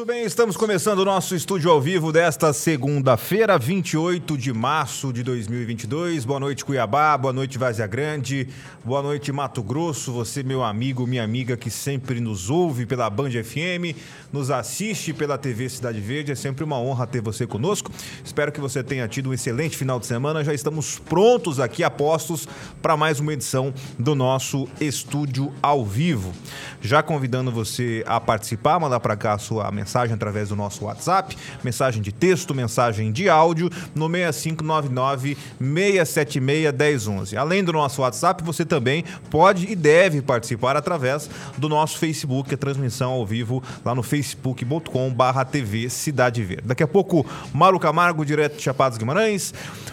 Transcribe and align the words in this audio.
Muito 0.00 0.14
bem, 0.14 0.24
estamos 0.24 0.56
começando 0.56 1.00
o 1.00 1.04
nosso 1.04 1.36
estúdio 1.36 1.70
ao 1.70 1.78
vivo 1.78 2.10
desta 2.10 2.54
segunda-feira, 2.54 3.58
28 3.58 4.38
de 4.38 4.50
março 4.50 5.12
de 5.12 5.22
2022. 5.22 6.24
Boa 6.24 6.40
noite, 6.40 6.64
Cuiabá, 6.64 7.18
boa 7.18 7.34
noite, 7.34 7.58
Vazia 7.58 7.86
Grande, 7.86 8.48
boa 8.82 9.02
noite, 9.02 9.30
Mato 9.30 9.62
Grosso. 9.62 10.10
Você, 10.10 10.42
meu 10.42 10.64
amigo, 10.64 11.06
minha 11.06 11.22
amiga 11.22 11.54
que 11.54 11.68
sempre 11.68 12.18
nos 12.18 12.48
ouve 12.48 12.86
pela 12.86 13.10
Band 13.10 13.28
FM, 13.44 13.94
nos 14.32 14.50
assiste 14.50 15.12
pela 15.12 15.36
TV 15.36 15.68
Cidade 15.68 16.00
Verde. 16.00 16.32
É 16.32 16.34
sempre 16.34 16.64
uma 16.64 16.78
honra 16.78 17.06
ter 17.06 17.20
você 17.20 17.46
conosco. 17.46 17.92
Espero 18.24 18.50
que 18.50 18.58
você 18.58 18.82
tenha 18.82 19.06
tido 19.06 19.28
um 19.28 19.34
excelente 19.34 19.76
final 19.76 20.00
de 20.00 20.06
semana. 20.06 20.42
Já 20.42 20.54
estamos 20.54 20.98
prontos 20.98 21.60
aqui, 21.60 21.84
apostos, 21.84 22.48
para 22.80 22.96
mais 22.96 23.20
uma 23.20 23.34
edição 23.34 23.70
do 23.98 24.14
nosso 24.14 24.66
estúdio 24.80 25.52
ao 25.60 25.84
vivo. 25.84 26.32
Já 26.80 27.02
convidando 27.02 27.52
você 27.52 28.02
a 28.06 28.18
participar, 28.18 28.80
mandar 28.80 29.00
para 29.00 29.14
cá 29.14 29.34
a 29.34 29.38
sua 29.38 29.70
mensagem 29.70 29.89
mensagem 29.90 30.14
através 30.14 30.50
do 30.50 30.56
nosso 30.56 30.84
WhatsApp, 30.84 31.36
mensagem 31.64 32.00
de 32.00 32.12
texto, 32.12 32.54
mensagem 32.54 33.10
de 33.10 33.28
áudio 33.28 33.68
no 33.92 34.08
6599 34.08 35.36
676 35.58 36.72
1011. 36.72 37.36
Além 37.36 37.64
do 37.64 37.72
nosso 37.72 38.02
WhatsApp, 38.02 38.44
você 38.44 38.64
também 38.64 39.04
pode 39.30 39.66
e 39.66 39.74
deve 39.74 40.22
participar 40.22 40.76
através 40.76 41.28
do 41.58 41.68
nosso 41.68 41.98
Facebook, 41.98 42.54
a 42.54 42.56
transmissão 42.56 43.10
ao 43.10 43.26
vivo 43.26 43.60
lá 43.84 43.92
no 43.92 44.02
facebook.com/barra 44.02 45.44
TV 45.44 45.90
Cidade 45.90 46.44
Verde. 46.44 46.68
Daqui 46.68 46.84
a 46.84 46.88
pouco, 46.88 47.26
Mauro 47.52 47.80
Camargo, 47.80 48.24
direto 48.24 48.56
de 48.58 48.62
Chapados 48.62 48.96
Guimarães. 48.96 49.52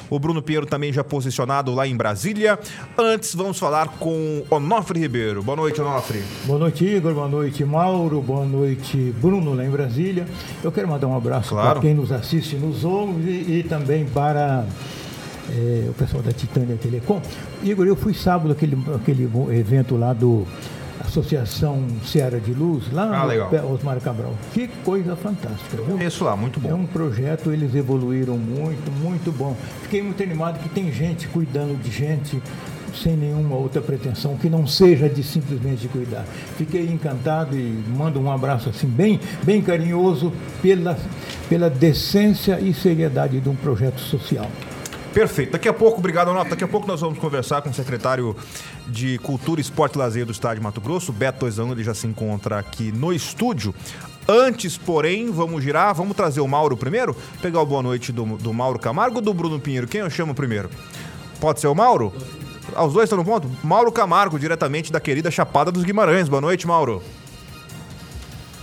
O 0.09 0.19
Bruno 0.19 0.41
Pinheiro 0.41 0.65
também 0.65 0.93
já 0.93 1.03
posicionado 1.03 1.73
lá 1.73 1.87
em 1.87 1.95
Brasília. 1.95 2.57
Antes, 2.97 3.33
vamos 3.33 3.57
falar 3.59 3.87
com 3.99 4.43
Onofre 4.49 4.99
Ribeiro. 4.99 5.43
Boa 5.43 5.55
noite, 5.55 5.81
Onofre. 5.81 6.23
Boa 6.45 6.59
noite, 6.59 6.85
Igor. 6.85 7.13
Boa 7.13 7.27
noite, 7.27 7.65
Mauro. 7.65 8.21
Boa 8.21 8.45
noite, 8.45 9.13
Bruno, 9.19 9.61
em 9.61 9.69
Brasília. 9.87 10.25
Eu 10.63 10.71
quero 10.71 10.87
mandar 10.87 11.07
um 11.07 11.15
abraço 11.15 11.49
claro. 11.49 11.71
para 11.71 11.81
quem 11.81 11.93
nos 11.93 12.11
assiste, 12.11 12.55
nos 12.55 12.83
ouve 12.83 13.45
e, 13.47 13.65
também 13.67 14.05
para 14.05 14.65
é, 15.49 15.85
o 15.89 15.93
pessoal 15.93 16.21
da 16.21 16.31
Titânia 16.31 16.75
Telecom. 16.75 17.21
Igor, 17.63 17.87
eu 17.87 17.95
fui 17.95 18.13
sábado 18.13 18.51
aquele, 18.51 18.77
aquele 18.93 19.29
evento 19.57 19.95
lá 19.95 20.13
do 20.13 20.45
Associação 20.99 21.85
Seara 22.03 22.39
de 22.39 22.53
Luz, 22.53 22.91
lá 22.91 23.23
ah, 23.23 23.61
no 23.61 23.73
Osmar 23.73 23.99
Cabral. 24.01 24.33
Que 24.53 24.67
coisa 24.83 25.15
fantástica, 25.15 25.77
viu? 25.81 26.05
Isso 26.05 26.23
lá, 26.25 26.35
muito 26.35 26.59
bom. 26.59 26.69
É 26.69 26.73
um 26.73 26.85
projeto, 26.85 27.51
eles 27.51 27.73
evoluíram 27.73 28.37
muito, 28.37 28.91
muito 28.91 29.31
bom. 29.31 29.55
Fiquei 29.83 30.01
muito 30.01 30.21
animado 30.21 30.61
que 30.61 30.67
tem 30.67 30.91
gente 30.91 31.27
cuidando 31.29 31.81
de 31.81 31.89
gente 31.89 32.41
sem 32.95 33.15
nenhuma 33.15 33.55
outra 33.55 33.81
pretensão 33.81 34.37
que 34.37 34.49
não 34.49 34.67
seja 34.67 35.09
de 35.09 35.23
simplesmente 35.23 35.87
cuidar. 35.87 36.25
Fiquei 36.57 36.87
encantado 36.87 37.57
e 37.57 37.83
mando 37.95 38.19
um 38.19 38.31
abraço 38.31 38.69
assim 38.69 38.87
bem, 38.87 39.19
bem 39.43 39.61
carinhoso 39.61 40.31
pela, 40.61 40.97
pela 41.49 41.69
decência 41.69 42.59
e 42.59 42.73
seriedade 42.73 43.39
de 43.39 43.49
um 43.49 43.55
projeto 43.55 43.99
social. 43.99 44.49
Perfeito. 45.13 45.53
Daqui 45.53 45.67
a 45.67 45.73
pouco, 45.73 45.97
obrigado, 45.97 46.31
Nota. 46.31 46.51
Daqui 46.51 46.63
a 46.63 46.67
pouco 46.67 46.87
nós 46.87 47.01
vamos 47.01 47.17
conversar 47.17 47.61
com 47.63 47.69
o 47.69 47.73
secretário 47.73 48.35
de 48.87 49.17
Cultura, 49.19 49.59
Esporte 49.59 49.95
e 49.95 49.97
Lazer 49.97 50.25
do 50.25 50.31
Estado 50.31 50.57
de 50.57 50.61
Mato 50.61 50.79
Grosso, 50.79 51.11
Beto 51.11 51.39
Toizão. 51.39 51.71
Ele 51.71 51.83
já 51.83 51.95
se 51.95 52.05
encontra 52.05 52.59
aqui 52.59 52.91
no 52.91 53.11
estúdio. 53.11 53.73
Antes, 54.29 54.77
porém, 54.77 55.31
vamos 55.31 55.63
girar, 55.63 55.95
vamos 55.95 56.15
trazer 56.15 56.41
o 56.41 56.47
Mauro 56.47 56.77
primeiro, 56.77 57.15
pegar 57.41 57.61
o 57.61 57.65
boa 57.65 57.81
noite 57.81 58.11
do, 58.11 58.25
do 58.37 58.53
Mauro 58.53 58.77
Camargo 58.77 59.15
ou 59.15 59.21
do 59.21 59.33
Bruno 59.33 59.59
Pinheiro. 59.59 59.87
Quem 59.87 60.01
eu 60.01 60.09
chamo 60.09 60.35
primeiro? 60.35 60.69
Pode 61.39 61.61
ser 61.61 61.67
o 61.67 61.73
Mauro? 61.73 62.13
Ah, 62.75 62.85
os 62.85 62.93
dois 62.93 63.05
estão 63.05 63.17
no 63.17 63.25
ponto? 63.25 63.49
Mauro 63.63 63.91
Camargo, 63.91 64.39
diretamente 64.39 64.91
da 64.91 64.99
querida 64.99 65.31
Chapada 65.31 65.71
dos 65.71 65.83
Guimarães. 65.83 66.27
Boa 66.27 66.41
noite, 66.41 66.67
Mauro. 66.67 67.01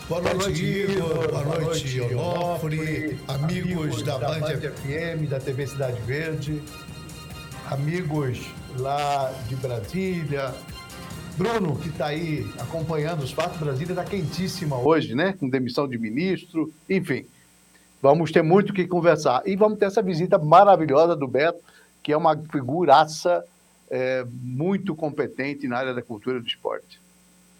Boa 0.08 0.20
noite, 0.20 0.64
Igor. 0.64 1.30
Boa 1.30 1.60
noite, 1.60 2.00
Onofre, 2.00 3.18
amigos 3.26 4.02
da 4.02 4.18
Band 4.18 4.60
FM, 4.60 5.28
da 5.28 5.40
TV 5.40 5.66
Cidade 5.66 6.00
Verde, 6.02 6.62
amigos 7.70 8.42
lá 8.78 9.32
de 9.48 9.56
Brasília. 9.56 10.54
Bruno, 11.36 11.76
que 11.76 11.88
está 11.88 12.06
aí 12.06 12.46
acompanhando 12.60 13.22
os 13.22 13.32
fatos, 13.32 13.58
Brasília 13.58 13.92
está 13.92 14.04
quentíssima 14.04 14.76
hoje, 14.76 15.14
né? 15.14 15.34
Com 15.40 15.48
demissão 15.48 15.88
de 15.88 15.98
ministro, 15.98 16.70
enfim. 16.88 17.24
Vamos 18.00 18.30
ter 18.30 18.42
muito 18.42 18.70
o 18.70 18.74
que 18.74 18.86
conversar. 18.86 19.42
E 19.46 19.56
vamos 19.56 19.78
ter 19.78 19.86
essa 19.86 20.02
visita 20.02 20.38
maravilhosa 20.38 21.16
do 21.16 21.26
Beto, 21.26 21.58
que 22.02 22.12
é 22.12 22.16
uma 22.16 22.36
figuraça 22.36 23.42
é, 23.94 24.26
muito 24.28 24.92
competente 24.96 25.68
na 25.68 25.78
área 25.78 25.94
da 25.94 26.02
cultura 26.02 26.38
e 26.38 26.40
do 26.40 26.48
esporte. 26.48 27.00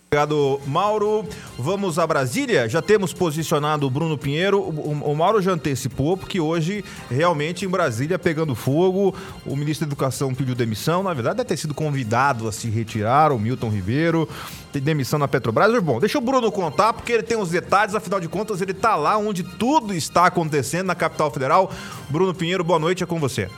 Obrigado, 0.09 0.61
Mauro. 0.67 1.25
Vamos 1.57 1.99
a 1.99 2.07
Brasília. 2.07 2.69
Já 2.69 2.83
temos 2.83 3.13
posicionado 3.13 3.87
o 3.87 3.91
Bruno 3.91 4.19
Pinheiro. 4.19 4.61
O, 4.61 5.15
Mauro 5.15 5.41
já 5.41 5.53
antecipou, 5.53 6.17
porque 6.17 6.41
hoje, 6.41 6.85
realmente, 7.11 7.65
em 7.65 7.69
Brasília, 7.69 8.19
pegando 8.19 8.55
fogo, 8.55 9.15
o 9.45 9.57
ministro 9.57 9.87
da 9.87 9.91
Educação 9.91 10.35
pediu 10.35 10.55
demissão. 10.55 11.03
Na 11.03 11.13
verdade, 11.15 11.39
deve 11.39 11.49
ter 11.49 11.57
sido 11.57 11.75
convidado 11.75 12.47
a 12.49 12.53
se 12.53 12.69
retirar, 12.69 13.33
o 13.33 13.39
Milton 13.39 13.69
Ribeiro. 13.69 14.29
Tem 14.73 14.83
demissão 14.83 15.19
na 15.19 15.27
Petrobras. 15.27 15.83
Bom, 15.83 15.99
deixa 15.99 16.19
o 16.19 16.21
Bruno 16.21 16.51
contar, 16.51 16.93
porque 16.93 17.13
ele 17.13 17.23
tem 17.25 17.37
os 17.37 17.51
detalhes. 17.51 17.95
Afinal 17.95 18.21
de 18.21 18.29
contas, 18.29 18.61
ele 18.61 18.73
está 18.73 18.95
lá 18.95 19.17
onde 19.17 19.43
tudo 19.43 19.93
está 19.95 20.27
acontecendo, 20.27 20.87
na 20.87 20.95
capital 20.95 21.31
federal. 21.31 21.71
Bruno 22.09 22.35
Pinheiro, 22.35 22.63
boa 22.63 22.79
noite, 22.79 23.03
é 23.03 23.07
com 23.07 23.19
você. 23.19 23.49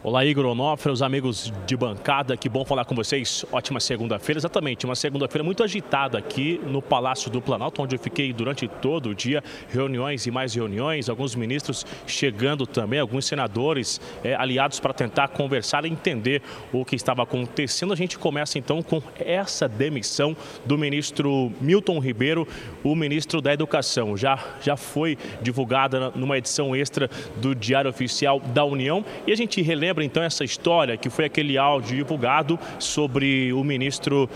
Olá, 0.00 0.24
Igor 0.24 0.46
Onofre, 0.46 0.92
os 0.92 1.02
amigos 1.02 1.52
de 1.66 1.76
bancada, 1.76 2.36
que 2.36 2.48
bom 2.48 2.64
falar 2.64 2.84
com 2.84 2.94
vocês. 2.94 3.44
Ótima 3.50 3.80
segunda-feira, 3.80 4.38
exatamente, 4.38 4.84
uma 4.84 4.94
segunda-feira 4.94 5.42
muito 5.42 5.64
agitada 5.64 6.16
aqui 6.16 6.60
no 6.64 6.80
Palácio 6.80 7.28
do 7.28 7.42
Planalto, 7.42 7.82
onde 7.82 7.96
eu 7.96 7.98
fiquei 7.98 8.32
durante 8.32 8.68
todo 8.68 9.08
o 9.08 9.14
dia, 9.14 9.42
reuniões 9.68 10.24
e 10.24 10.30
mais 10.30 10.54
reuniões, 10.54 11.08
alguns 11.08 11.34
ministros 11.34 11.84
chegando 12.06 12.64
também, 12.64 13.00
alguns 13.00 13.26
senadores 13.26 14.00
é, 14.22 14.36
aliados 14.36 14.78
para 14.78 14.94
tentar 14.94 15.28
conversar 15.28 15.84
e 15.84 15.88
entender 15.88 16.42
o 16.72 16.84
que 16.84 16.94
estava 16.94 17.24
acontecendo. 17.24 17.92
A 17.92 17.96
gente 17.96 18.16
começa 18.16 18.56
então 18.56 18.80
com 18.84 19.02
essa 19.18 19.68
demissão 19.68 20.36
do 20.64 20.78
ministro 20.78 21.50
Milton 21.60 21.98
Ribeiro, 21.98 22.46
o 22.84 22.94
ministro 22.94 23.40
da 23.40 23.52
Educação. 23.52 24.16
Já, 24.16 24.38
já 24.62 24.76
foi 24.76 25.18
divulgada 25.42 26.10
numa 26.10 26.38
edição 26.38 26.76
extra 26.76 27.10
do 27.38 27.52
Diário 27.52 27.90
Oficial 27.90 28.38
da 28.38 28.64
União 28.64 29.04
e 29.26 29.32
a 29.32 29.36
gente 29.36 29.60
relembra 29.60 29.87
lembra 29.88 30.04
então 30.04 30.22
essa 30.22 30.44
história 30.44 30.98
que 30.98 31.08
foi 31.08 31.24
aquele 31.24 31.56
áudio 31.56 31.96
divulgado 31.96 32.58
sobre 32.78 33.54
o 33.54 33.64
ministro 33.64 34.28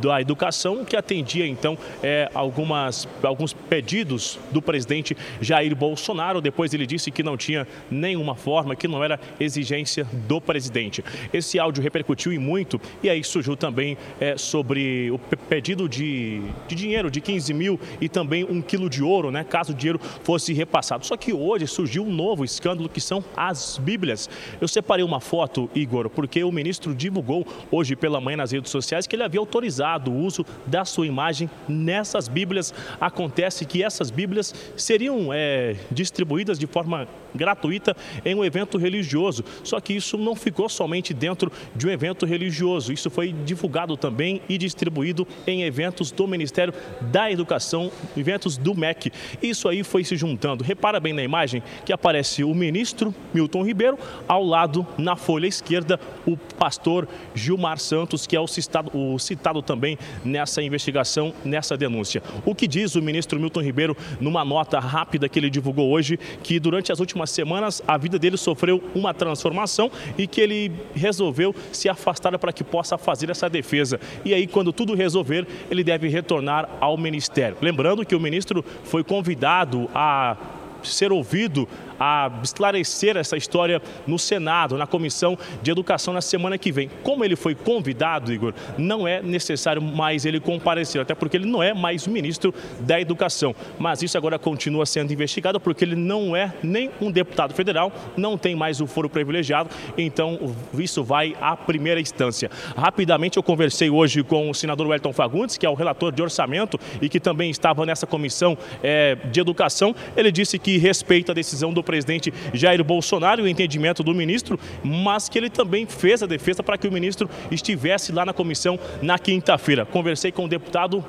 da 0.00 0.20
Educação, 0.20 0.84
que 0.84 0.96
atendia 0.96 1.46
então 1.46 1.76
é, 2.02 2.30
algumas, 2.34 3.06
alguns 3.22 3.52
pedidos 3.52 4.38
do 4.50 4.62
presidente 4.62 5.16
Jair 5.40 5.74
Bolsonaro. 5.76 6.40
Depois 6.40 6.72
ele 6.72 6.86
disse 6.86 7.10
que 7.10 7.22
não 7.22 7.36
tinha 7.36 7.66
nenhuma 7.90 8.34
forma, 8.34 8.74
que 8.74 8.88
não 8.88 9.04
era 9.04 9.20
exigência 9.38 10.06
do 10.26 10.40
presidente. 10.40 11.04
Esse 11.32 11.58
áudio 11.58 11.82
repercutiu 11.82 12.32
e 12.32 12.38
muito, 12.38 12.80
e 13.02 13.10
aí 13.10 13.22
surgiu 13.22 13.56
também 13.56 13.96
é, 14.18 14.36
sobre 14.36 15.10
o 15.10 15.18
pedido 15.18 15.88
de, 15.88 16.40
de 16.66 16.74
dinheiro 16.74 17.10
de 17.10 17.20
15 17.20 17.52
mil 17.52 17.78
e 18.00 18.08
também 18.08 18.44
um 18.44 18.62
quilo 18.62 18.88
de 18.88 19.02
ouro, 19.02 19.30
né, 19.30 19.44
caso 19.44 19.72
o 19.72 19.74
dinheiro 19.74 20.00
fosse 20.22 20.52
repassado. 20.52 21.04
Só 21.04 21.16
que 21.16 21.32
hoje 21.32 21.66
surgiu 21.66 22.04
um 22.04 22.12
novo 22.12 22.44
escândalo 22.44 22.88
que 22.88 23.00
são 23.00 23.22
as 23.36 23.78
Bíblias. 23.78 24.30
Eu 24.60 24.68
separei 24.68 24.99
uma 25.02 25.20
foto, 25.20 25.70
Igor, 25.74 26.08
porque 26.08 26.42
o 26.44 26.52
ministro 26.52 26.94
divulgou 26.94 27.46
hoje 27.70 27.96
pela 27.96 28.20
manhã 28.20 28.38
nas 28.38 28.52
redes 28.52 28.70
sociais 28.70 29.06
que 29.06 29.16
ele 29.16 29.22
havia 29.22 29.40
autorizado 29.40 30.10
o 30.10 30.24
uso 30.24 30.44
da 30.66 30.84
sua 30.84 31.06
imagem 31.06 31.48
nessas 31.68 32.28
Bíblias. 32.28 32.72
Acontece 33.00 33.64
que 33.64 33.82
essas 33.82 34.10
Bíblias 34.10 34.54
seriam 34.76 35.32
é, 35.32 35.76
distribuídas 35.90 36.58
de 36.58 36.66
forma 36.66 37.08
gratuita 37.34 37.96
em 38.24 38.34
um 38.34 38.44
evento 38.44 38.78
religioso. 38.78 39.44
Só 39.62 39.80
que 39.80 39.94
isso 39.94 40.16
não 40.18 40.34
ficou 40.34 40.68
somente 40.68 41.14
dentro 41.14 41.50
de 41.74 41.86
um 41.86 41.90
evento 41.90 42.26
religioso. 42.26 42.92
Isso 42.92 43.10
foi 43.10 43.32
divulgado 43.32 43.96
também 43.96 44.40
e 44.48 44.58
distribuído 44.58 45.26
em 45.46 45.62
eventos 45.62 46.10
do 46.10 46.26
Ministério 46.26 46.74
da 47.00 47.30
Educação, 47.30 47.90
eventos 48.16 48.56
do 48.56 48.74
MEC. 48.74 49.12
Isso 49.42 49.68
aí 49.68 49.82
foi 49.82 50.04
se 50.04 50.16
juntando. 50.16 50.64
Repara 50.64 51.00
bem 51.00 51.12
na 51.12 51.22
imagem 51.22 51.62
que 51.84 51.92
aparece 51.92 52.44
o 52.44 52.54
ministro 52.54 53.14
Milton 53.32 53.64
Ribeiro, 53.64 53.98
ao 54.26 54.44
lado, 54.44 54.86
na 54.98 55.16
folha 55.16 55.46
esquerda, 55.46 55.98
o 56.26 56.36
pastor 56.36 57.06
Gilmar 57.34 57.78
Santos, 57.78 58.26
que 58.26 58.34
é 58.34 58.40
o 58.40 58.46
citado, 58.46 58.90
o 58.94 59.18
citado 59.18 59.62
também 59.62 59.98
nessa 60.24 60.62
investigação, 60.62 61.32
nessa 61.44 61.76
denúncia. 61.76 62.22
O 62.44 62.54
que 62.54 62.66
diz 62.66 62.94
o 62.94 63.02
ministro 63.02 63.38
Milton 63.38 63.60
Ribeiro 63.60 63.96
numa 64.20 64.44
nota 64.44 64.78
rápida 64.78 65.28
que 65.28 65.38
ele 65.38 65.50
divulgou 65.50 65.90
hoje, 65.90 66.18
que 66.42 66.58
durante 66.58 66.90
as 66.92 66.98
últimas 66.98 67.20
últimas 67.20 67.30
semanas 67.30 67.82
a 67.86 67.96
vida 67.96 68.18
dele 68.18 68.36
sofreu 68.36 68.82
uma 68.94 69.12
transformação 69.12 69.90
e 70.16 70.26
que 70.26 70.40
ele 70.40 70.72
resolveu 70.94 71.54
se 71.72 71.88
afastar 71.88 72.38
para 72.38 72.52
que 72.52 72.64
possa 72.64 72.96
fazer 72.96 73.30
essa 73.30 73.48
defesa. 73.48 74.00
E 74.24 74.32
aí, 74.32 74.46
quando 74.46 74.72
tudo 74.72 74.94
resolver, 74.94 75.46
ele 75.70 75.82
deve 75.82 76.08
retornar 76.08 76.68
ao 76.80 76.96
ministério. 76.96 77.56
Lembrando 77.60 78.04
que 78.04 78.14
o 78.14 78.20
ministro 78.20 78.64
foi 78.84 79.02
convidado 79.02 79.88
a 79.94 80.36
ser 80.82 81.12
ouvido 81.12 81.68
a 82.00 82.30
esclarecer 82.42 83.18
essa 83.18 83.36
história 83.36 83.82
no 84.06 84.18
Senado, 84.18 84.78
na 84.78 84.86
Comissão 84.86 85.36
de 85.62 85.70
Educação 85.70 86.14
na 86.14 86.22
semana 86.22 86.56
que 86.56 86.72
vem. 86.72 86.90
Como 87.02 87.22
ele 87.22 87.36
foi 87.36 87.54
convidado, 87.54 88.32
Igor, 88.32 88.54
não 88.78 89.06
é 89.06 89.20
necessário 89.20 89.82
mais 89.82 90.24
ele 90.24 90.40
comparecer, 90.40 91.02
até 91.02 91.14
porque 91.14 91.36
ele 91.36 91.46
não 91.46 91.62
é 91.62 91.74
mais 91.74 92.06
ministro 92.06 92.54
da 92.80 92.98
Educação. 92.98 93.54
Mas 93.78 94.02
isso 94.02 94.16
agora 94.16 94.38
continua 94.38 94.86
sendo 94.86 95.12
investigado 95.12 95.60
porque 95.60 95.84
ele 95.84 95.94
não 95.94 96.34
é 96.34 96.54
nem 96.62 96.90
um 97.00 97.10
deputado 97.10 97.52
federal, 97.52 97.92
não 98.16 98.38
tem 98.38 98.56
mais 98.56 98.80
o 98.80 98.86
foro 98.86 99.10
privilegiado, 99.10 99.68
então 99.98 100.54
isso 100.78 101.04
vai 101.04 101.36
à 101.40 101.54
primeira 101.54 102.00
instância. 102.00 102.50
Rapidamente 102.74 103.36
eu 103.36 103.42
conversei 103.42 103.90
hoje 103.90 104.22
com 104.22 104.48
o 104.48 104.54
senador 104.54 104.86
Wellington 104.86 105.12
Fagundes, 105.12 105.58
que 105.58 105.66
é 105.66 105.70
o 105.70 105.74
relator 105.74 106.12
de 106.12 106.22
orçamento 106.22 106.80
e 107.02 107.08
que 107.08 107.20
também 107.20 107.50
estava 107.50 107.84
nessa 107.84 108.06
comissão 108.06 108.56
é, 108.82 109.16
de 109.16 109.40
educação. 109.40 109.94
Ele 110.16 110.32
disse 110.32 110.58
que 110.58 110.78
respeita 110.78 111.32
a 111.32 111.34
decisão 111.34 111.72
do 111.72 111.82
presidente 111.90 112.32
Jair 112.54 112.84
Bolsonaro 112.84 113.42
o 113.42 113.48
entendimento 113.48 114.04
do 114.04 114.14
ministro, 114.14 114.58
mas 114.84 115.28
que 115.28 115.36
ele 115.36 115.50
também 115.50 115.86
fez 115.86 116.22
a 116.22 116.26
defesa 116.26 116.62
para 116.62 116.78
que 116.78 116.86
o 116.86 116.92
ministro 116.92 117.28
estivesse 117.50 118.12
lá 118.12 118.24
na 118.24 118.32
comissão 118.32 118.78
na 119.02 119.18
quinta-feira. 119.18 119.84
Conversei 119.84 120.30
com 120.30 120.44
o 120.44 120.48
deputado 120.48 121.04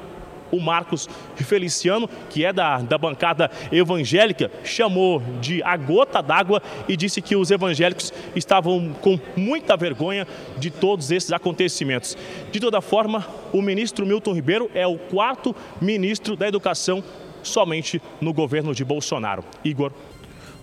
o 0.51 0.59
Marcos 0.59 1.07
Feliciano, 1.35 2.09
que 2.29 2.43
é 2.43 2.51
da, 2.51 2.79
da 2.79 2.97
bancada 2.97 3.49
evangélica, 3.71 4.51
chamou 4.65 5.21
de 5.39 5.63
a 5.63 5.77
gota 5.77 6.21
d'água 6.21 6.61
e 6.89 6.97
disse 6.97 7.21
que 7.21 7.37
os 7.37 7.51
evangélicos 7.51 8.11
estavam 8.35 8.93
com 9.01 9.17
muita 9.37 9.77
vergonha 9.77 10.27
de 10.57 10.69
todos 10.69 11.09
esses 11.09 11.31
acontecimentos. 11.31 12.17
De 12.51 12.59
toda 12.59 12.81
forma, 12.81 13.25
o 13.53 13.61
ministro 13.61 14.05
Milton 14.05 14.33
Ribeiro 14.33 14.69
é 14.73 14.85
o 14.85 14.97
quarto 14.97 15.55
ministro 15.79 16.35
da 16.35 16.47
Educação 16.47 17.01
somente 17.41 18.01
no 18.19 18.33
governo 18.33 18.75
de 18.75 18.83
Bolsonaro. 18.83 19.43
Igor. 19.63 19.93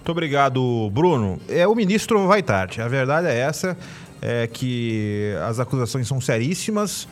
Muito 0.09 0.17
obrigado, 0.17 0.89
Bruno. 0.91 1.39
É, 1.51 1.69
o 1.69 1.75
ministro 1.75 2.27
vai 2.27 2.43
tarde. 2.43 2.81
A 2.81 2.89
verdade 2.89 3.27
é 3.29 3.41
essa, 3.41 3.77
é 4.23 4.47
que 4.47 5.35
as 5.47 5.61
acusações 5.61 6.09
são 6.09 6.19
seríssimas. 6.19 7.07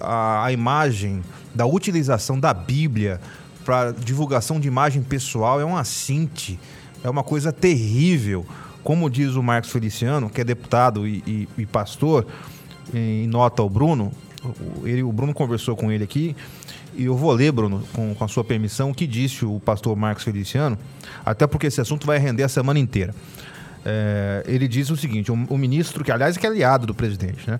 A, 0.00 0.46
a 0.46 0.50
imagem 0.50 1.22
da 1.54 1.66
utilização 1.66 2.40
da 2.40 2.54
Bíblia 2.54 3.20
para 3.62 3.92
divulgação 3.92 4.58
de 4.58 4.66
imagem 4.66 5.02
pessoal 5.02 5.60
é 5.60 5.66
um 5.66 5.76
assinte, 5.76 6.58
é 7.04 7.10
uma 7.10 7.22
coisa 7.22 7.52
terrível. 7.52 8.46
Como 8.82 9.10
diz 9.10 9.34
o 9.34 9.42
Marcos 9.42 9.70
Feliciano, 9.70 10.30
que 10.30 10.40
é 10.40 10.44
deputado 10.44 11.06
e, 11.06 11.22
e, 11.26 11.48
e 11.58 11.66
pastor, 11.66 12.26
em 12.94 13.26
nota 13.26 13.60
ao 13.60 13.68
Bruno, 13.68 14.12
ele, 14.82 15.02
o 15.02 15.12
Bruno 15.12 15.34
conversou 15.34 15.76
com 15.76 15.92
ele 15.92 16.04
aqui, 16.04 16.34
e 17.00 17.06
eu 17.06 17.16
vou 17.16 17.32
ler, 17.32 17.50
Bruno, 17.50 17.82
com, 17.94 18.14
com 18.14 18.24
a 18.24 18.28
sua 18.28 18.44
permissão, 18.44 18.90
o 18.90 18.94
que 18.94 19.06
disse 19.06 19.42
o 19.42 19.58
pastor 19.58 19.96
Marcos 19.96 20.22
Feliciano, 20.22 20.76
até 21.24 21.46
porque 21.46 21.66
esse 21.66 21.80
assunto 21.80 22.06
vai 22.06 22.18
render 22.18 22.42
a 22.42 22.48
semana 22.48 22.78
inteira. 22.78 23.14
É, 23.82 24.44
ele 24.46 24.68
diz 24.68 24.90
o 24.90 24.96
seguinte: 24.98 25.32
o, 25.32 25.34
o, 25.48 25.56
ministro, 25.56 26.04
que 26.04 26.12
aliás 26.12 26.36
é, 26.36 26.46
aliado 26.46 26.86
do 26.86 26.94
presidente, 26.94 27.50
né? 27.50 27.58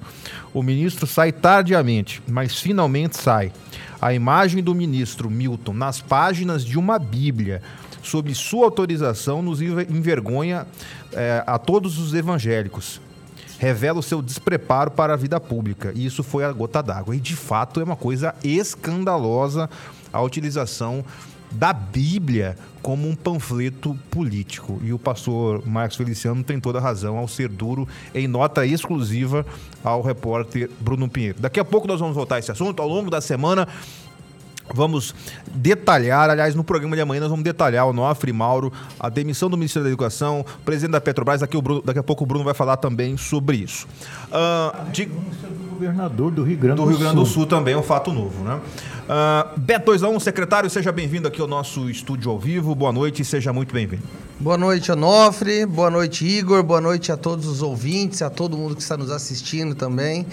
O 0.52 0.62
ministro 0.62 1.06
sai 1.06 1.32
tardiamente, 1.32 2.22
mas 2.28 2.60
finalmente 2.60 3.16
sai. 3.16 3.50
A 3.98 4.12
imagem 4.12 4.62
do 4.62 4.74
ministro 4.74 5.30
Milton 5.30 5.72
nas 5.72 6.02
páginas 6.02 6.62
de 6.62 6.78
uma 6.78 6.98
Bíblia, 6.98 7.62
sob 8.02 8.34
sua 8.34 8.66
autorização, 8.66 9.40
nos 9.40 9.62
envergonha 9.62 10.66
é, 11.14 11.42
a 11.46 11.58
todos 11.58 11.98
os 11.98 12.12
evangélicos. 12.12 13.00
Revela 13.60 13.98
o 13.98 14.02
seu 14.02 14.22
despreparo 14.22 14.90
para 14.90 15.12
a 15.12 15.16
vida 15.16 15.38
pública. 15.38 15.92
E 15.94 16.06
isso 16.06 16.24
foi 16.24 16.44
a 16.44 16.50
gota 16.50 16.82
d'água. 16.82 17.14
E 17.14 17.20
de 17.20 17.36
fato 17.36 17.78
é 17.78 17.84
uma 17.84 17.94
coisa 17.94 18.34
escandalosa 18.42 19.68
a 20.10 20.22
utilização 20.22 21.04
da 21.52 21.72
Bíblia 21.72 22.56
como 22.80 23.06
um 23.06 23.14
panfleto 23.14 23.94
político. 24.10 24.80
E 24.82 24.92
o 24.92 24.98
pastor 24.98 25.66
Marcos 25.66 25.96
Feliciano 25.96 26.42
tem 26.42 26.58
toda 26.58 26.78
a 26.78 26.82
razão 26.82 27.18
ao 27.18 27.28
ser 27.28 27.48
duro 27.48 27.86
em 28.14 28.26
nota 28.26 28.64
exclusiva 28.64 29.44
ao 29.84 30.00
repórter 30.00 30.70
Bruno 30.80 31.08
Pinheiro. 31.08 31.38
Daqui 31.38 31.60
a 31.60 31.64
pouco 31.64 31.86
nós 31.86 32.00
vamos 32.00 32.14
voltar 32.16 32.36
a 32.36 32.38
esse 32.38 32.50
assunto. 32.50 32.80
Ao 32.80 32.88
longo 32.88 33.10
da 33.10 33.20
semana, 33.20 33.68
Vamos 34.74 35.14
detalhar, 35.52 36.30
aliás, 36.30 36.54
no 36.54 36.62
programa 36.62 36.94
de 36.94 37.02
amanhã 37.02 37.20
nós 37.20 37.30
vamos 37.30 37.44
detalhar 37.44 37.86
o 37.86 37.92
Nofre 37.92 38.32
Mauro, 38.32 38.72
a 38.98 39.08
demissão 39.08 39.50
do 39.50 39.56
Ministério 39.56 39.84
da 39.84 39.90
Educação, 39.90 40.40
o 40.40 40.64
presidente 40.64 40.92
da 40.92 41.00
Petrobras, 41.00 41.40
daqui, 41.40 41.60
Bruno, 41.60 41.82
daqui 41.82 41.98
a 41.98 42.02
pouco 42.02 42.24
o 42.24 42.26
Bruno 42.26 42.44
vai 42.44 42.54
falar 42.54 42.76
também 42.76 43.16
sobre 43.16 43.56
isso. 43.56 43.86
Uh, 44.28 44.90
de... 44.90 45.06
do 45.06 45.70
governador 45.70 46.30
do 46.30 46.42
Rio 46.42 46.56
Grande 46.56 46.76
do, 46.76 46.84
do 46.84 46.88
Rio 46.88 46.98
Grande 46.98 47.16
do 47.16 47.26
Sul. 47.26 47.46
também 47.46 47.74
é 47.74 47.76
um 47.76 47.82
fato 47.82 48.12
novo, 48.12 48.44
né? 48.44 48.60
Uh, 49.10 49.58
Beto 49.58 49.90
21, 49.90 50.20
secretário, 50.20 50.70
seja 50.70 50.92
bem-vindo 50.92 51.26
aqui 51.26 51.40
ao 51.40 51.48
nosso 51.48 51.90
estúdio 51.90 52.30
ao 52.30 52.38
vivo. 52.38 52.74
Boa 52.74 52.92
noite 52.92 53.22
e 53.22 53.24
seja 53.24 53.52
muito 53.52 53.74
bem-vindo. 53.74 54.04
Boa 54.38 54.56
noite, 54.56 54.92
Onofre. 54.92 55.66
Boa 55.66 55.90
noite, 55.90 56.24
Igor. 56.24 56.62
Boa 56.62 56.80
noite 56.80 57.10
a 57.10 57.16
todos 57.16 57.46
os 57.46 57.60
ouvintes, 57.60 58.22
a 58.22 58.30
todo 58.30 58.56
mundo 58.56 58.76
que 58.76 58.82
está 58.82 58.96
nos 58.96 59.10
assistindo 59.10 59.74
também. 59.74 60.24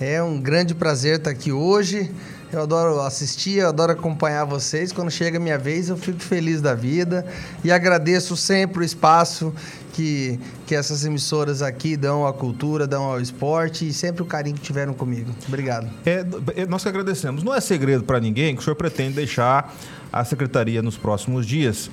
É 0.00 0.22
um 0.22 0.40
grande 0.40 0.74
prazer 0.74 1.18
estar 1.18 1.30
aqui 1.30 1.52
hoje. 1.52 2.10
Eu 2.52 2.60
adoro 2.60 3.00
assistir, 3.00 3.60
eu 3.60 3.68
adoro 3.68 3.92
acompanhar 3.92 4.44
vocês. 4.44 4.92
Quando 4.92 5.10
chega 5.10 5.38
a 5.38 5.40
minha 5.40 5.56
vez, 5.56 5.88
eu 5.88 5.96
fico 5.96 6.20
feliz 6.20 6.60
da 6.60 6.74
vida 6.74 7.26
e 7.64 7.72
agradeço 7.72 8.36
sempre 8.36 8.80
o 8.80 8.84
espaço 8.84 9.54
que, 9.94 10.38
que 10.66 10.74
essas 10.74 11.02
emissoras 11.02 11.62
aqui 11.62 11.96
dão 11.96 12.26
à 12.26 12.32
cultura, 12.32 12.86
dão 12.86 13.04
ao 13.04 13.18
esporte 13.18 13.88
e 13.88 13.92
sempre 13.92 14.20
o 14.20 14.26
carinho 14.26 14.56
que 14.56 14.60
tiveram 14.60 14.92
comigo. 14.92 15.34
Obrigado. 15.48 15.88
É, 16.04 16.26
é 16.54 16.66
nós 16.66 16.82
que 16.82 16.90
agradecemos. 16.90 17.42
Não 17.42 17.54
é 17.54 17.60
segredo 17.60 18.04
para 18.04 18.20
ninguém 18.20 18.54
que 18.54 18.60
o 18.60 18.64
senhor 18.64 18.76
pretende 18.76 19.14
deixar 19.14 19.74
a 20.12 20.22
secretaria 20.22 20.82
nos 20.82 20.98
próximos 20.98 21.46
dias 21.46 21.90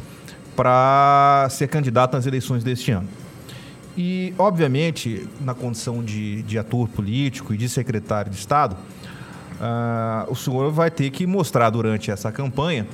para 0.58 1.48
ser 1.52 1.70
candidato 1.70 2.18
nas 2.18 2.26
eleições 2.26 2.66
deste 2.66 2.92
ano. 2.92 3.08
E, 3.98 4.34
obviamente, 4.38 5.26
na 5.40 5.54
condição 5.54 6.04
de, 6.04 6.44
de 6.44 6.60
ator 6.60 6.90
político 6.90 7.54
e 7.54 7.58
de 7.58 7.70
secretário 7.70 8.30
de 8.30 8.38
Estado, 8.38 8.76
uh, 9.60 10.32
o 10.32 10.36
senhor 10.36 10.72
vai 10.72 10.90
ter 10.90 11.10
que 11.10 11.28
mostrar 11.28 11.70
durante 11.70 12.10
essa 12.10 12.32
campanha 12.32 12.88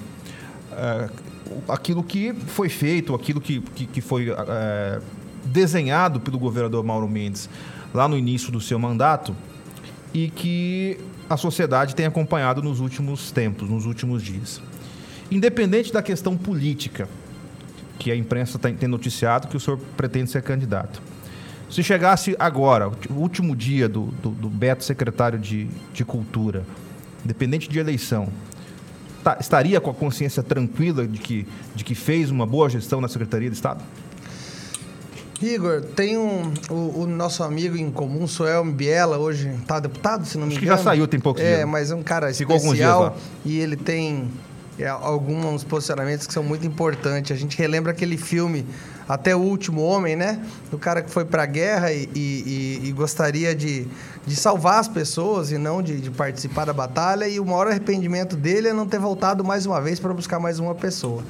uh, 0.71 1.11
aquilo 1.71 2.03
que 2.03 2.33
foi 2.33 2.69
feito, 2.69 3.13
aquilo 3.13 3.39
que, 3.39 3.61
que, 3.61 3.85
que 3.85 4.01
foi 4.01 4.29
uh, 4.29 4.35
desenhado 5.45 6.19
pelo 6.19 6.37
governador 6.39 6.83
Mauro 6.83 7.07
Mendes 7.07 7.49
lá 7.93 8.07
no 8.07 8.17
início 8.17 8.51
do 8.51 8.59
seu 8.59 8.77
mandato 8.79 9.35
e 10.13 10.29
que 10.29 10.97
a 11.29 11.37
sociedade 11.37 11.95
tem 11.95 12.05
acompanhado 12.05 12.61
nos 12.61 12.79
últimos 12.79 13.31
tempos, 13.31 13.69
nos 13.69 13.85
últimos 13.85 14.23
dias. 14.23 14.61
Independente 15.31 15.91
da 15.91 16.01
questão 16.01 16.37
política, 16.37 17.07
que 17.97 18.11
a 18.11 18.15
imprensa 18.15 18.59
tem 18.59 18.87
noticiado 18.87 19.47
que 19.47 19.57
o 19.57 19.59
senhor 19.59 19.79
pretende 19.97 20.29
ser 20.29 20.43
candidato. 20.43 21.01
Se 21.69 21.83
chegasse 21.83 22.35
agora, 22.39 22.91
o 23.09 23.13
último 23.13 23.55
dia 23.55 23.89
do, 23.89 24.05
do, 24.21 24.29
do 24.29 24.49
Beto 24.49 24.83
secretário 24.83 25.39
de, 25.39 25.67
de 25.93 26.05
Cultura, 26.05 26.63
independente 27.23 27.67
de 27.67 27.79
eleição, 27.79 28.27
tá, 29.23 29.37
estaria 29.39 29.81
com 29.81 29.89
a 29.89 29.93
consciência 29.93 30.43
tranquila 30.43 31.07
de 31.07 31.19
que, 31.19 31.47
de 31.73 31.83
que 31.83 31.95
fez 31.95 32.29
uma 32.29 32.45
boa 32.45 32.69
gestão 32.69 33.01
na 33.01 33.07
Secretaria 33.07 33.49
de 33.49 33.55
Estado? 33.55 33.83
Igor, 35.41 35.81
tem 35.81 36.17
um, 36.17 36.53
o, 36.69 37.01
o, 37.01 37.07
nosso 37.07 37.43
amigo 37.43 37.75
em 37.75 37.91
comum, 37.91 38.25
Soel 38.25 38.63
Biela, 38.65 39.17
hoje 39.17 39.49
está 39.49 39.79
deputado, 39.79 40.25
se 40.25 40.37
não 40.37 40.47
me 40.47 40.53
Acho 40.53 40.61
engano. 40.61 40.73
Acho 40.73 40.81
que 40.81 40.87
já 40.87 40.91
saiu, 40.91 41.07
tem 41.07 41.19
poucos 41.19 41.41
é, 41.41 41.47
dias. 41.47 41.59
É, 41.59 41.65
mas 41.65 41.91
é 41.91 41.95
um 41.95 42.03
cara 42.03 42.33
Ficou 42.33 42.55
especial 42.55 43.17
e 43.43 43.59
ele 43.59 43.75
tem 43.75 44.29
é, 44.77 44.87
alguns 44.87 45.63
posicionamentos 45.63 46.27
que 46.27 46.33
são 46.33 46.43
muito 46.43 46.65
importantes. 46.67 47.31
A 47.31 47.39
gente 47.39 47.57
relembra 47.57 47.91
aquele 47.91 48.17
filme 48.17 48.65
Até 49.07 49.35
o 49.35 49.39
Último 49.39 49.81
Homem, 49.81 50.15
né? 50.15 50.41
Do 50.69 50.77
cara 50.77 51.01
que 51.01 51.09
foi 51.09 51.23
para 51.23 51.43
a 51.43 51.45
guerra 51.45 51.93
e, 51.93 52.09
e, 52.13 52.81
e, 52.83 52.91
gostaria 52.91 53.55
de, 53.55 53.87
de 54.25 54.35
salvar 54.35 54.79
as 54.79 54.87
pessoas 54.87 55.51
e 55.51 55.57
não 55.57 55.81
de, 55.81 56.01
de, 56.01 56.11
participar 56.11 56.65
da 56.65 56.73
batalha. 56.73 57.27
E 57.27 57.39
o 57.39 57.45
maior 57.45 57.67
arrependimento 57.67 58.35
dele 58.35 58.69
é 58.69 58.73
não 58.73 58.87
ter 58.87 58.99
voltado 58.99 59.43
mais 59.43 59.65
uma 59.65 59.79
vez 59.79 59.99
para 59.99 60.13
buscar 60.13 60.39
mais 60.39 60.59
uma 60.59 60.75
pessoa. 60.75 61.23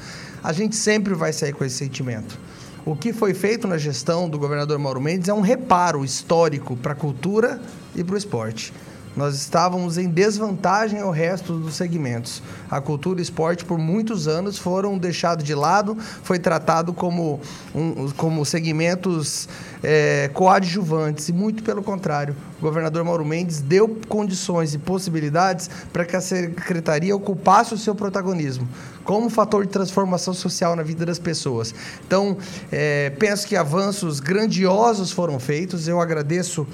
A 0.43 0.51
gente 0.51 0.75
sempre 0.75 1.13
vai 1.13 1.31
sair 1.31 1.53
com 1.53 1.63
esse 1.63 1.75
sentimento. 1.75 2.39
O 2.85 2.95
que 2.95 3.11
foi 3.11 3.33
feito 3.33 3.67
na 3.67 3.77
gestão 3.77 4.29
do 4.29 4.39
governador 4.39 4.77
Mauro 4.79 5.01
Mendes 5.01 5.27
é 5.27 5.33
um 5.33 5.41
reparo 5.41 6.05
histórico 6.05 6.75
para 6.77 6.93
a 6.93 6.95
cultura 6.95 7.59
e 7.95 8.03
para 8.03 8.15
o 8.15 8.17
esporte 8.17 8.73
nós 9.15 9.35
estávamos 9.35 9.97
em 9.97 10.09
desvantagem 10.09 10.99
ao 10.99 11.11
resto 11.11 11.53
dos 11.53 11.75
segmentos. 11.75 12.43
A 12.69 12.81
cultura 12.81 13.19
e 13.19 13.21
o 13.21 13.23
esporte, 13.23 13.63
por 13.63 13.77
muitos 13.77 14.27
anos, 14.27 14.57
foram 14.57 14.97
deixados 14.97 15.43
de 15.43 15.55
lado, 15.55 15.97
foi 16.23 16.37
tratado 16.37 16.93
como, 16.93 17.39
um, 17.73 18.09
como 18.11 18.45
segmentos 18.45 19.47
é, 19.81 20.29
coadjuvantes, 20.33 21.29
e 21.29 21.33
muito 21.33 21.63
pelo 21.63 21.81
contrário. 21.81 22.35
O 22.59 22.61
governador 22.61 23.03
Mauro 23.03 23.25
Mendes 23.25 23.61
deu 23.61 23.99
condições 24.07 24.73
e 24.73 24.77
possibilidades 24.77 25.69
para 25.93 26.03
que 26.03 26.15
a 26.15 26.21
secretaria 26.21 27.15
ocupasse 27.15 27.73
o 27.73 27.77
seu 27.77 27.95
protagonismo 27.95 28.67
como 29.05 29.29
fator 29.29 29.63
de 29.63 29.71
transformação 29.71 30.33
social 30.33 30.75
na 30.75 30.81
vida 30.81 31.05
das 31.05 31.19
pessoas. 31.19 31.73
Então, 32.05 32.35
é, 32.71 33.11
penso 33.11 33.47
que 33.47 33.55
avanços 33.55 34.19
grandiosos 34.19 35.11
foram 35.11 35.39
feitos. 35.39 35.87
Eu 35.87 36.01
agradeço 36.01 36.67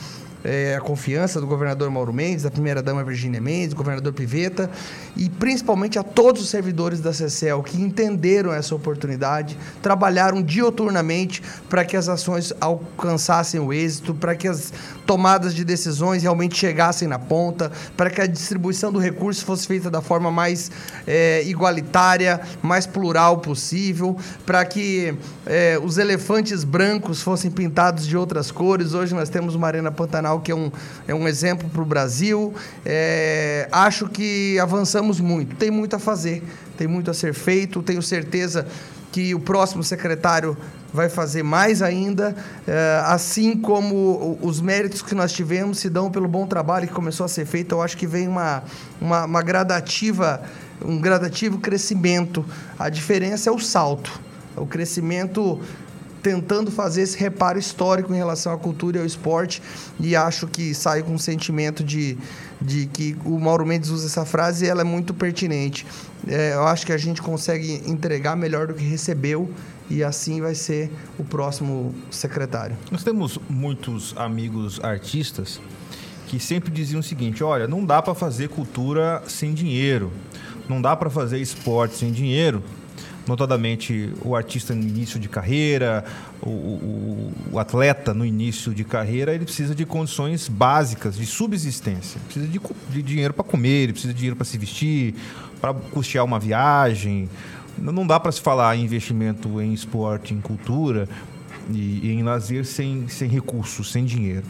é, 0.44 0.76
a 0.76 0.82
confiança 0.82 1.40
do 1.40 1.48
governador 1.48 1.90
Mauro 1.90 2.14
Mendes, 2.14 2.44
da 2.44 2.52
primeira-dama 2.52 3.04
Virgínia 3.04 3.42
Mendes, 3.42 3.70
do 3.70 3.76
governador 3.76 4.14
Piveta 4.14 4.70
e 5.16 5.30
principalmente 5.30 6.00
a 6.00 6.04
todos 6.04 6.42
os 6.42 6.50
servidores 6.50 7.00
da 7.00 7.14
CECEL 7.14 7.62
que 7.64 7.82
entenderam 7.82 8.54
essa 8.54 8.74
oportunidade, 8.74 9.58
trabalharam 9.82 10.42
dioturnamente 10.42 11.42
para 11.70 11.86
que 11.86 11.96
as 11.96 12.08
ações 12.08 12.54
alcançassem 12.60 13.60
o 13.60 13.74
êxito, 13.74 14.14
para 14.14 14.36
que 14.36 14.48
as 14.48 14.74
tomadas 15.06 15.54
de 15.54 15.64
decisões 15.64 16.24
realmente 16.24 16.58
chegassem 16.58 17.08
na 17.08 17.20
ponta, 17.20 17.72
para 17.98 18.10
que 18.10 18.22
a 18.22 18.26
distribuição 18.26 18.92
do 18.92 19.00
recurso 19.00 19.46
fosse 19.46 19.68
feita 19.68 19.90
da 19.90 20.02
forma 20.02 20.32
mais 20.32 20.72
é, 21.06 21.44
igualitária, 21.46 22.42
mais 22.62 22.86
plural 22.88 23.40
possível, 23.40 24.18
para 24.46 24.64
que 24.66 25.14
é, 25.46 25.80
os 25.84 25.98
elefantes 25.98 26.64
brancos 26.64 27.22
fossem 27.22 27.52
pintados 27.52 28.08
de 28.08 28.16
outras 28.16 28.52
cores. 28.52 28.94
Hoje 28.94 29.14
nós 29.14 29.30
temos 29.30 29.56
uma 29.56 29.68
Arena 29.68 29.92
Pantanal 29.92 30.31
que 30.40 30.52
é 30.52 30.56
um, 30.56 30.72
é 31.08 31.14
um 31.14 31.28
exemplo 31.28 31.70
para 31.70 31.82
o 31.82 31.86
Brasil. 31.86 32.54
É, 32.86 33.68
acho 33.72 34.08
que 34.08 34.58
avançamos 34.60 35.20
muito, 35.20 35.56
tem 35.56 35.70
muito 35.70 35.96
a 35.96 36.00
fazer, 36.00 36.44
tem 36.78 36.88
muito 36.88 37.12
a 37.12 37.14
ser 37.14 37.34
feito, 37.34 37.84
tenho 37.84 38.02
certeza 38.02 38.66
que 39.12 39.36
o 39.36 39.40
próximo 39.40 39.84
secretário 39.84 40.58
vai 40.94 41.10
fazer 41.10 41.44
mais 41.44 41.82
ainda, 41.82 42.36
é, 42.68 43.02
assim 43.06 43.56
como 43.56 44.38
os 44.42 44.60
méritos 44.60 45.02
que 45.02 45.16
nós 45.16 45.32
tivemos 45.32 45.80
se 45.80 45.90
dão 45.90 46.12
pelo 46.12 46.28
bom 46.28 46.46
trabalho 46.46 46.88
que 46.88 46.94
começou 46.94 47.26
a 47.26 47.30
ser 47.30 47.46
feito. 47.46 47.76
Eu 47.76 47.82
acho 47.82 47.98
que 47.98 48.08
vem 48.08 48.28
uma, 48.28 48.64
uma, 49.00 49.26
uma 49.26 49.42
gradativa, 49.42 50.42
um 50.84 51.00
gradativo 51.00 51.60
crescimento. 51.60 52.46
A 52.78 52.90
diferença 52.90 53.50
é 53.50 53.54
o 53.54 53.60
salto. 53.60 54.20
O 54.56 54.66
crescimento 54.66 55.62
tentando 56.22 56.72
fazer 56.72 57.02
esse 57.02 57.18
reparo 57.18 57.58
histórico 57.58 58.14
em 58.14 58.18
relação 58.18 58.54
à 58.54 58.58
cultura 58.58 58.98
e 58.98 59.00
ao 59.02 59.06
esporte 59.06 59.62
e 60.00 60.16
acho 60.16 60.48
que 60.48 60.74
sai 60.74 61.02
com 61.04 61.14
um 61.14 61.18
sentimento 61.18 61.84
de, 61.84 62.18
de 62.62 62.86
que 62.88 63.16
o 63.26 63.40
Mauro 63.40 63.66
Mendes 63.66 63.90
usa 63.90 64.08
essa 64.08 64.26
frase 64.26 64.66
e 64.66 64.70
ela 64.70 64.82
é 64.82 64.84
muito 64.84 65.14
pertinente. 65.14 65.86
É, 66.28 66.54
eu 66.54 66.68
acho 66.68 66.86
que 66.86 66.94
a 66.94 66.98
gente 66.98 67.22
consegue 67.22 67.82
entregar 67.86 68.36
melhor 68.36 68.68
do 68.68 68.74
que 68.74 68.84
recebeu 68.84 69.50
e 69.90 70.04
assim 70.04 70.40
vai 70.40 70.56
ser 70.56 70.92
o 71.18 71.24
próximo 71.24 71.94
secretário. 72.10 72.78
Nós 72.92 73.04
temos 73.04 73.40
muitos 73.50 74.14
amigos 74.18 74.80
artistas 74.84 75.60
que 76.28 76.40
sempre 76.40 76.72
diziam 76.72 77.00
o 77.00 77.04
seguinte: 77.04 77.44
olha, 77.44 77.68
não 77.68 77.84
dá 77.84 78.02
para 78.02 78.16
fazer 78.16 78.50
cultura 78.50 79.22
sem 79.28 79.54
dinheiro, 79.54 80.12
não 80.70 80.82
dá 80.82 80.96
para 80.96 81.10
fazer 81.10 81.40
esporte 81.40 81.98
sem 81.98 82.12
dinheiro 82.12 82.64
notadamente 83.28 84.12
o 84.24 84.36
artista 84.36 84.74
no 84.74 84.82
início 84.82 85.20
de 85.20 85.30
carreira, 85.30 86.04
o, 86.42 86.50
o, 86.50 87.34
o, 87.54 87.60
atleta 87.60 88.14
no 88.14 88.26
início 88.26 88.74
de 88.74 88.84
carreira, 88.84 89.34
ele 89.34 89.46
precisa 89.46 89.76
de 89.76 89.86
condições 89.86 90.48
básicas 90.48 91.16
de 91.16 91.26
subsistência. 91.26 92.20
Precisa 92.26 92.48
de, 92.48 92.60
de 92.90 93.02
dinheiro 93.02 93.34
para 93.34 93.44
comer, 93.44 93.84
ele 93.84 93.94
precisa 93.94 94.14
de 94.14 94.18
dinheiro 94.18 94.36
para 94.36 94.46
se 94.46 94.58
vestir, 94.58 95.16
para 95.60 95.74
custear 95.74 96.26
uma 96.26 96.40
viagem. 96.40 97.30
Não 97.78 98.06
dá 98.06 98.20
para 98.20 98.32
se 98.32 98.42
falar 98.42 98.76
em 98.76 98.84
investimento 98.84 99.62
em 99.62 99.74
esporte, 99.74 100.34
em 100.34 100.42
cultura 100.42 101.08
e, 101.70 102.02
e 102.04 102.12
em 102.12 102.24
lazer 102.24 102.66
sem, 102.66 103.08
sem 103.08 103.30
recursos, 103.30 103.92
sem 103.92 104.04
dinheiro. 104.04 104.46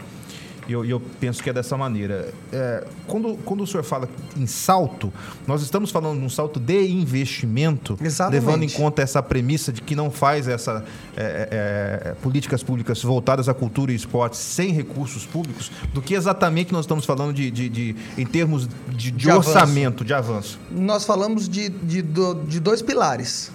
E 0.68 0.72
eu, 0.72 0.84
eu, 0.84 1.00
penso 1.20 1.42
que 1.42 1.50
é 1.50 1.52
dessa 1.52 1.76
maneira. 1.76 2.32
É, 2.52 2.86
quando, 3.06 3.36
quando 3.44 3.62
o 3.62 3.66
senhor 3.66 3.82
fala 3.82 4.08
em 4.36 4.46
salto, 4.46 5.12
nós 5.46 5.62
estamos 5.62 5.90
falando 5.90 6.20
de 6.20 6.24
um 6.24 6.28
salto 6.28 6.60
de 6.60 6.86
investimento, 6.88 7.98
Exatamente. 8.00 8.40
levando 8.40 8.62
em 8.62 8.68
conta 8.68 9.02
essa 9.02 9.22
premissa 9.22 9.72
de 9.72 9.82
que 9.82 9.96
não 9.96 10.10
faz 10.10 10.46
essa 10.46 10.84
é, 11.16 11.22
é, 11.22 12.10
é, 12.10 12.14
políticas 12.22 12.62
públicas 12.62 13.02
voltadas 13.02 13.48
à 13.48 13.54
cultura 13.54 13.92
e 13.92 13.94
esporte 13.94 14.36
sem 14.36 14.72
recursos 14.72 15.26
públicos, 15.26 15.70
do 15.92 16.00
que 16.00 16.14
exatamente 16.14 16.72
nós 16.72 16.84
estamos 16.84 17.04
falando 17.04 17.34
de, 17.34 17.50
de, 17.50 17.68
de 17.68 17.96
em 18.16 18.26
termos 18.26 18.68
de, 18.88 18.94
de, 18.96 19.10
de 19.10 19.30
orçamento, 19.30 20.02
avanço. 20.02 20.04
de 20.04 20.14
avanço. 20.14 20.60
Nós 20.70 21.04
falamos 21.04 21.48
de, 21.48 21.68
de, 21.68 22.02
de 22.02 22.60
dois 22.60 22.82
pilares. 22.82 23.50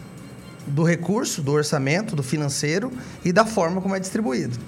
Do 0.67 0.83
recurso, 0.83 1.41
do 1.41 1.53
orçamento, 1.53 2.13
do 2.13 2.21
financeiro 2.21 2.91
e 3.23 3.31
da 3.31 3.45
forma 3.45 3.79
como 3.79 3.95
é 3.95 3.99
distribuído. 4.01 4.59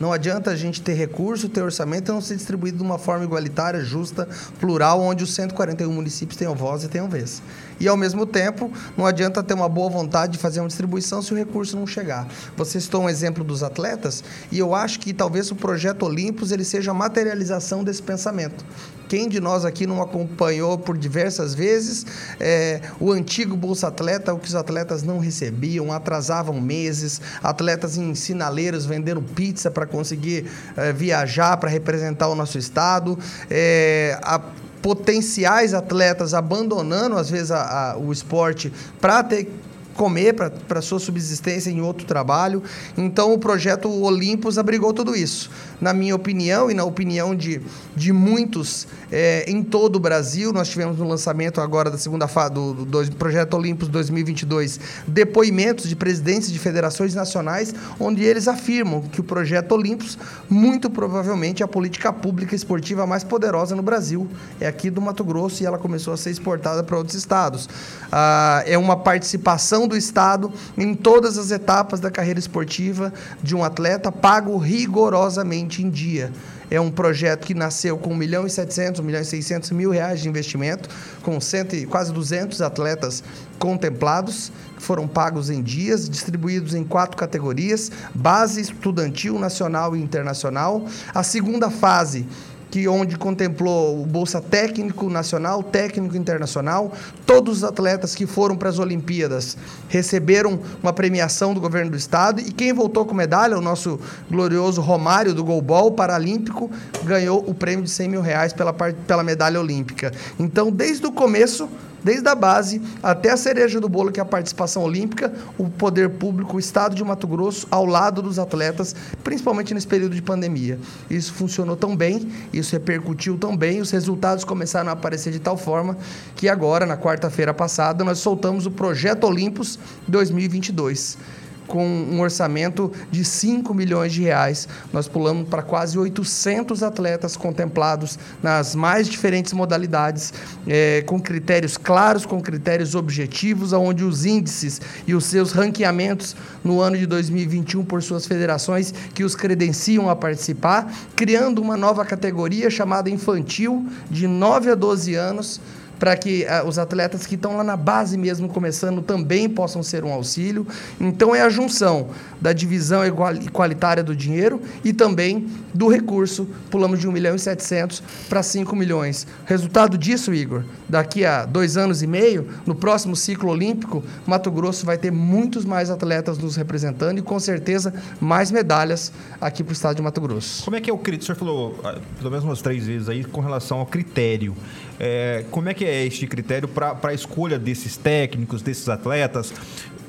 Não 0.00 0.12
adianta 0.12 0.50
a 0.50 0.56
gente 0.56 0.82
ter 0.82 0.94
recurso, 0.94 1.48
ter 1.48 1.62
orçamento 1.62 2.10
e 2.10 2.12
não 2.12 2.20
ser 2.20 2.36
distribuído 2.36 2.78
de 2.78 2.82
uma 2.82 2.98
forma 2.98 3.24
igualitária, 3.24 3.80
justa, 3.80 4.28
plural, 4.58 5.00
onde 5.00 5.22
os 5.22 5.32
141 5.34 5.90
municípios 5.92 6.36
tenham 6.36 6.54
voz 6.54 6.84
e 6.84 6.88
tenham 6.88 7.08
vez. 7.08 7.40
E, 7.80 7.88
ao 7.88 7.96
mesmo 7.96 8.26
tempo, 8.26 8.70
não 8.96 9.06
adianta 9.06 9.42
ter 9.42 9.54
uma 9.54 9.68
boa 9.68 9.90
vontade 9.90 10.32
de 10.32 10.38
fazer 10.38 10.60
uma 10.60 10.68
distribuição 10.68 11.22
se 11.22 11.32
o 11.32 11.36
recurso 11.36 11.76
não 11.76 11.86
chegar. 11.86 12.28
Você 12.56 12.80
citou 12.80 13.02
um 13.02 13.08
exemplo 13.08 13.44
dos 13.44 13.62
atletas 13.62 14.22
e 14.50 14.58
eu 14.58 14.74
acho 14.74 15.00
que 15.00 15.12
talvez 15.12 15.50
o 15.50 15.56
projeto 15.56 16.04
Olimpos 16.04 16.52
ele 16.52 16.64
seja 16.64 16.90
a 16.90 16.94
materialização 16.94 17.82
desse 17.82 18.02
pensamento. 18.02 18.64
Quem 19.08 19.28
de 19.28 19.38
nós 19.38 19.64
aqui 19.64 19.86
não 19.86 20.00
acompanhou 20.00 20.78
por 20.78 20.96
diversas 20.96 21.54
vezes 21.54 22.06
é, 22.40 22.80
o 22.98 23.12
antigo 23.12 23.56
Bolsa 23.56 23.88
Atleta, 23.88 24.32
o 24.32 24.38
que 24.38 24.48
os 24.48 24.54
atletas 24.54 25.02
não 25.02 25.18
recebiam, 25.18 25.92
atrasavam 25.92 26.60
meses, 26.60 27.20
atletas 27.42 27.96
em 27.96 28.14
sinaleiros 28.14 28.86
vendendo 28.86 29.22
pizza 29.22 29.70
para 29.70 29.86
conseguir 29.86 30.50
é, 30.76 30.92
viajar, 30.92 31.56
para 31.58 31.68
representar 31.68 32.28
o 32.28 32.34
nosso 32.34 32.58
estado, 32.58 33.18
é, 33.50 34.18
a 34.22 34.40
potenciais 34.84 35.72
atletas 35.72 36.34
abandonando, 36.34 37.16
às 37.16 37.30
vezes, 37.30 37.50
a, 37.50 37.92
a, 37.92 37.96
o 37.96 38.12
esporte 38.12 38.70
para 39.00 39.22
ter 39.22 39.50
comer 39.94 40.34
para 40.34 40.82
sua 40.82 40.98
subsistência 40.98 41.70
em 41.70 41.80
outro 41.80 42.06
trabalho. 42.06 42.62
Então, 42.96 43.32
o 43.32 43.38
projeto 43.38 43.90
Olimpos 43.90 44.58
abrigou 44.58 44.92
tudo 44.92 45.16
isso. 45.16 45.50
Na 45.80 45.92
minha 45.92 46.14
opinião 46.14 46.70
e 46.70 46.74
na 46.74 46.84
opinião 46.84 47.34
de, 47.34 47.60
de 47.94 48.12
muitos 48.12 48.86
é, 49.10 49.44
em 49.48 49.62
todo 49.62 49.96
o 49.96 50.00
Brasil, 50.00 50.52
nós 50.52 50.68
tivemos 50.68 50.98
no 50.98 51.08
lançamento 51.08 51.60
agora 51.60 51.90
da 51.90 51.98
segunda 51.98 52.26
fase 52.26 52.54
do, 52.54 52.74
do, 52.74 53.04
do 53.04 53.16
projeto 53.16 53.54
Olimpos 53.54 53.88
2022 53.88 54.80
depoimentos 55.06 55.88
de 55.88 55.96
presidentes 55.96 56.50
de 56.50 56.58
federações 56.58 57.14
nacionais, 57.14 57.74
onde 57.98 58.24
eles 58.24 58.48
afirmam 58.48 59.02
que 59.02 59.20
o 59.20 59.24
projeto 59.24 59.72
Olimpos, 59.72 60.18
muito 60.48 60.90
provavelmente, 60.90 61.62
é 61.62 61.64
a 61.64 61.68
política 61.68 62.12
pública 62.12 62.54
esportiva 62.54 63.06
mais 63.06 63.24
poderosa 63.24 63.74
no 63.76 63.82
Brasil. 63.82 64.28
É 64.60 64.66
aqui 64.66 64.90
do 64.90 65.00
Mato 65.00 65.24
Grosso 65.24 65.62
e 65.62 65.66
ela 65.66 65.78
começou 65.78 66.14
a 66.14 66.16
ser 66.16 66.30
exportada 66.30 66.82
para 66.82 66.96
outros 66.96 67.16
estados. 67.16 67.68
Ah, 68.10 68.62
é 68.66 68.76
uma 68.76 68.96
participação 68.96 69.83
do 69.86 69.96
Estado 69.96 70.52
em 70.76 70.94
todas 70.94 71.38
as 71.38 71.50
etapas 71.50 72.00
da 72.00 72.10
carreira 72.10 72.38
esportiva 72.38 73.12
de 73.42 73.54
um 73.54 73.64
atleta, 73.64 74.10
pago 74.10 74.56
rigorosamente 74.56 75.82
em 75.82 75.90
dia. 75.90 76.32
É 76.70 76.80
um 76.80 76.90
projeto 76.90 77.46
que 77.46 77.54
nasceu 77.54 77.96
com 77.98 78.12
1 78.12 78.16
milhão 78.16 78.46
e 78.46 78.50
700, 78.50 79.00
1 79.00 79.04
milhão 79.04 79.20
e 79.20 79.24
600 79.24 79.70
mil 79.70 79.90
reais 79.90 80.20
de 80.20 80.28
investimento, 80.28 80.88
com 81.22 81.40
cento, 81.40 81.76
quase 81.88 82.12
200 82.12 82.60
atletas 82.62 83.22
contemplados, 83.58 84.50
que 84.76 84.82
foram 84.82 85.06
pagos 85.06 85.50
em 85.50 85.62
dias, 85.62 86.08
distribuídos 86.08 86.74
em 86.74 86.82
quatro 86.82 87.16
categorias: 87.16 87.92
base 88.14 88.60
estudantil, 88.60 89.38
nacional 89.38 89.94
e 89.94 90.02
internacional. 90.02 90.84
A 91.14 91.22
segunda 91.22 91.70
fase 91.70 92.26
que 92.74 92.88
onde 92.88 93.16
contemplou 93.16 94.02
o 94.02 94.04
Bolsa 94.04 94.40
Técnico 94.40 95.08
Nacional, 95.08 95.62
Técnico 95.62 96.16
Internacional. 96.16 96.92
Todos 97.24 97.58
os 97.58 97.62
atletas 97.62 98.16
que 98.16 98.26
foram 98.26 98.56
para 98.56 98.68
as 98.68 98.80
Olimpíadas 98.80 99.56
receberam 99.88 100.58
uma 100.82 100.92
premiação 100.92 101.54
do 101.54 101.60
governo 101.60 101.92
do 101.92 101.96
estado 101.96 102.40
e 102.40 102.50
quem 102.50 102.72
voltou 102.72 103.06
com 103.06 103.14
medalha, 103.14 103.56
o 103.56 103.60
nosso 103.60 104.00
glorioso 104.28 104.80
Romário 104.80 105.32
do 105.32 105.44
Golbol 105.44 105.92
Paralímpico, 105.92 106.68
ganhou 107.04 107.48
o 107.48 107.54
prêmio 107.54 107.84
de 107.84 107.90
100 107.90 108.08
mil 108.08 108.20
reais 108.20 108.52
pela, 108.52 108.72
pela 108.72 109.22
medalha 109.22 109.60
olímpica. 109.60 110.12
Então, 110.36 110.72
desde 110.72 111.06
o 111.06 111.12
começo, 111.12 111.68
desde 112.04 112.28
a 112.28 112.34
base 112.34 112.80
até 113.02 113.30
a 113.30 113.36
cereja 113.36 113.80
do 113.80 113.88
bolo, 113.88 114.12
que 114.12 114.20
é 114.20 114.22
a 114.22 114.26
participação 114.26 114.82
olímpica, 114.84 115.32
o 115.58 115.68
poder 115.68 116.10
público, 116.10 116.56
o 116.56 116.60
Estado 116.60 116.94
de 116.94 117.02
Mato 117.02 117.26
Grosso, 117.26 117.66
ao 117.70 117.86
lado 117.86 118.20
dos 118.20 118.38
atletas, 118.38 118.94
principalmente 119.24 119.72
nesse 119.72 119.86
período 119.86 120.14
de 120.14 120.22
pandemia. 120.22 120.78
Isso 121.08 121.32
funcionou 121.32 121.76
tão 121.76 121.96
bem, 121.96 122.30
isso 122.52 122.72
repercutiu 122.72 123.38
tão 123.38 123.56
bem, 123.56 123.80
os 123.80 123.90
resultados 123.90 124.44
começaram 124.44 124.90
a 124.90 124.92
aparecer 124.92 125.32
de 125.32 125.40
tal 125.40 125.56
forma 125.56 125.96
que 126.36 126.48
agora, 126.48 126.84
na 126.84 126.96
quarta-feira 126.96 127.54
passada, 127.54 128.04
nós 128.04 128.18
soltamos 128.18 128.66
o 128.66 128.70
Projeto 128.70 129.24
Olimpos 129.24 129.78
2022 130.06 131.16
com 131.66 131.86
um 131.86 132.20
orçamento 132.20 132.92
de 133.10 133.24
5 133.24 133.72
milhões 133.74 134.12
de 134.12 134.22
reais. 134.22 134.68
Nós 134.92 135.08
pulamos 135.08 135.48
para 135.48 135.62
quase 135.62 135.98
800 135.98 136.82
atletas 136.82 137.36
contemplados 137.36 138.18
nas 138.42 138.74
mais 138.74 139.08
diferentes 139.08 139.52
modalidades, 139.52 140.32
é, 140.66 141.02
com 141.02 141.20
critérios 141.20 141.76
claros, 141.76 142.26
com 142.26 142.40
critérios 142.40 142.94
objetivos, 142.94 143.72
onde 143.72 144.04
os 144.04 144.24
índices 144.24 144.80
e 145.06 145.14
os 145.14 145.24
seus 145.24 145.52
ranqueamentos 145.52 146.36
no 146.62 146.80
ano 146.80 146.96
de 146.96 147.06
2021 147.06 147.84
por 147.84 148.02
suas 148.02 148.26
federações 148.26 148.92
que 149.14 149.24
os 149.24 149.34
credenciam 149.34 150.08
a 150.08 150.16
participar, 150.16 150.92
criando 151.16 151.60
uma 151.60 151.76
nova 151.76 152.04
categoria 152.04 152.70
chamada 152.70 153.10
infantil, 153.10 153.86
de 154.10 154.26
9 154.26 154.70
a 154.70 154.74
12 154.74 155.14
anos, 155.14 155.60
para 155.98 156.16
que 156.16 156.44
uh, 156.44 156.66
os 156.66 156.78
atletas 156.78 157.26
que 157.26 157.34
estão 157.34 157.56
lá 157.56 157.64
na 157.64 157.76
base 157.76 158.16
mesmo 158.16 158.48
começando 158.48 159.02
também 159.02 159.48
possam 159.48 159.82
ser 159.82 160.04
um 160.04 160.12
auxílio. 160.12 160.66
Então 161.00 161.34
é 161.34 161.42
a 161.42 161.48
junção 161.48 162.08
da 162.40 162.52
divisão 162.52 163.02
igualitária 163.06 164.02
do 164.02 164.14
dinheiro 164.14 164.60
e 164.84 164.92
também 164.92 165.48
do 165.72 165.88
recurso. 165.88 166.46
Pulamos 166.70 167.00
de 167.00 167.08
1 167.08 167.12
milhão 167.12 167.34
e 167.34 167.38
700 167.38 168.02
para 168.28 168.42
5 168.42 168.74
milhões. 168.76 169.26
Resultado 169.46 169.96
disso, 169.96 170.34
Igor, 170.34 170.62
daqui 170.88 171.24
a 171.24 171.44
dois 171.46 171.76
anos 171.76 172.02
e 172.02 172.06
meio, 172.06 172.48
no 172.66 172.74
próximo 172.74 173.16
ciclo 173.16 173.50
olímpico, 173.50 174.02
Mato 174.26 174.50
Grosso 174.50 174.84
vai 174.84 174.98
ter 174.98 175.10
muitos 175.10 175.64
mais 175.64 175.90
atletas 175.90 176.38
nos 176.38 176.56
representando 176.56 177.18
e 177.18 177.22
com 177.22 177.38
certeza 177.38 177.94
mais 178.20 178.50
medalhas 178.50 179.12
aqui 179.40 179.62
para 179.62 179.70
o 179.70 179.74
estado 179.74 179.96
de 179.96 180.02
Mato 180.02 180.20
Grosso. 180.20 180.64
Como 180.64 180.76
é 180.76 180.80
que 180.80 180.90
é 180.90 180.92
o 180.92 180.98
critério? 180.98 181.22
O 181.22 181.26
senhor 181.26 181.38
falou 181.38 181.80
ah, 181.84 181.98
pelo 182.18 182.30
menos 182.30 182.44
umas 182.44 182.60
três 182.60 182.86
vezes 182.86 183.08
aí 183.08 183.24
com 183.24 183.40
relação 183.40 183.78
ao 183.78 183.86
critério. 183.86 184.54
É, 184.98 185.44
como 185.50 185.68
é 185.68 185.74
que 185.74 185.84
é 185.84 186.06
este 186.06 186.26
critério 186.26 186.68
para 186.68 186.98
a 187.02 187.14
escolha 187.14 187.58
desses 187.58 187.96
técnicos, 187.96 188.62
desses 188.62 188.88
atletas? 188.88 189.52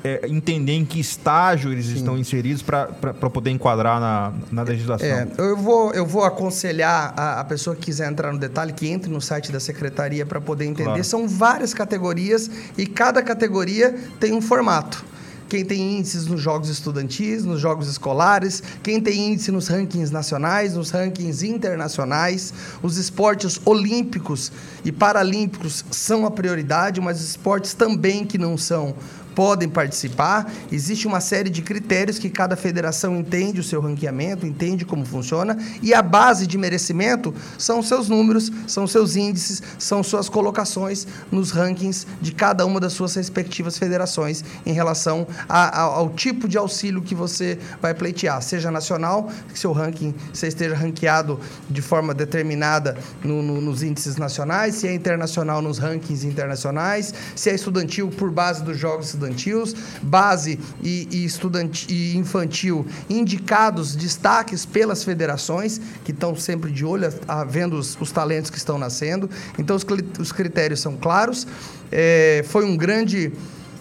É, 0.04 0.28
entender 0.28 0.74
em 0.74 0.84
que 0.84 1.00
estágio 1.00 1.72
eles 1.72 1.86
Sim. 1.86 1.96
estão 1.96 2.16
inseridos 2.16 2.62
para 2.62 2.86
poder 3.30 3.50
enquadrar 3.50 3.98
na, 3.98 4.32
na 4.52 4.62
legislação. 4.62 5.08
É, 5.08 5.26
eu, 5.38 5.56
vou, 5.56 5.92
eu 5.92 6.06
vou 6.06 6.22
aconselhar 6.22 7.12
a, 7.16 7.40
a, 7.40 7.44
pessoa 7.44 7.74
que 7.74 7.82
quiser 7.82 8.08
entrar 8.08 8.32
no 8.32 8.38
detalhe 8.38 8.72
que 8.72 8.86
entre 8.86 9.10
no 9.10 9.20
site 9.20 9.50
da 9.50 9.58
secretaria 9.58 10.24
para 10.24 10.40
poder 10.40 10.66
entender. 10.66 10.84
Claro. 10.84 11.04
São 11.04 11.26
várias 11.26 11.74
categorias 11.74 12.48
e 12.78 12.86
cada 12.86 13.20
categoria 13.20 13.96
tem 14.20 14.32
um 14.32 14.40
formato 14.40 15.04
quem 15.48 15.64
tem 15.64 15.98
índices 15.98 16.26
nos 16.26 16.40
jogos 16.40 16.68
estudantis, 16.68 17.44
nos 17.44 17.60
jogos 17.60 17.88
escolares, 17.88 18.62
quem 18.82 19.00
tem 19.00 19.32
índice 19.32 19.50
nos 19.50 19.68
rankings 19.68 20.12
nacionais, 20.12 20.74
nos 20.74 20.90
rankings 20.90 21.46
internacionais. 21.46 22.52
Os 22.82 22.96
esportes 22.96 23.60
olímpicos 23.64 24.50
e 24.84 24.90
paralímpicos 24.90 25.84
são 25.90 26.26
a 26.26 26.30
prioridade, 26.30 27.00
mas 27.00 27.20
esportes 27.20 27.74
também 27.74 28.24
que 28.24 28.38
não 28.38 28.56
são 28.56 28.94
podem 29.36 29.68
participar. 29.68 30.50
Existe 30.72 31.06
uma 31.06 31.20
série 31.20 31.50
de 31.50 31.60
critérios 31.60 32.18
que 32.18 32.30
cada 32.30 32.56
federação 32.56 33.14
entende 33.14 33.60
o 33.60 33.62
seu 33.62 33.82
ranqueamento, 33.82 34.46
entende 34.46 34.86
como 34.86 35.04
funciona, 35.04 35.58
e 35.82 35.92
a 35.92 36.00
base 36.00 36.46
de 36.46 36.56
merecimento 36.56 37.34
são 37.58 37.82
seus 37.82 38.08
números, 38.08 38.50
são 38.66 38.86
seus 38.86 39.14
índices, 39.14 39.62
são 39.78 40.02
suas 40.02 40.30
colocações 40.30 41.06
nos 41.30 41.50
rankings 41.50 42.06
de 42.20 42.32
cada 42.32 42.64
uma 42.64 42.80
das 42.80 42.94
suas 42.94 43.14
respectivas 43.14 43.76
federações 43.76 44.42
em 44.64 44.72
relação 44.72 45.26
a, 45.46 45.80
a, 45.80 45.82
ao 45.82 46.08
tipo 46.08 46.48
de 46.48 46.56
auxílio 46.56 47.02
que 47.02 47.14
você 47.14 47.58
vai 47.82 47.92
pleitear, 47.92 48.40
seja 48.40 48.70
nacional, 48.70 49.30
que 49.52 49.58
seu 49.58 49.72
ranking 49.72 50.14
você 50.32 50.46
esteja 50.46 50.74
ranqueado 50.74 51.38
de 51.68 51.82
forma 51.82 52.14
determinada 52.14 52.96
no, 53.22 53.42
no, 53.42 53.60
nos 53.60 53.82
índices 53.82 54.16
nacionais, 54.16 54.76
se 54.76 54.88
é 54.88 54.94
internacional 54.94 55.60
nos 55.60 55.76
rankings 55.76 56.26
internacionais, 56.26 57.12
se 57.34 57.50
é 57.50 57.54
estudantil 57.54 58.08
por 58.08 58.30
base 58.30 58.64
dos 58.64 58.78
jogos 58.78 59.06
estudantis 59.06 59.25
estudantis, 59.26 59.74
base 60.02 60.58
e, 60.82 61.08
e, 61.10 61.92
e 61.92 62.16
infantil 62.16 62.86
indicados 63.08 63.94
destaques 63.96 64.64
pelas 64.64 65.04
federações, 65.04 65.80
que 66.04 66.12
estão 66.12 66.34
sempre 66.36 66.70
de 66.70 66.84
olho, 66.84 67.12
a, 67.26 67.40
a, 67.40 67.44
vendo 67.44 67.76
os, 67.76 67.96
os, 68.00 68.10
talentos 68.10 68.50
que 68.50 68.58
estão 68.58 68.78
nascendo. 68.78 69.28
Então, 69.58 69.76
os, 69.76 69.84
os 70.18 70.32
critérios 70.32 70.80
são 70.80 70.96
claros. 70.96 71.46
É, 71.90 72.44
foi 72.48 72.64
um 72.64 72.76
grande 72.76 73.32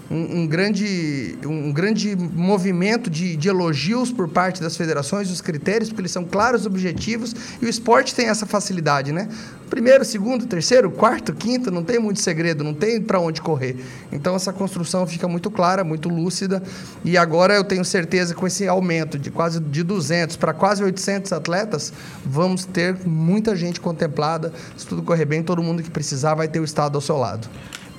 um, 0.10 0.42
um, 0.42 0.48
grande, 0.48 1.38
um 1.46 1.72
grande 1.72 2.16
movimento 2.16 3.10
de, 3.10 3.36
de, 3.36 3.48
elogios 3.48 4.12
por 4.12 4.28
parte 4.28 4.62
das 4.62 4.78
federações, 4.78 5.30
dos 5.30 5.42
critérios, 5.42 5.90
porque 5.90 6.02
eles 6.02 6.12
são 6.12 6.24
claros, 6.24 6.66
objetivos, 6.66 7.36
e 7.62 7.66
o 7.66 7.70
esporte 7.70 8.14
tem 8.14 8.28
essa 8.28 8.46
facilidade, 8.46 9.12
né? 9.12 9.28
Primeiro, 9.70 10.06
segundo, 10.06 10.46
terceiro, 10.46 10.92
quarto, 10.92 11.34
quinto, 11.34 11.72
não 11.72 11.84
tem 11.84 11.98
muito 11.98 12.22
segredo, 12.22 12.64
não 12.64 12.74
tem 12.74 13.02
para 13.02 13.20
onde 13.20 13.42
correr. 13.42 13.78
Então 14.12 14.36
essa 14.36 14.54
construção 14.54 15.08
fica 15.08 15.28
muito 15.28 15.50
clara, 15.50 15.84
muito 15.84 16.08
lúcida, 16.08 16.62
e 17.04 17.18
agora 17.18 17.56
eu 17.56 17.64
tenho 17.64 17.84
certeza 17.84 18.34
que 18.34 18.40
com 18.40 18.46
esse 18.46 18.68
aumento 18.68 19.18
de 19.18 19.32
quase 19.32 19.60
de 19.60 19.82
200 19.82 20.36
para 20.36 20.54
quase 20.54 20.84
800 20.84 21.34
atletas, 21.34 21.92
vamos 22.24 22.64
ter 22.66 22.96
muita 23.06 23.56
gente 23.56 23.82
contemplada. 23.82 24.54
Se 24.78 24.86
tudo 24.86 25.02
correr 25.02 25.26
bem, 25.26 25.42
todo 25.42 25.64
mundo 25.64 25.82
que 25.82 25.90
precisar 25.90 26.36
vai 26.36 26.48
ter 26.48 26.60
o 26.60 26.64
estado 26.64 26.96
ao 26.96 27.02
seu 27.02 27.18
lado. 27.18 27.50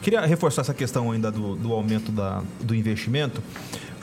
Queria 0.02 0.24
reforçar 0.24 0.62
essa 0.62 0.74
questão 0.74 1.10
ainda 1.10 1.30
do, 1.30 1.56
do 1.56 1.72
aumento 1.72 2.12
da, 2.12 2.42
do 2.60 2.74
investimento, 2.74 3.42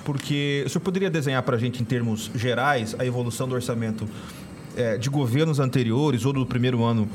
porque 0.04 0.64
o 0.66 0.70
senhor 0.70 0.82
poderia 0.82 1.10
desenhar 1.10 1.42
para 1.44 1.56
a 1.56 1.60
gente, 1.60 1.82
em 1.82 1.86
termos 1.86 2.30
gerais, 2.36 2.96
a 3.00 3.06
evolução 3.06 3.48
do 3.48 3.56
orçamento 3.56 4.08
é, 4.76 4.98
de 4.98 5.10
governos 5.10 5.60
anteriores 5.60 6.26
ou 6.26 6.34
do 6.34 6.46
primeiro 6.46 6.84
ano 6.84 7.08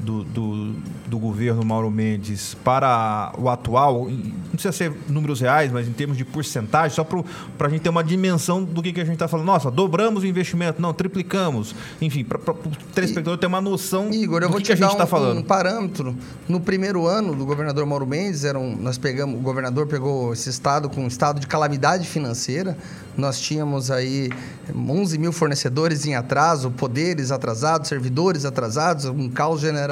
do, 0.00 0.22
do, 0.24 0.74
do, 1.06 1.18
governo 1.18 1.64
Mauro 1.64 1.90
Mendes 1.90 2.54
para 2.54 3.32
o 3.36 3.48
atual, 3.48 4.08
não 4.08 4.50
precisa 4.52 4.72
ser 4.72 4.92
números 5.08 5.40
reais, 5.40 5.72
mas 5.72 5.88
em 5.88 5.92
termos 5.92 6.16
de 6.16 6.24
porcentagem, 6.24 6.94
só 6.94 7.04
para 7.04 7.66
a 7.66 7.70
gente 7.70 7.82
ter 7.82 7.88
uma 7.88 8.04
dimensão 8.04 8.62
do 8.62 8.82
que, 8.82 8.92
que 8.92 9.00
a 9.00 9.04
gente 9.04 9.14
está 9.14 9.26
falando. 9.26 9.46
Nossa, 9.46 9.70
dobramos 9.70 10.22
o 10.22 10.26
investimento, 10.26 10.80
não, 10.80 10.92
triplicamos. 10.92 11.74
Enfim, 12.00 12.24
para 12.24 12.38
o 12.38 12.54
telespectador 12.94 13.38
ter 13.38 13.46
uma 13.46 13.60
noção 13.60 14.10
Igor, 14.12 14.42
eu 14.42 14.48
vou 14.48 14.58
que, 14.58 14.64
te 14.64 14.66
que 14.68 14.72
a 14.72 14.76
gente 14.76 14.92
está 14.92 15.04
um, 15.04 15.08
falando. 15.08 15.38
um 15.38 15.42
parâmetro. 15.42 16.16
No 16.48 16.60
primeiro 16.60 17.06
ano 17.06 17.34
do 17.34 17.44
governador 17.44 17.84
Mauro 17.84 18.06
Mendes, 18.06 18.44
eram, 18.44 18.76
nós 18.76 18.98
pegamos, 18.98 19.38
o 19.38 19.42
governador 19.42 19.86
pegou 19.86 20.32
esse 20.32 20.48
estado 20.48 20.88
com 20.88 21.02
um 21.02 21.08
estado 21.08 21.40
de 21.40 21.46
calamidade 21.46 22.06
financeira, 22.06 22.76
nós 23.16 23.40
tínhamos 23.40 23.90
aí 23.90 24.30
11 24.72 25.18
mil 25.18 25.32
fornecedores 25.32 26.06
em 26.06 26.14
atraso, 26.14 26.70
poderes 26.70 27.32
atrasados, 27.32 27.88
servidores 27.88 28.44
atrasados, 28.44 29.06
um 29.06 29.28
caos 29.28 29.60
generalizado 29.60 29.87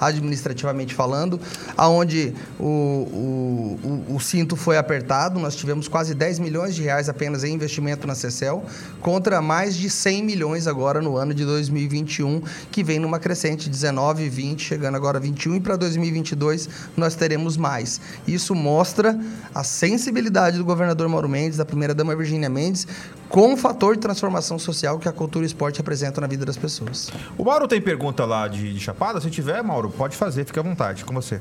administrativamente 0.00 0.94
falando, 0.94 1.40
aonde 1.76 2.34
o, 2.58 2.64
o, 2.64 4.14
o, 4.16 4.20
cinto 4.20 4.56
foi 4.56 4.76
apertado, 4.76 5.38
nós 5.38 5.54
tivemos 5.54 5.88
quase 5.88 6.14
10 6.14 6.38
milhões 6.38 6.74
de 6.74 6.82
reais 6.82 7.08
apenas 7.08 7.44
em 7.44 7.54
investimento 7.54 8.06
na 8.06 8.14
CECEL, 8.14 8.64
contra 9.00 9.40
mais 9.40 9.76
de 9.76 9.88
100 9.90 10.24
milhões 10.24 10.66
agora 10.66 11.00
no 11.00 11.16
ano 11.16 11.34
de 11.34 11.44
2021, 11.44 12.42
que 12.70 12.82
vem 12.82 12.98
numa 12.98 13.18
crescente 13.18 13.68
19, 13.68 14.28
20, 14.28 14.62
chegando 14.62 14.96
agora 14.96 15.18
a 15.18 15.20
21 15.20 15.56
e 15.56 15.60
para 15.60 15.76
2022 15.76 16.68
nós 16.96 17.14
teremos 17.14 17.56
mais. 17.56 18.00
Isso 18.26 18.54
mostra 18.54 19.18
a 19.54 19.64
sensibilidade 19.64 20.58
do 20.58 20.64
governador 20.64 21.08
Mauro 21.08 21.28
Mendes, 21.28 21.58
da 21.58 21.64
primeira 21.64 21.94
dama 21.94 22.14
Virginia 22.16 22.48
Mendes, 22.48 22.86
com 23.32 23.54
o 23.54 23.56
fator 23.56 23.94
de 23.94 24.02
transformação 24.02 24.58
social 24.58 24.98
que 24.98 25.08
a 25.08 25.12
cultura 25.12 25.42
e 25.42 25.46
o 25.46 25.48
esporte 25.48 25.78
representam 25.78 26.20
na 26.20 26.26
vida 26.26 26.44
das 26.44 26.58
pessoas. 26.58 27.10
O 27.38 27.44
Mauro 27.44 27.66
tem 27.66 27.80
pergunta 27.80 28.26
lá 28.26 28.46
de, 28.46 28.74
de 28.74 28.78
Chapada? 28.78 29.22
Se 29.22 29.30
tiver, 29.30 29.62
Mauro, 29.62 29.90
pode 29.90 30.14
fazer, 30.14 30.44
fique 30.44 30.58
à 30.58 30.62
vontade, 30.62 31.02
com 31.02 31.14
você. 31.14 31.40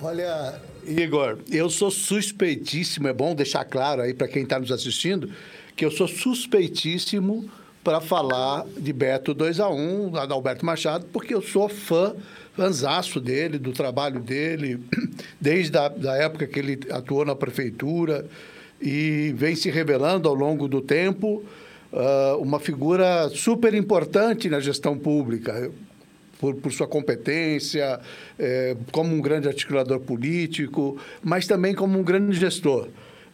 Olha, 0.00 0.62
Igor, 0.86 1.38
eu 1.50 1.68
sou 1.68 1.90
suspeitíssimo, 1.90 3.08
é 3.08 3.12
bom 3.12 3.34
deixar 3.34 3.64
claro 3.64 4.02
aí 4.02 4.14
para 4.14 4.28
quem 4.28 4.44
está 4.44 4.60
nos 4.60 4.70
assistindo, 4.70 5.28
que 5.74 5.84
eu 5.84 5.90
sou 5.90 6.06
suspeitíssimo 6.06 7.50
para 7.82 8.00
falar 8.00 8.66
de 8.78 8.92
Beto 8.92 9.34
2 9.34 9.58
a 9.58 9.68
1 9.68 10.12
da 10.12 10.32
Alberto 10.32 10.64
Machado, 10.64 11.06
porque 11.12 11.34
eu 11.34 11.42
sou 11.42 11.68
fã, 11.68 12.14
fãzaço 12.54 13.20
dele, 13.20 13.58
do 13.58 13.72
trabalho 13.72 14.20
dele, 14.20 14.78
desde 15.40 15.76
a 15.76 15.88
da 15.88 16.14
época 16.14 16.46
que 16.46 16.60
ele 16.60 16.78
atuou 16.92 17.24
na 17.24 17.34
prefeitura, 17.34 18.24
e 18.80 19.34
vem 19.36 19.54
se 19.54 19.70
revelando 19.70 20.28
ao 20.28 20.34
longo 20.34 20.66
do 20.66 20.80
tempo 20.80 21.42
uh, 21.92 22.36
uma 22.40 22.58
figura 22.58 23.28
super 23.28 23.74
importante 23.74 24.48
na 24.48 24.60
gestão 24.60 24.96
pública. 24.98 25.70
Por, 26.38 26.54
por, 26.54 26.72
sua 26.72 26.88
competência, 26.88 28.00
eh, 28.38 28.74
como 28.92 29.14
um 29.14 29.20
grande 29.20 29.46
articulador 29.46 30.00
político, 30.00 30.96
mas 31.22 31.46
também 31.46 31.74
como 31.74 31.98
um 31.98 32.02
grande 32.02 32.34
gestor. 32.34 32.88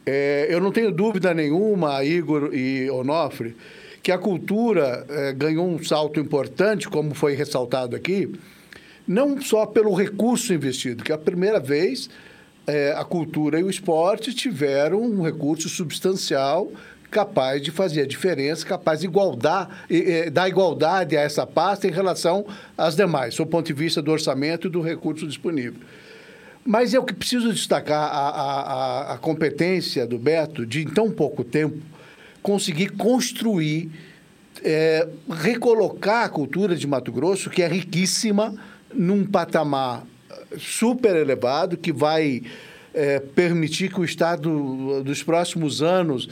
Eh, 0.04 0.48
eu 0.50 0.60
não 0.60 0.72
tenho 0.72 0.90
dúvida 0.90 1.32
nenhuma, 1.32 2.04
Igor 2.04 2.52
e 2.52 2.90
Onofre, 2.90 3.54
que 4.02 4.12
a 4.12 4.18
cultura 4.18 5.04
eh, 5.08 5.32
ganhou 5.32 5.68
um 5.68 5.82
salto 5.82 6.20
importante, 6.20 6.88
como 6.88 7.12
foi 7.12 7.34
ressaltado 7.34 7.96
aqui, 7.96 8.32
não 9.06 9.40
só 9.40 9.66
pelo 9.66 9.92
recurso 9.94 10.54
investido, 10.54 11.02
que 11.02 11.10
é 11.10 11.14
a 11.16 11.18
primeira 11.18 11.58
vez 11.58 12.08
é, 12.66 12.92
a 12.96 13.04
cultura 13.04 13.60
e 13.60 13.62
o 13.62 13.70
esporte 13.70 14.34
tiveram 14.34 15.00
um 15.00 15.22
recurso 15.22 15.68
substancial 15.68 16.70
capaz 17.10 17.62
de 17.62 17.70
fazer 17.70 18.02
a 18.02 18.06
diferença, 18.06 18.66
capaz 18.66 19.00
de 19.00 19.06
igualdar, 19.06 19.84
eh, 19.88 20.28
dar 20.28 20.48
igualdade 20.48 21.16
a 21.16 21.20
essa 21.20 21.46
pasta 21.46 21.86
em 21.86 21.90
relação 21.90 22.44
às 22.76 22.96
demais, 22.96 23.36
do 23.36 23.46
ponto 23.46 23.66
de 23.66 23.72
vista 23.72 24.02
do 24.02 24.10
orçamento 24.10 24.66
e 24.66 24.70
do 24.70 24.80
recurso 24.80 25.26
disponível. 25.26 25.80
Mas 26.64 26.92
é 26.92 26.98
o 26.98 27.04
que 27.04 27.14
preciso 27.14 27.52
destacar 27.52 28.10
a, 28.12 28.28
a, 28.28 29.14
a 29.14 29.18
competência 29.18 30.06
do 30.06 30.18
Beto 30.18 30.66
de, 30.66 30.82
em 30.82 30.88
tão 30.88 31.10
pouco 31.10 31.44
tempo, 31.44 31.78
conseguir 32.42 32.88
construir, 32.90 33.88
é, 34.64 35.08
recolocar 35.30 36.24
a 36.24 36.28
cultura 36.28 36.74
de 36.74 36.86
Mato 36.86 37.12
Grosso, 37.12 37.48
que 37.48 37.62
é 37.62 37.68
riquíssima, 37.68 38.54
num 38.92 39.24
patamar 39.24 40.04
super 40.58 41.14
elevado 41.16 41.76
que 41.76 41.92
vai 41.92 42.42
é, 42.94 43.20
permitir 43.20 43.92
que 43.92 44.00
o 44.00 44.04
Estado, 44.04 45.02
dos 45.04 45.22
próximos 45.22 45.82
anos, 45.82 46.28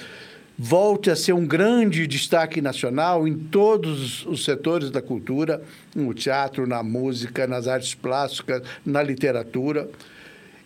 volte 0.58 1.10
a 1.10 1.16
ser 1.16 1.32
um 1.32 1.46
grande 1.46 2.06
destaque 2.06 2.60
nacional 2.60 3.26
em 3.26 3.36
todos 3.36 4.24
os 4.24 4.44
setores 4.44 4.90
da 4.90 5.02
cultura, 5.02 5.62
no 5.94 6.14
teatro, 6.14 6.66
na 6.66 6.82
música, 6.82 7.46
nas 7.46 7.66
artes 7.66 7.94
plásticas, 7.94 8.62
na 8.84 9.02
literatura 9.02 9.88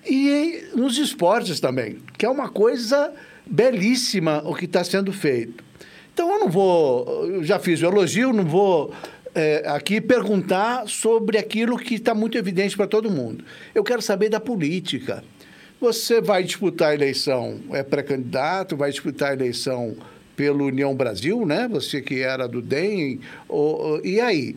e 0.06 0.68
nos 0.74 0.98
esportes 0.98 1.58
também, 1.58 1.98
que 2.16 2.24
é 2.24 2.30
uma 2.30 2.48
coisa 2.48 3.12
belíssima 3.46 4.42
o 4.44 4.54
que 4.54 4.66
está 4.66 4.84
sendo 4.84 5.12
feito. 5.12 5.64
Então 6.12 6.32
eu 6.32 6.40
não 6.40 6.48
vou, 6.48 7.26
eu 7.26 7.44
já 7.44 7.58
fiz 7.58 7.80
o 7.80 7.86
elogio, 7.86 8.32
não 8.32 8.44
vou 8.44 8.92
é, 9.38 9.62
aqui 9.68 10.00
perguntar 10.00 10.88
sobre 10.88 11.38
aquilo 11.38 11.78
que 11.78 11.94
está 11.94 12.12
muito 12.12 12.36
evidente 12.36 12.76
para 12.76 12.88
todo 12.88 13.08
mundo. 13.08 13.44
Eu 13.72 13.84
quero 13.84 14.02
saber 14.02 14.28
da 14.28 14.40
política. 14.40 15.22
Você 15.80 16.20
vai 16.20 16.42
disputar 16.42 16.90
a 16.90 16.94
eleição, 16.94 17.60
é 17.70 17.84
pré-candidato, 17.84 18.76
vai 18.76 18.90
disputar 18.90 19.30
a 19.30 19.34
eleição 19.34 19.96
pelo 20.34 20.66
União 20.66 20.92
Brasil, 20.92 21.46
né? 21.46 21.68
Você 21.68 22.02
que 22.02 22.20
era 22.20 22.48
do 22.48 22.60
DEM, 22.60 23.20
ou, 23.48 24.04
e 24.04 24.20
aí? 24.20 24.56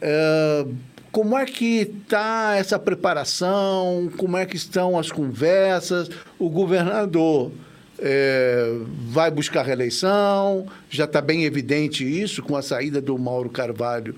É, 0.00 0.66
como 1.10 1.36
é 1.36 1.44
que 1.44 1.80
está 1.80 2.54
essa 2.56 2.78
preparação? 2.78 4.08
Como 4.16 4.36
é 4.36 4.46
que 4.46 4.54
estão 4.54 4.96
as 4.96 5.10
conversas? 5.10 6.08
O 6.38 6.48
governador 6.48 7.50
é, 7.98 8.78
vai 9.08 9.30
buscar 9.30 9.62
reeleição? 9.62 10.66
Já 10.90 11.04
está 11.04 11.20
bem 11.20 11.44
evidente 11.44 12.04
isso 12.04 12.42
com 12.42 12.56
a 12.56 12.62
saída 12.62 13.00
do 13.00 13.18
Mauro 13.18 13.50
Carvalho 13.50 14.14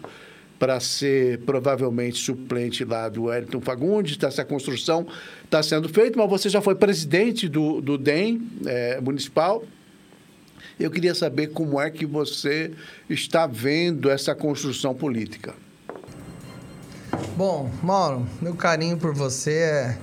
para 0.58 0.80
ser 0.80 1.38
provavelmente 1.40 2.18
suplente 2.18 2.84
lá 2.84 3.08
do 3.08 3.24
Wellington 3.24 3.60
Fagundes, 3.60 4.16
tá, 4.16 4.26
essa 4.26 4.44
construção 4.44 5.06
está 5.44 5.62
sendo 5.62 5.88
feita, 5.88 6.18
mas 6.18 6.28
você 6.28 6.48
já 6.48 6.60
foi 6.60 6.74
presidente 6.74 7.48
do, 7.48 7.80
do 7.80 7.96
DEM 7.96 8.42
é, 8.66 9.00
municipal. 9.00 9.62
Eu 10.78 10.90
queria 10.90 11.14
saber 11.14 11.48
como 11.48 11.80
é 11.80 11.90
que 11.90 12.04
você 12.04 12.72
está 13.08 13.46
vendo 13.46 14.10
essa 14.10 14.34
construção 14.34 14.94
política. 14.94 15.54
Bom, 17.36 17.70
Mauro, 17.82 18.26
meu 18.40 18.54
carinho 18.54 18.96
por 18.96 19.14
você 19.14 19.52
é, 19.52 19.98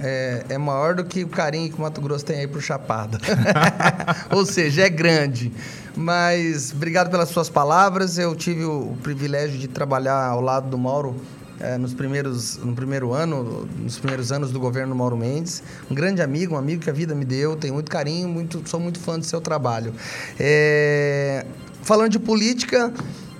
é, 0.00 0.44
é, 0.48 0.58
maior 0.58 0.94
do 0.94 1.04
que 1.04 1.24
o 1.24 1.28
carinho 1.28 1.70
que 1.70 1.78
o 1.78 1.82
Mato 1.82 2.00
Grosso 2.00 2.24
tem 2.24 2.40
aí 2.40 2.46
pro 2.46 2.60
Chapada. 2.60 3.18
Ou 4.30 4.44
seja, 4.46 4.82
é 4.82 4.88
grande. 4.88 5.52
Mas 5.96 6.72
obrigado 6.72 7.10
pelas 7.10 7.28
suas 7.30 7.48
palavras. 7.48 8.18
Eu 8.18 8.34
tive 8.36 8.64
o, 8.64 8.96
privilégio 9.02 9.58
de 9.58 9.68
trabalhar 9.68 10.26
ao 10.26 10.40
lado 10.40 10.70
do 10.70 10.78
Mauro 10.78 11.16
é, 11.60 11.76
nos 11.76 11.92
primeiros, 11.92 12.56
no 12.58 12.74
primeiro 12.74 13.12
ano, 13.12 13.68
nos 13.78 13.98
primeiros 13.98 14.30
anos 14.30 14.52
do 14.52 14.60
governo 14.60 14.94
Mauro 14.94 15.16
Mendes. 15.16 15.62
Um 15.90 15.94
grande 15.94 16.22
amigo, 16.22 16.54
um 16.54 16.58
amigo 16.58 16.82
que 16.82 16.90
a 16.90 16.92
vida 16.92 17.14
me 17.14 17.24
deu. 17.24 17.56
Tenho 17.56 17.74
muito 17.74 17.90
carinho, 17.90 18.28
muito, 18.28 18.62
sou 18.68 18.78
muito 18.78 19.00
fã 19.00 19.18
do 19.18 19.24
seu 19.24 19.40
trabalho. 19.40 19.92
É, 20.38 21.44
falando 21.82 22.12
de 22.12 22.20
política, 22.20 22.92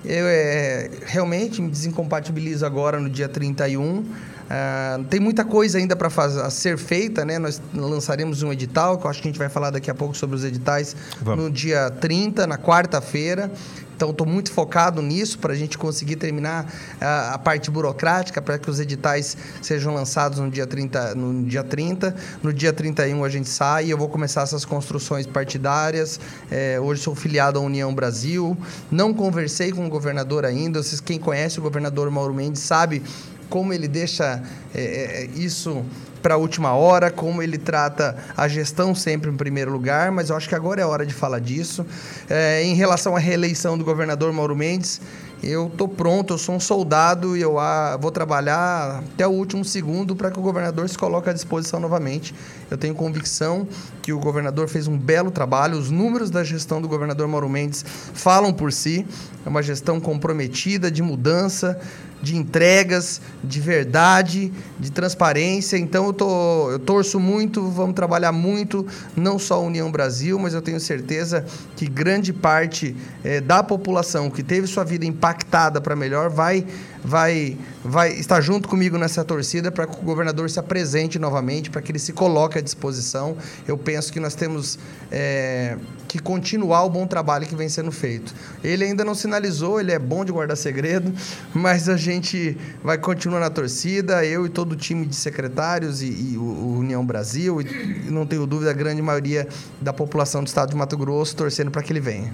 eu 0.05 0.27
é, 0.27 0.91
realmente 1.07 1.63
me 1.63 1.71
desincompatibilizo 1.71 2.67
agora 2.67 2.99
no 2.99 3.09
dia 3.09 3.29
31 3.29 4.05
Uh, 4.49 5.05
tem 5.05 5.21
muita 5.21 5.45
coisa 5.45 5.77
ainda 5.77 5.95
para 5.95 6.11
ser 6.51 6.79
feita, 6.79 7.25
né? 7.25 7.39
Nós 7.39 7.61
lançaremos 7.75 8.43
um 8.43 8.53
edital, 8.53 8.99
que 8.99 9.07
eu 9.07 9.11
acho 9.11 9.21
que 9.21 9.29
a 9.29 9.31
gente 9.31 9.39
vai 9.39 9.49
falar 9.49 9.71
daqui 9.71 9.91
a 9.91 9.95
pouco 9.95 10.17
sobre 10.17 10.37
os 10.37 10.45
editais, 10.45 10.97
Vamos. 11.21 11.45
no 11.45 11.51
dia 11.51 11.91
30, 11.91 12.47
na 12.47 12.57
quarta-feira. 12.57 13.51
Então, 13.99 14.11
estou 14.11 14.25
muito 14.25 14.53
focado 14.53 15.03
nisso 15.03 15.41
para 15.41 15.53
a 15.53 15.57
gente 15.57 15.77
conseguir 15.77 16.15
terminar 16.15 16.65
uh, 16.65 17.35
a 17.35 17.39
parte 17.39 17.69
burocrática 17.69 18.41
para 18.41 18.57
que 18.57 18.71
os 18.71 18.79
editais 18.79 19.37
sejam 19.61 19.93
lançados 19.93 20.39
no 20.39 20.49
dia, 20.49 20.69
30, 20.69 21.17
no 21.17 21.43
dia 21.43 21.65
30. 21.65 22.15
No 22.41 22.53
dia 22.53 22.73
31 22.73 23.25
a 23.25 23.29
gente 23.29 23.49
sai 23.49 23.87
e 23.87 23.91
eu 23.91 23.99
vou 23.99 24.09
começar 24.09 24.43
essas 24.43 24.65
construções 24.65 25.27
partidárias. 25.27 26.21
É, 26.49 26.79
hoje 26.79 27.03
sou 27.03 27.17
filiado 27.17 27.59
à 27.59 27.63
União 27.63 27.93
Brasil. 27.93 28.57
Não 28.89 29.13
conversei 29.13 29.73
com 29.73 29.85
o 29.85 29.91
governador 29.91 30.45
ainda. 30.45 30.81
Vocês, 30.81 31.01
quem 31.01 31.19
conhece 31.19 31.59
o 31.59 31.63
governador 31.63 32.09
Mauro 32.09 32.33
Mendes 32.33 32.63
sabe 32.63 33.03
como 33.49 33.73
ele 33.73 33.89
deixa 33.89 34.43
é, 34.75 34.83
é, 34.83 35.29
isso 35.35 35.85
para 36.23 36.35
a 36.35 36.37
última 36.37 36.75
hora, 36.75 37.11
como 37.11 37.43
ele 37.43 37.57
trata 37.57 38.17
a 38.37 38.49
gestão 38.49 38.95
sempre 38.95 39.31
em 39.31 39.37
primeiro 39.37 39.71
lugar, 39.73 40.11
mas 40.11 40.31
eu 40.31 40.37
acho 40.37 40.49
que 40.49 40.55
agora 40.55 40.81
é 40.81 40.85
hora 40.85 41.07
de 41.07 41.15
falar 41.15 41.39
disso. 41.39 41.87
É, 42.29 42.63
em 42.63 42.75
relação 42.75 43.17
à 43.17 43.19
reeleição 43.19 43.79
do 43.79 43.85
governador 43.85 44.33
Mauro 44.33 44.57
Mendes, 44.57 45.01
eu 45.43 45.69
estou 45.69 45.87
pronto, 45.87 46.35
eu 46.35 46.39
sou 46.39 46.57
um 46.57 46.61
soldado 46.61 47.37
e 47.37 47.41
eu 47.41 47.59
ah, 47.61 47.97
vou 48.01 48.11
trabalhar 48.11 49.05
até 49.15 49.27
o 49.27 49.31
último 49.31 49.65
segundo 49.65 50.17
para 50.17 50.31
que 50.31 50.39
o 50.39 50.43
governador 50.43 50.89
se 50.89 50.99
coloque 50.99 51.31
à 51.31 51.33
disposição 51.33 51.79
novamente. 51.79 52.35
Eu 52.71 52.77
tenho 52.77 52.95
convicção 52.95 53.67
que 54.03 54.13
o 54.13 54.19
governador 54.19 54.69
fez 54.69 54.87
um 54.87 54.97
belo 54.97 55.31
trabalho, 55.31 55.79
os 55.79 55.91
números 55.91 56.31
da 56.31 56.45
gestão 56.45 56.81
do 56.81 56.89
governador 56.89 57.27
Mauro 57.29 57.49
Mendes 57.49 57.85
falam 58.15 58.53
por 58.53 58.73
si, 58.73 59.07
é 59.45 59.49
uma 59.49 59.63
gestão 59.63 60.01
comprometida, 60.01 60.91
de 60.91 61.03
mudança, 61.03 61.79
de 62.23 62.37
entregas, 62.37 63.21
de 63.43 63.61
verdade, 63.61 64.53
de 64.79 64.91
transparência. 64.91 65.77
Então 65.77 66.07
eu, 66.07 66.13
tô, 66.13 66.71
eu 66.71 66.79
torço 66.79 67.21
muito, 67.21 67.69
vamos 67.69 67.95
trabalhar 67.95 68.33
muito, 68.33 68.87
não 69.17 69.39
só 69.39 69.55
a 69.55 69.61
União 69.61 69.91
Brasil, 69.91 70.39
mas 70.39 70.55
eu 70.55 70.63
tenho 70.63 70.81
certeza 70.81 71.45
que 71.77 71.87
grande 71.87 72.33
parte 72.33 72.97
é, 73.23 73.41
da 73.41 73.63
população 73.63 74.31
que 74.31 74.43
teve 74.43 74.67
sua 74.67 74.85
vida 74.85 75.07
impactada 75.07 75.81
para 75.81 75.95
melhor 75.95 76.29
vai 76.29 76.67
vai, 77.05 77.57
vai 77.85 78.13
estar 78.13 78.41
junto 78.41 78.69
comigo 78.69 78.99
nessa 78.99 79.25
torcida 79.25 79.71
para 79.71 79.87
que 79.87 79.99
o 79.99 80.03
governador 80.03 80.49
se 80.51 80.59
apresente 80.59 81.19
novamente, 81.19 81.71
para 81.71 81.81
que 81.83 81.93
ele 81.93 81.99
se 81.99 82.13
coloque 82.13 82.59
à 82.59 82.61
disposição. 82.61 83.37
Eu 83.67 83.77
penso 83.77 84.13
que 84.13 84.21
nós 84.21 84.35
temos 84.35 84.79
é, 85.11 85.77
que 86.09 86.19
continuar 86.19 86.85
o 86.85 86.91
bom 86.91 87.07
trabalho 87.07 87.47
que 87.47 87.55
vem 87.55 87.69
sendo 87.69 87.93
feito. 87.93 88.35
Ele 88.65 88.83
ainda 88.83 89.05
não 89.05 89.15
sinalizou, 89.15 89.79
ele 89.79 89.93
é 89.93 89.99
bom 89.99 90.25
de 90.25 90.33
guardar 90.33 90.57
segredo, 90.57 91.13
mas 91.55 91.89
a 91.89 91.97
gente 91.97 92.57
vai 92.83 92.97
continuar 92.97 93.41
na 93.41 93.51
torcida, 93.51 94.25
eu 94.25 94.47
e 94.47 94.49
todo 94.49 94.73
o 94.73 94.77
time 94.77 95.05
de 95.07 95.15
secretários 95.15 96.03
e, 96.03 96.07
e 96.07 96.39
o 96.39 96.79
União 96.79 97.05
Brasil, 97.05 97.61
e 97.61 98.11
não 98.11 98.27
tenho 98.27 98.47
dúvida, 98.47 98.71
a 98.71 98.75
grande 98.75 99.03
maioria 99.03 99.47
da 99.81 99.93
população 99.93 100.43
do 100.43 100.47
estado 100.47 100.71
de 100.71 100.77
Mato 100.77 100.97
Grosso 100.97 101.37
torcendo 101.37 101.71
para 101.71 101.83
que 101.83 101.93
ele 101.93 102.01
venha. 102.01 102.33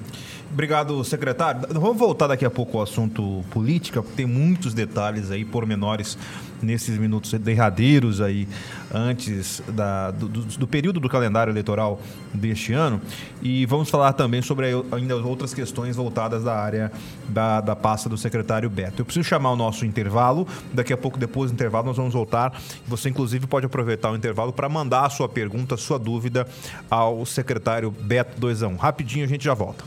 Obrigado, 0.53 1.03
secretário. 1.03 1.63
Vamos 1.73 1.99
voltar 1.99 2.29
daqui 2.29 2.45
a 2.45 2.51
pouco 2.51 2.79
ao 2.79 2.85
assunto 2.85 3.45
política, 3.51 4.01
porque 4.01 4.17
tem 4.17 4.27
muitos 4.27 4.73
detalhes 4.73 5.33
aí, 5.33 5.45
pormenores, 5.45 6.17
nesses 6.65 6.99
minutos 6.99 7.33
derradeiros 7.35 8.21
aí, 8.21 8.49
antes 8.93 9.63
da, 9.69 10.11
do, 10.11 10.29
do, 10.29 10.67
período 10.67 11.01
do 11.01 11.09
calendário 11.09 11.51
eleitoral 11.51 12.01
deste 12.33 12.73
ano. 12.73 13.01
E 13.43 13.67
vamos 13.67 13.91
falar 13.91 14.13
também 14.13 14.43
sobre 14.43 14.67
ainda 14.93 15.17
outras 15.17 15.53
questões 15.53 15.97
voltadas 15.97 16.45
da 16.45 16.57
área 16.57 16.91
da, 17.29 17.61
da 17.61 17.77
pasta 17.77 18.09
do 18.09 18.17
secretário 18.17 18.69
Beto. 18.69 19.03
Eu 19.03 19.05
preciso 19.05 19.29
chamar 19.29 19.53
o 19.53 19.57
nosso 19.57 19.85
intervalo. 19.85 20.47
Daqui 20.73 20.93
a 20.93 20.97
pouco, 20.97 21.19
depois 21.19 21.51
do 21.51 21.55
intervalo, 21.55 21.87
nós 21.87 21.97
vamos 21.97 22.15
voltar. 22.15 22.61
Você, 22.87 23.09
inclusive, 23.09 23.47
pode 23.47 23.67
aproveitar 23.67 24.11
o 24.11 24.17
intervalo 24.17 24.53
para 24.53 24.69
mandar 24.69 25.07
a 25.07 25.11
sua 25.11 25.29
pergunta, 25.29 25.75
a 25.75 25.79
sua 25.79 25.99
dúvida 25.99 26.47
ao 26.91 27.25
secretário 27.27 27.91
Beto 27.91 28.47
21. 28.47 28.77
Rapidinho, 28.77 29.25
a 29.25 29.29
gente 29.29 29.45
já 29.45 29.55
volta. 29.55 29.85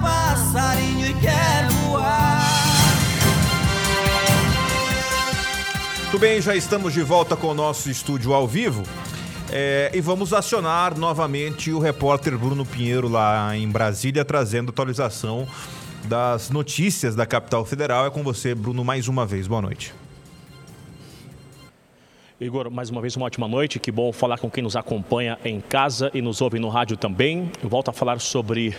passarinho 0.00 1.06
e 1.06 1.14
quer 1.14 1.77
Tudo 6.18 6.26
bem, 6.26 6.42
já 6.42 6.56
estamos 6.56 6.92
de 6.92 7.00
volta 7.00 7.36
com 7.36 7.46
o 7.46 7.54
nosso 7.54 7.88
estúdio 7.88 8.34
ao 8.34 8.44
vivo. 8.44 8.82
É, 9.52 9.88
e 9.94 10.00
vamos 10.00 10.32
acionar 10.32 10.98
novamente 10.98 11.70
o 11.70 11.78
repórter 11.78 12.36
Bruno 12.36 12.66
Pinheiro 12.66 13.06
lá 13.06 13.56
em 13.56 13.68
Brasília, 13.68 14.24
trazendo 14.24 14.70
atualização 14.70 15.46
das 16.06 16.50
notícias 16.50 17.14
da 17.14 17.24
capital 17.24 17.64
federal. 17.64 18.04
É 18.04 18.10
com 18.10 18.24
você, 18.24 18.52
Bruno, 18.52 18.84
mais 18.84 19.06
uma 19.06 19.24
vez. 19.24 19.46
Boa 19.46 19.62
noite. 19.62 19.94
Igor, 22.40 22.68
mais 22.68 22.90
uma 22.90 23.00
vez 23.00 23.14
uma 23.14 23.26
ótima 23.26 23.46
noite. 23.46 23.78
Que 23.78 23.92
bom 23.92 24.12
falar 24.12 24.38
com 24.38 24.50
quem 24.50 24.64
nos 24.64 24.74
acompanha 24.74 25.38
em 25.44 25.60
casa 25.60 26.10
e 26.12 26.20
nos 26.20 26.40
ouve 26.40 26.58
no 26.58 26.68
rádio 26.68 26.96
também. 26.96 27.48
Eu 27.62 27.68
volto 27.68 27.90
a 27.90 27.92
falar 27.92 28.18
sobre 28.20 28.74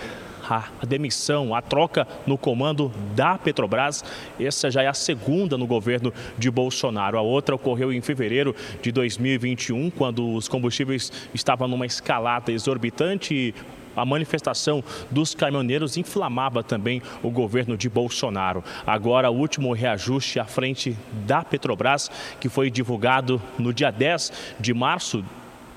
a 0.49 0.85
demissão, 0.85 1.53
a 1.53 1.61
troca 1.61 2.07
no 2.25 2.37
comando 2.37 2.91
da 3.15 3.37
Petrobras. 3.37 4.03
Essa 4.39 4.71
já 4.71 4.81
é 4.81 4.87
a 4.87 4.93
segunda 4.93 5.57
no 5.57 5.67
governo 5.67 6.13
de 6.37 6.49
Bolsonaro. 6.49 7.17
A 7.17 7.21
outra 7.21 7.55
ocorreu 7.55 7.93
em 7.93 8.01
fevereiro 8.01 8.55
de 8.81 8.91
2021, 8.91 9.89
quando 9.91 10.33
os 10.33 10.47
combustíveis 10.47 11.11
estavam 11.33 11.67
numa 11.67 11.85
escalada 11.85 12.51
exorbitante 12.51 13.33
e 13.33 13.53
a 13.95 14.05
manifestação 14.05 14.83
dos 15.11 15.35
caminhoneiros 15.35 15.97
inflamava 15.97 16.63
também 16.63 17.01
o 17.21 17.29
governo 17.29 17.75
de 17.75 17.89
Bolsonaro. 17.89 18.63
Agora, 18.85 19.29
o 19.29 19.37
último 19.37 19.73
reajuste 19.73 20.39
à 20.39 20.45
frente 20.45 20.95
da 21.25 21.43
Petrobras, 21.43 22.09
que 22.39 22.49
foi 22.49 22.69
divulgado 22.69 23.41
no 23.57 23.73
dia 23.73 23.91
10 23.91 24.31
de 24.59 24.73
março 24.73 25.23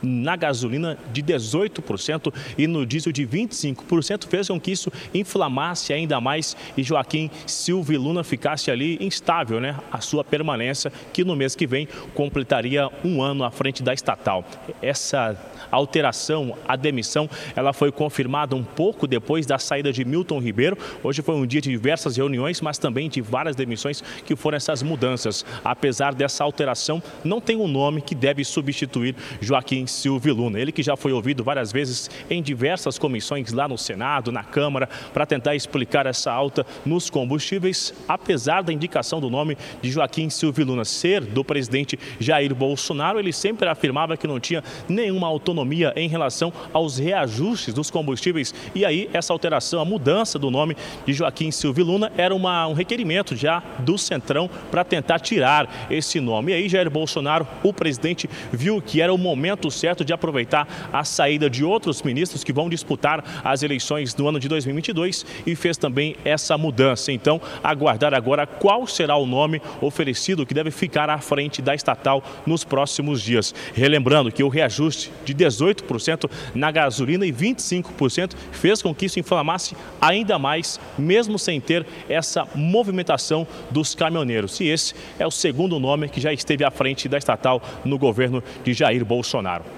na 0.03 0.37
gasolina 0.37 0.99
de 1.13 1.23
18% 1.23 2.33
e 2.59 2.67
no 2.67 2.85
diesel 2.85 3.13
de 3.13 3.27
25%, 3.27 4.27
fez 4.27 4.49
com 4.49 4.61
que 4.61 4.73
isso 4.73 4.93
inflamasse 5.15 5.93
ainda 5.93 6.21
mais 6.21 6.57
e 6.77 6.83
Joaquim 6.83 7.31
Silva 7.47 7.93
Luna 7.93 8.25
ficasse 8.25 8.71
ali 8.71 8.99
instável, 9.01 9.61
né? 9.61 9.77
A 9.91 10.01
sua 10.01 10.25
permanência, 10.25 10.93
que 11.13 11.25
no 11.25 11.37
mês 11.37 11.55
que 11.55 11.67
vem 11.67 11.89
completaria 12.15 12.89
um 13.05 13.23
ano 13.23 13.45
à 13.45 13.51
frente 13.51 13.83
da 13.83 13.93
estatal. 13.93 14.45
Essa 14.81 15.37
alteração, 15.71 16.57
a 16.67 16.77
demissão, 16.77 17.29
ela 17.55 17.73
foi 17.73 17.93
confirmada 17.93 18.55
um 18.55 18.65
pouco 18.65 19.07
depois 19.07 19.47
da 19.47 19.59
saída 19.59 19.93
de 19.93 20.05
Milton 20.05 20.39
Ribeiro. 20.39 20.77
Hoje 21.03 21.23
foi 21.23 21.35
um 21.35 21.47
dia 21.47 21.61
de 21.61 21.71
diversas 21.71 22.17
reuniões, 22.17 22.61
mas 22.61 22.79
também 22.79 23.09
de 23.09 23.21
várias 23.21 23.57
demissões 23.57 24.03
que 24.25 24.37
foram 24.37 24.57
essas 24.57 24.83
mudanças. 24.83 25.45
Apesar 25.65 26.15
dessa 26.15 26.45
alteração, 26.45 27.03
não 27.25 27.41
tem 27.41 27.57
um 27.57 27.69
nome 27.69 28.03
que 28.03 28.15
deve 28.15 28.45
substituir 28.45 29.15
Joaquim 29.41 29.87
Silvio 29.93 30.35
Luna. 30.35 30.59
Ele 30.59 30.73
que 30.73 30.83
já 30.83 30.97
foi 30.97 31.13
ouvido 31.13 31.45
várias 31.45 31.71
vezes 31.71 32.11
em 32.31 32.43
diversas 32.43 32.99
comissões 32.99 33.53
lá 33.53 33.69
no 33.69 33.79
Senado, 33.79 34.33
na 34.33 34.43
Câmara, 34.43 34.89
para 35.13 35.27
tentar 35.27 35.55
explicar 35.55 36.07
essa 36.07 36.33
alta 36.33 36.67
nos 36.85 37.11
combustíveis, 37.11 37.95
apesar 38.09 38.63
da 38.63 38.73
indicação 38.73 39.21
do 39.21 39.31
nome 39.31 39.57
de 39.81 39.91
Joaquim 39.91 40.31
Silvio 40.31 40.67
Luna 40.67 40.85
ser 40.85 41.21
do 41.21 41.45
presidente 41.45 41.99
Jair 42.19 42.55
Bolsonaro, 42.55 43.19
ele 43.19 43.33
sempre 43.33 43.69
afirmava 43.69 44.17
que 44.17 44.27
não 44.27 44.41
tinha 44.41 44.65
nenhuma 44.89 45.27
autonomia 45.27 45.93
em 45.97 46.09
relação 46.09 46.53
aos 46.73 46.99
reajustes 46.99 47.75
dos 47.75 47.91
combustíveis. 47.91 48.55
E 48.75 48.85
aí, 48.85 49.09
essa 49.13 49.33
alteração, 49.33 49.81
a 49.81 49.85
mudança 49.85 50.39
do 50.39 50.51
nome 50.51 50.77
de 51.07 51.13
Joaquim 51.13 51.51
Silvio 51.51 51.85
Luna 51.85 52.13
era 52.17 52.35
uma, 52.35 52.67
um 52.67 52.73
requerimento 52.73 53.37
já 53.37 53.63
do 53.81 53.99
Centrão 53.99 54.49
para 54.71 54.85
tentar 54.85 55.19
tirar 55.21 55.87
esse 55.91 56.21
nome. 56.21 56.53
E 56.53 56.55
aí, 56.55 56.69
Jair 56.69 56.91
Bolsonaro, 56.91 57.47
o 57.63 57.73
presidente, 57.73 58.29
viu 58.53 58.81
que 58.81 59.01
era 59.01 59.13
o 59.13 59.19
momento 59.19 59.71
certo 59.83 60.05
de 60.05 60.13
aproveitar 60.13 60.69
a 60.93 61.03
saída 61.03 61.51
de 61.51 61.65
outros 61.65 62.03
ministros 62.03 62.45
que 62.45 62.53
vão 62.53 62.69
disputar 62.69 63.43
as 63.43 63.65
eleições 63.65 64.15
no 64.15 64.29
ano 64.29 64.39
de 64.39 64.49
2022 64.49 65.27
e 65.45 65.57
fez 65.57 65.77
também 65.77 66.15
essa 66.25 66.57
mudança. 66.57 67.11
Então, 67.11 67.41
aguardar 67.65 68.15
agora 68.15 68.47
qual 68.47 68.87
será 68.87 69.17
o 69.17 69.27
nome 69.27 69.61
oferecido 69.81 70.47
que 70.47 70.55
deve 70.55 70.71
ficar 70.71 71.11
à 71.11 71.19
frente 71.19 71.61
da 71.61 71.75
estatal 71.75 72.23
nos 72.47 72.63
próximos 72.63 73.21
dias. 73.21 73.53
Relembrando 73.75 74.31
que 74.31 74.45
o 74.45 74.49
reajuste 74.49 75.11
de 75.25 75.35
18% 75.35 76.31
na 76.55 76.71
gasolina 76.71 77.27
e 77.27 77.33
25% 77.33 78.35
fez 78.53 78.81
com 78.81 78.95
que 78.95 79.07
isso 79.07 79.19
inflamasse 79.19 79.77
ainda 80.01 80.39
mais, 80.39 80.79
mesmo 80.97 81.41
sem 81.41 81.61
ter 81.61 81.85
essa 82.09 82.47
movimentação 82.55 83.45
dos 83.69 83.97
caminhoneiros. 83.97 84.61
E 84.61 84.69
esse 84.69 84.95
é 85.19 85.27
o 85.27 85.31
segundo 85.33 85.81
nome 85.81 86.09
que 86.09 86.21
já 86.21 86.33
esteve 86.33 86.63
à 86.63 86.71
frente 86.71 87.09
da 87.09 87.19
estatal 87.19 87.61
no 87.85 87.99
governo 87.99 88.45
de 88.63 88.73
Jair 88.73 89.05
Bolsonaro. 89.05 89.72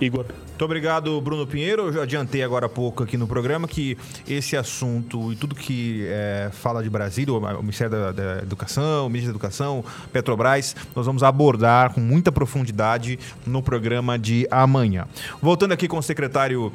Igor. 0.00 0.24
Muito 0.48 0.64
obrigado, 0.64 1.20
Bruno 1.20 1.46
Pinheiro. 1.46 1.86
Eu 1.86 1.92
já 1.92 2.02
adiantei 2.02 2.42
agora 2.42 2.66
há 2.66 2.68
pouco 2.68 3.02
aqui 3.02 3.16
no 3.16 3.26
programa 3.26 3.68
que 3.68 3.96
esse 4.28 4.56
assunto 4.56 5.32
e 5.32 5.36
tudo 5.36 5.54
que 5.54 6.06
é, 6.08 6.50
fala 6.52 6.82
de 6.82 6.88
Brasília, 6.88 7.32
o 7.32 7.62
Ministério 7.62 7.90
da, 7.90 8.12
da, 8.12 8.38
Educação, 8.42 9.06
o 9.06 9.10
Ministério 9.10 9.34
da 9.34 9.38
Educação, 9.38 9.84
Petrobras, 10.12 10.74
nós 10.94 11.06
vamos 11.06 11.22
abordar 11.22 11.92
com 11.92 12.00
muita 12.00 12.32
profundidade 12.32 13.18
no 13.46 13.62
programa 13.62 14.18
de 14.18 14.46
amanhã. 14.50 15.06
Voltando 15.40 15.72
aqui 15.72 15.86
com 15.86 15.98
o 15.98 16.02
secretário 16.02 16.72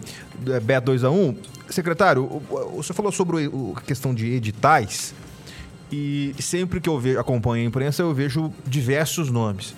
é, 0.47 0.59
Beto 0.59 0.87
2 0.87 1.03
a 1.03 1.09
1, 1.09 1.35
secretário, 1.69 2.41
o 2.49 2.83
senhor 2.83 2.95
falou 2.95 3.11
sobre 3.11 3.49
a 3.75 3.81
questão 3.81 4.13
de 4.13 4.33
editais 4.33 5.13
e 5.91 6.33
sempre 6.39 6.79
que 6.79 6.89
eu 6.89 6.99
vejo, 6.99 7.19
acompanho 7.19 7.63
a 7.63 7.67
imprensa 7.67 8.01
eu 8.01 8.13
vejo 8.13 8.51
diversos 8.65 9.29
nomes. 9.29 9.73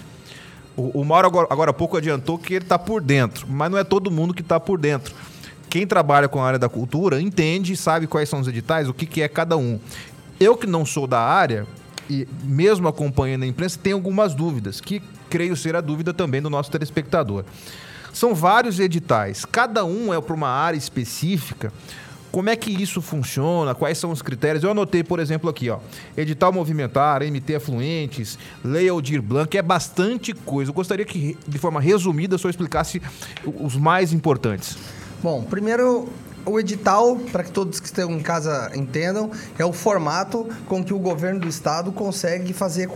O, 0.78 1.02
o 1.02 1.04
Mauro 1.04 1.26
agora, 1.28 1.48
agora 1.50 1.72
há 1.72 1.74
pouco 1.74 1.98
adiantou 1.98 2.38
que 2.38 2.54
ele 2.54 2.64
está 2.64 2.78
por 2.78 3.02
dentro, 3.02 3.48
mas 3.50 3.72
não 3.72 3.80
é 3.80 3.84
todo 3.84 4.12
mundo 4.12 4.34
que 4.34 4.42
está 4.42 4.60
por 4.60 4.80
dentro. 4.80 5.14
Quem 5.70 5.88
trabalha 5.88 6.30
com 6.30 6.40
a 6.40 6.46
área 6.46 6.60
da 6.60 6.70
cultura 6.70 7.20
entende 7.20 7.74
e 7.74 7.78
sabe 7.78 8.06
quais 8.06 8.30
são 8.30 8.40
os 8.40 8.48
editais, 8.48 8.88
o 8.88 8.94
que, 8.94 9.08
que 9.08 9.22
é 9.22 9.28
cada 9.28 9.58
um. 9.58 9.80
Eu 10.40 10.56
que 10.56 10.68
não 10.68 10.86
sou 10.86 11.08
da 11.08 11.20
área, 11.20 11.66
e 12.08 12.28
mesmo 12.44 12.88
acompanhando 12.88 13.44
a 13.44 13.48
imprensa, 13.48 13.80
tenho 13.82 13.96
algumas 13.98 14.36
dúvidas, 14.36 14.80
que 14.80 15.02
creio 15.30 15.58
ser 15.58 15.76
a 15.76 15.82
dúvida 15.82 16.14
também 16.14 16.42
do 16.42 16.50
nosso 16.50 16.72
telespectador. 16.72 17.44
São 18.14 18.34
vários 18.34 18.80
editais, 18.80 19.46
cada 19.46 19.84
um 19.84 20.14
é 20.14 20.22
para 20.22 20.36
uma 20.36 20.48
área 20.48 20.78
específica. 20.78 21.74
Como 22.38 22.52
é 22.52 22.56
que 22.56 22.70
isso 22.70 23.02
funciona? 23.02 23.74
Quais 23.74 23.98
são 23.98 24.12
os 24.12 24.22
critérios? 24.22 24.64
Eu 24.64 24.70
anotei, 24.70 25.04
por 25.04 25.20
exemplo, 25.20 25.50
aqui, 25.50 25.72
ó. 25.72 25.80
Edital 26.16 26.54
movimentar, 26.54 27.24
MT 27.24 27.56
afluentes, 27.56 28.38
Lei 28.64 28.88
Aldir 28.88 29.24
Blanc, 29.24 29.58
é 29.58 29.62
bastante 29.64 30.36
coisa. 30.36 30.70
Eu 30.70 30.76
gostaria 30.76 31.04
que, 31.04 31.36
de 31.48 31.58
forma 31.58 31.82
resumida, 31.82 32.38
senhor 32.38 32.52
explicasse 32.52 33.02
os 33.44 33.76
mais 33.76 34.14
importantes. 34.14 34.78
Bom, 35.24 35.42
primeiro 35.42 36.10
o 36.46 36.60
edital, 36.60 37.16
para 37.32 37.44
que 37.44 37.50
todos 37.50 37.80
que 37.80 37.88
estão 37.88 38.12
em 38.12 38.20
casa 38.20 38.70
entendam, 38.76 39.32
é 39.58 39.66
o 39.66 39.74
formato 39.74 40.48
com 40.68 40.84
que 40.84 40.94
o 40.94 41.00
governo 41.00 41.40
do 41.40 41.48
estado 41.48 41.92
consegue 41.92 42.54
fazer 42.54 42.88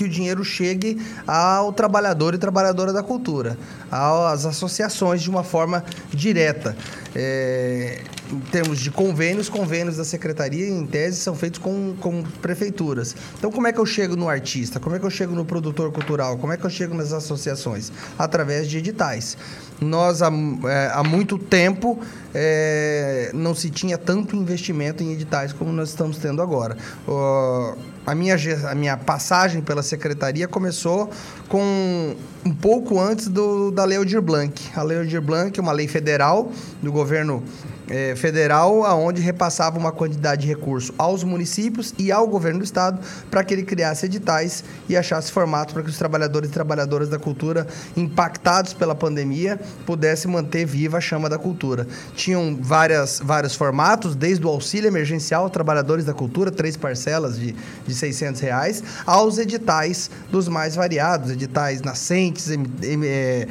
que 0.00 0.04
o 0.04 0.08
dinheiro 0.08 0.42
chegue 0.42 0.98
ao 1.26 1.74
trabalhador 1.74 2.34
e 2.34 2.38
trabalhadora 2.38 2.90
da 2.90 3.02
cultura, 3.02 3.58
às 3.90 4.46
associações 4.46 5.20
de 5.20 5.28
uma 5.28 5.44
forma 5.44 5.84
direta. 6.10 6.74
É, 7.14 8.02
em 8.32 8.40
termos 8.40 8.78
de 8.78 8.90
convênios, 8.90 9.48
convênios 9.48 9.96
da 9.96 10.04
secretaria, 10.04 10.68
em 10.68 10.86
tese, 10.86 11.16
são 11.16 11.34
feitos 11.34 11.58
com, 11.58 11.94
com 12.00 12.22
prefeituras. 12.40 13.16
Então, 13.38 13.50
como 13.50 13.66
é 13.66 13.72
que 13.72 13.78
eu 13.78 13.86
chego 13.86 14.16
no 14.16 14.28
artista? 14.28 14.78
Como 14.78 14.94
é 14.94 14.98
que 14.98 15.04
eu 15.04 15.10
chego 15.10 15.34
no 15.34 15.44
produtor 15.44 15.90
cultural? 15.92 16.38
Como 16.38 16.52
é 16.52 16.56
que 16.56 16.64
eu 16.64 16.70
chego 16.70 16.94
nas 16.94 17.12
associações? 17.12 17.90
Através 18.18 18.68
de 18.68 18.78
editais. 18.78 19.36
Nós, 19.80 20.22
há, 20.22 20.30
é, 20.68 20.90
há 20.92 21.02
muito 21.02 21.38
tempo, 21.38 21.98
é, 22.34 23.30
não 23.34 23.54
se 23.54 23.70
tinha 23.70 23.96
tanto 23.96 24.36
investimento 24.36 25.02
em 25.02 25.12
editais 25.12 25.52
como 25.52 25.72
nós 25.72 25.88
estamos 25.88 26.18
tendo 26.18 26.42
agora. 26.42 26.76
O, 27.08 27.74
a 28.06 28.14
minha, 28.14 28.36
a 28.68 28.74
minha 28.74 28.96
passagem 28.96 29.62
pela 29.62 29.82
secretaria 29.82 30.48
começou 30.48 31.10
com 31.48 32.14
um 32.44 32.54
pouco 32.54 32.98
antes 32.98 33.28
do, 33.28 33.70
da 33.70 33.84
Lei 33.84 33.98
Aldir 33.98 34.22
Blanc. 34.22 34.60
A 34.74 34.82
Lei 34.82 34.98
Aldir 34.98 35.20
Blanc 35.20 35.58
é 35.58 35.62
uma 35.62 35.72
lei 35.72 35.86
federal 35.86 36.50
do 36.82 36.90
governo 36.90 36.99
governo 37.00 37.42
é, 37.90 38.14
federal, 38.14 38.84
aonde 38.84 39.20
repassava 39.20 39.76
uma 39.76 39.90
quantidade 39.90 40.42
de 40.42 40.48
recurso 40.48 40.94
aos 40.96 41.24
municípios 41.24 41.92
e 41.98 42.12
ao 42.12 42.26
governo 42.28 42.60
do 42.60 42.64
estado 42.64 43.00
para 43.28 43.42
que 43.42 43.52
ele 43.52 43.64
criasse 43.64 44.06
editais 44.06 44.62
e 44.88 44.96
achasse 44.96 45.32
formato 45.32 45.74
para 45.74 45.82
que 45.82 45.90
os 45.90 45.98
trabalhadores 45.98 46.48
e 46.48 46.52
trabalhadoras 46.52 47.08
da 47.08 47.18
cultura 47.18 47.66
impactados 47.96 48.72
pela 48.72 48.94
pandemia 48.94 49.60
pudessem 49.84 50.30
manter 50.30 50.64
viva 50.64 50.98
a 50.98 51.00
chama 51.00 51.28
da 51.28 51.36
cultura. 51.36 51.86
Tinham 52.14 52.56
várias, 52.60 53.20
vários 53.22 53.56
formatos, 53.56 54.14
desde 54.14 54.46
o 54.46 54.48
auxílio 54.48 54.86
emergencial 54.86 55.50
trabalhadores 55.50 56.04
da 56.04 56.14
cultura, 56.14 56.50
três 56.50 56.76
parcelas 56.76 57.36
de, 57.38 57.56
de 57.86 57.94
600 57.94 58.40
reais, 58.40 58.84
aos 59.04 59.38
editais 59.38 60.10
dos 60.30 60.46
mais 60.46 60.76
variados, 60.76 61.32
editais 61.32 61.82
nascentes, 61.82 62.48
é, 62.50 63.48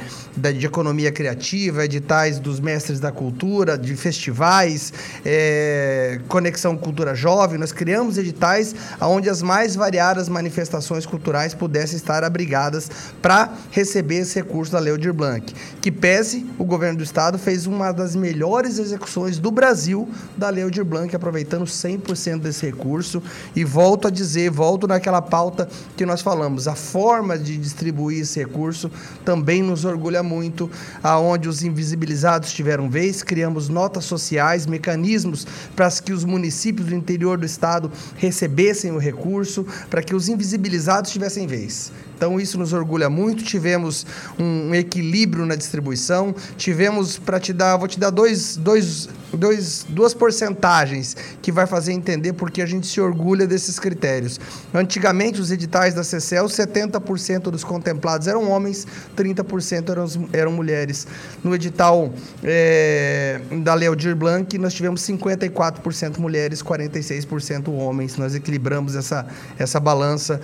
de 0.52 0.66
economia 0.66 1.12
criativa, 1.12 1.84
editais 1.84 2.38
dos 2.38 2.58
mestres 2.58 2.98
da 2.98 3.12
cultura, 3.12 3.76
de 3.76 3.94
festivais 3.94 4.29
festivais, 4.30 4.92
é, 5.24 6.20
Conexão 6.28 6.76
Cultura 6.76 7.14
Jovem, 7.14 7.58
nós 7.58 7.72
criamos 7.72 8.16
editais 8.16 8.74
onde 9.00 9.28
as 9.28 9.42
mais 9.42 9.74
variadas 9.74 10.28
manifestações 10.28 11.04
culturais 11.04 11.52
pudessem 11.52 11.96
estar 11.96 12.22
abrigadas 12.22 12.90
para 13.20 13.52
receber 13.70 14.18
esse 14.18 14.36
recurso 14.36 14.72
da 14.72 14.78
Lei 14.78 14.92
Aldir 14.92 15.12
Blanc. 15.12 15.52
Que 15.80 15.90
pese, 15.90 16.46
o 16.58 16.64
governo 16.64 16.98
do 16.98 17.04
estado 17.04 17.38
fez 17.38 17.66
uma 17.66 17.92
das 17.92 18.14
melhores 18.14 18.78
execuções 18.78 19.38
do 19.38 19.50
Brasil 19.50 20.08
da 20.36 20.48
Lei 20.48 20.62
Aldir 20.62 20.84
Blanc, 20.84 21.14
aproveitando 21.14 21.64
100% 21.64 22.40
desse 22.40 22.64
recurso. 22.66 23.22
E 23.54 23.64
volto 23.64 24.08
a 24.08 24.10
dizer, 24.10 24.50
volto 24.50 24.86
naquela 24.86 25.20
pauta 25.20 25.68
que 25.96 26.06
nós 26.06 26.22
falamos, 26.22 26.68
a 26.68 26.74
forma 26.74 27.36
de 27.36 27.56
distribuir 27.56 28.20
esse 28.20 28.38
recurso 28.38 28.90
também 29.24 29.62
nos 29.62 29.84
orgulha 29.84 30.22
muito, 30.22 30.70
aonde 31.02 31.48
os 31.48 31.62
invisibilizados 31.62 32.52
tiveram 32.52 32.88
vez, 32.88 33.22
criamos 33.22 33.68
notas 33.68 34.04
sociais 34.04 34.19
sociais, 34.20 34.66
mecanismos 34.66 35.46
para 35.74 35.90
que 35.90 36.12
os 36.12 36.24
municípios 36.24 36.88
do 36.88 36.94
interior 36.94 37.38
do 37.38 37.46
estado 37.46 37.90
recebessem 38.16 38.92
o 38.92 38.98
recurso, 38.98 39.66
para 39.88 40.02
que 40.02 40.14
os 40.14 40.28
invisibilizados 40.28 41.10
tivessem 41.10 41.46
vez. 41.46 41.90
Então 42.20 42.38
isso 42.38 42.58
nos 42.58 42.74
orgulha 42.74 43.08
muito. 43.08 43.42
Tivemos 43.42 44.04
um 44.38 44.74
equilíbrio 44.74 45.46
na 45.46 45.56
distribuição. 45.56 46.34
Tivemos, 46.54 47.16
para 47.16 47.40
te 47.40 47.50
dar, 47.50 47.78
vou 47.78 47.88
te 47.88 47.98
dar 47.98 48.10
dois, 48.10 48.58
dois, 48.58 49.08
dois, 49.32 49.86
duas 49.88 50.12
porcentagens 50.12 51.16
que 51.40 51.50
vai 51.50 51.66
fazer 51.66 51.94
entender 51.94 52.34
porque 52.34 52.60
a 52.60 52.66
gente 52.66 52.86
se 52.86 53.00
orgulha 53.00 53.46
desses 53.46 53.78
critérios. 53.78 54.38
Antigamente, 54.74 55.40
os 55.40 55.50
editais 55.50 55.94
da 55.94 56.04
CCL, 56.04 56.44
70% 56.44 57.44
dos 57.44 57.64
contemplados 57.64 58.26
eram 58.26 58.50
homens, 58.50 58.86
30% 59.16 59.88
eram, 59.88 60.28
eram 60.30 60.52
mulheres. 60.52 61.06
No 61.42 61.54
edital 61.54 62.12
é, 62.44 63.40
da 63.62 63.72
Lei 63.72 63.88
Aldir 63.88 64.14
Blanc, 64.14 64.58
nós 64.58 64.74
tivemos 64.74 65.00
54% 65.00 66.18
mulheres, 66.18 66.62
46% 66.62 67.68
homens. 67.72 68.18
Nós 68.18 68.34
equilibramos 68.34 68.94
essa, 68.94 69.26
essa 69.58 69.80
balança. 69.80 70.38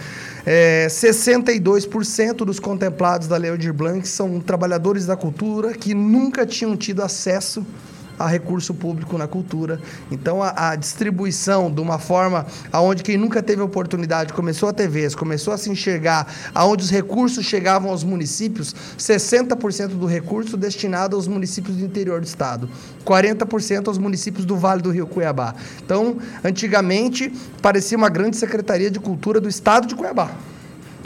É, 0.47 0.89
62 0.89 1.66
92% 1.67 2.45
dos 2.45 2.61
contemplados 2.61 3.27
da 3.27 3.37
Lei 3.37 3.51
Aldir 3.51 3.75
Blanc 3.75 4.07
são 4.07 4.39
trabalhadores 4.39 5.05
da 5.05 5.17
cultura 5.17 5.75
que 5.75 5.95
nunca 5.95 6.47
tinham 6.47 6.77
tido 6.77 7.03
acesso 7.03 7.67
a 8.17 8.27
recurso 8.29 8.73
público 8.73 9.19
na 9.19 9.27
cultura. 9.27 9.79
Então, 10.11 10.43
a, 10.43 10.71
a, 10.71 10.77
distribuição 10.77 11.71
de 11.71 11.81
uma 11.81 11.99
forma 11.99 12.47
aonde 12.73 13.03
quem 13.03 13.19
nunca 13.19 13.43
teve 13.43 13.61
oportunidade 13.61 14.33
começou 14.33 14.69
a 14.69 14.73
ter 14.73 14.89
vez, 14.89 15.15
começou 15.15 15.53
a 15.53 15.59
se 15.59 15.69
enxergar, 15.69 16.33
aonde 16.55 16.85
os 16.85 16.91
recursos 16.91 17.45
chegavam 17.45 17.91
aos 17.91 18.05
municípios, 18.05 18.75
60% 18.97 19.89
do 19.89 20.07
recurso 20.07 20.57
destinado 20.57 21.15
aos 21.17 21.27
municípios 21.27 21.77
do 21.77 21.85
interior 21.85 22.21
do 22.21 22.27
estado, 22.27 22.71
40% 23.05 23.89
aos 23.89 23.99
municípios 23.99 24.47
do 24.47 24.57
Vale 24.57 24.81
do 24.81 24.91
Rio 24.91 25.07
Cuiabá. 25.07 25.55
Então, 25.85 26.17
antigamente, 26.43 27.31
parecia 27.61 27.99
uma 27.99 28.09
grande 28.09 28.37
secretaria 28.37 28.91
de 28.91 29.01
cultura 29.01 29.41
do 29.41 29.49
estado 29.49 29.87
de 29.87 29.95
Cuiabá. 29.95 30.31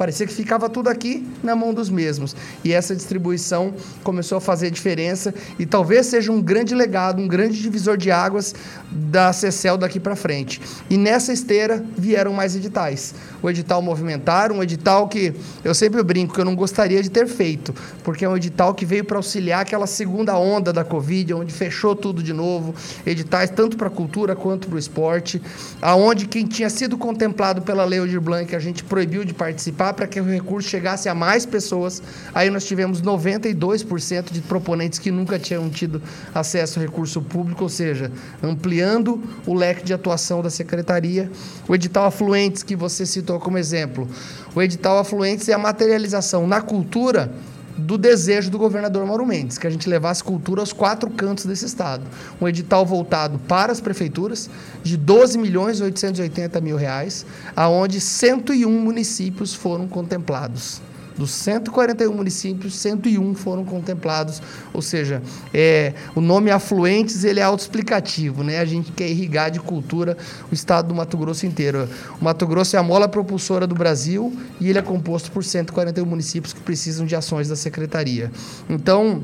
Parecia 0.00 0.26
que 0.26 0.32
ficava 0.32 0.70
tudo 0.70 0.88
aqui 0.88 1.28
na 1.42 1.54
mão 1.54 1.74
dos 1.74 1.90
mesmos. 1.90 2.34
E 2.64 2.72
essa 2.72 2.96
distribuição 2.96 3.74
começou 4.02 4.38
a 4.38 4.40
fazer 4.40 4.70
diferença 4.70 5.34
e 5.58 5.66
talvez 5.66 6.06
seja 6.06 6.32
um 6.32 6.40
grande 6.40 6.74
legado, 6.74 7.20
um 7.20 7.28
grande 7.28 7.60
divisor 7.60 7.98
de 7.98 8.10
águas 8.10 8.54
da 8.90 9.30
CECEL 9.30 9.76
daqui 9.76 10.00
para 10.00 10.16
frente. 10.16 10.58
E 10.88 10.96
nessa 10.96 11.34
esteira 11.34 11.84
vieram 11.98 12.32
mais 12.32 12.56
editais. 12.56 13.14
O 13.42 13.50
edital 13.50 13.82
Movimentar, 13.82 14.50
um 14.50 14.62
edital 14.62 15.06
que 15.06 15.34
eu 15.62 15.74
sempre 15.74 16.02
brinco 16.02 16.32
que 16.32 16.40
eu 16.40 16.46
não 16.46 16.56
gostaria 16.56 17.02
de 17.02 17.10
ter 17.10 17.26
feito, 17.26 17.74
porque 18.02 18.24
é 18.24 18.28
um 18.28 18.38
edital 18.38 18.72
que 18.72 18.86
veio 18.86 19.04
para 19.04 19.18
auxiliar 19.18 19.60
aquela 19.60 19.86
segunda 19.86 20.34
onda 20.38 20.72
da 20.72 20.82
Covid, 20.82 21.34
onde 21.34 21.52
fechou 21.52 21.94
tudo 21.94 22.22
de 22.22 22.32
novo. 22.32 22.74
Editais 23.04 23.50
tanto 23.50 23.76
para 23.76 23.88
a 23.88 23.90
cultura 23.90 24.34
quanto 24.34 24.66
para 24.66 24.76
o 24.76 24.78
esporte, 24.78 25.42
aonde 25.82 26.26
quem 26.26 26.46
tinha 26.46 26.70
sido 26.70 26.96
contemplado 26.96 27.60
pela 27.60 27.84
Lei 27.84 27.98
Aldir 27.98 28.18
Blanc, 28.18 28.56
a 28.56 28.58
gente 28.58 28.82
proibiu 28.82 29.26
de 29.26 29.34
participar 29.34 29.89
para 29.92 30.06
que 30.06 30.20
o 30.20 30.24
recurso 30.24 30.68
chegasse 30.68 31.08
a 31.08 31.14
mais 31.14 31.44
pessoas. 31.46 32.02
Aí 32.34 32.50
nós 32.50 32.64
tivemos 32.64 33.02
92% 33.02 34.32
de 34.32 34.40
proponentes 34.40 34.98
que 34.98 35.10
nunca 35.10 35.38
tinham 35.38 35.68
tido 35.70 36.02
acesso 36.34 36.78
ao 36.78 36.84
recurso 36.84 37.22
público, 37.22 37.62
ou 37.62 37.68
seja, 37.68 38.10
ampliando 38.42 39.22
o 39.46 39.54
leque 39.54 39.84
de 39.84 39.92
atuação 39.92 40.42
da 40.42 40.50
secretaria. 40.50 41.30
O 41.68 41.74
edital 41.74 42.06
Afluentes, 42.06 42.62
que 42.62 42.76
você 42.76 43.04
citou 43.06 43.38
como 43.38 43.58
exemplo. 43.58 44.08
O 44.54 44.62
edital 44.62 44.98
Afluentes 44.98 45.48
é 45.48 45.52
a 45.52 45.58
materialização 45.58 46.46
na 46.46 46.60
cultura 46.60 47.32
do 47.80 47.98
desejo 47.98 48.50
do 48.50 48.58
governador 48.58 49.04
Mauro 49.06 49.26
Mendes, 49.26 49.58
que 49.58 49.66
a 49.66 49.70
gente 49.70 49.88
levasse 49.88 50.22
cultura 50.22 50.60
aos 50.60 50.72
quatro 50.72 51.10
cantos 51.10 51.44
desse 51.44 51.64
estado. 51.64 52.04
Um 52.40 52.46
edital 52.46 52.84
voltado 52.84 53.38
para 53.48 53.72
as 53.72 53.80
prefeituras 53.80 54.48
de 54.82 54.96
12 54.96 55.38
milhões 55.38 55.80
e 55.80 55.82
880 55.82 56.60
mil 56.60 56.76
reais, 56.76 57.26
aonde 57.56 58.00
101 58.00 58.70
municípios 58.70 59.54
foram 59.54 59.88
contemplados. 59.88 60.80
Dos 61.20 61.32
141 61.32 62.14
municípios, 62.14 62.76
101 62.76 63.34
foram 63.34 63.62
contemplados, 63.62 64.40
ou 64.72 64.80
seja, 64.80 65.20
é, 65.52 65.92
o 66.14 66.20
nome 66.22 66.50
Afluentes 66.50 67.24
ele 67.24 67.40
é 67.40 67.42
autoexplicativo, 67.42 68.42
né? 68.42 68.58
A 68.58 68.64
gente 68.64 68.90
quer 68.90 69.06
irrigar 69.06 69.50
de 69.50 69.60
cultura 69.60 70.16
o 70.50 70.54
estado 70.54 70.88
do 70.88 70.94
Mato 70.94 71.18
Grosso 71.18 71.44
inteiro. 71.44 71.86
O 72.18 72.24
Mato 72.24 72.46
Grosso 72.46 72.74
é 72.74 72.78
a 72.78 72.82
mola 72.82 73.06
propulsora 73.06 73.66
do 73.66 73.74
Brasil 73.74 74.34
e 74.58 74.70
ele 74.70 74.78
é 74.78 74.82
composto 74.82 75.30
por 75.30 75.44
141 75.44 76.06
municípios 76.06 76.54
que 76.54 76.60
precisam 76.60 77.04
de 77.04 77.14
ações 77.14 77.48
da 77.48 77.56
secretaria. 77.56 78.32
Então, 78.66 79.22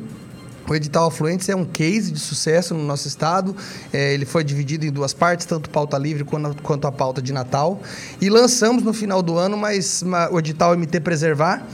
o 0.68 0.74
edital 0.74 1.06
Afluentes 1.06 1.48
é 1.48 1.54
um 1.54 1.64
case 1.64 2.10
de 2.10 2.18
sucesso 2.18 2.74
no 2.74 2.82
nosso 2.82 3.06
estado. 3.06 3.54
É, 3.92 4.12
ele 4.12 4.24
foi 4.24 4.42
dividido 4.42 4.84
em 4.84 4.90
duas 4.90 5.14
partes, 5.14 5.46
tanto 5.46 5.70
pauta 5.70 5.96
livre 5.96 6.24
quanto, 6.24 6.60
quanto 6.60 6.86
a 6.88 6.92
pauta 6.92 7.22
de 7.22 7.32
Natal. 7.32 7.80
E 8.20 8.28
lançamos 8.28 8.82
no 8.82 8.92
final 8.92 9.22
do 9.22 9.38
ano 9.38 9.56
mas 9.56 10.04
o 10.32 10.38
edital 10.38 10.76
MT 10.76 11.00
Preservar, 11.00 11.64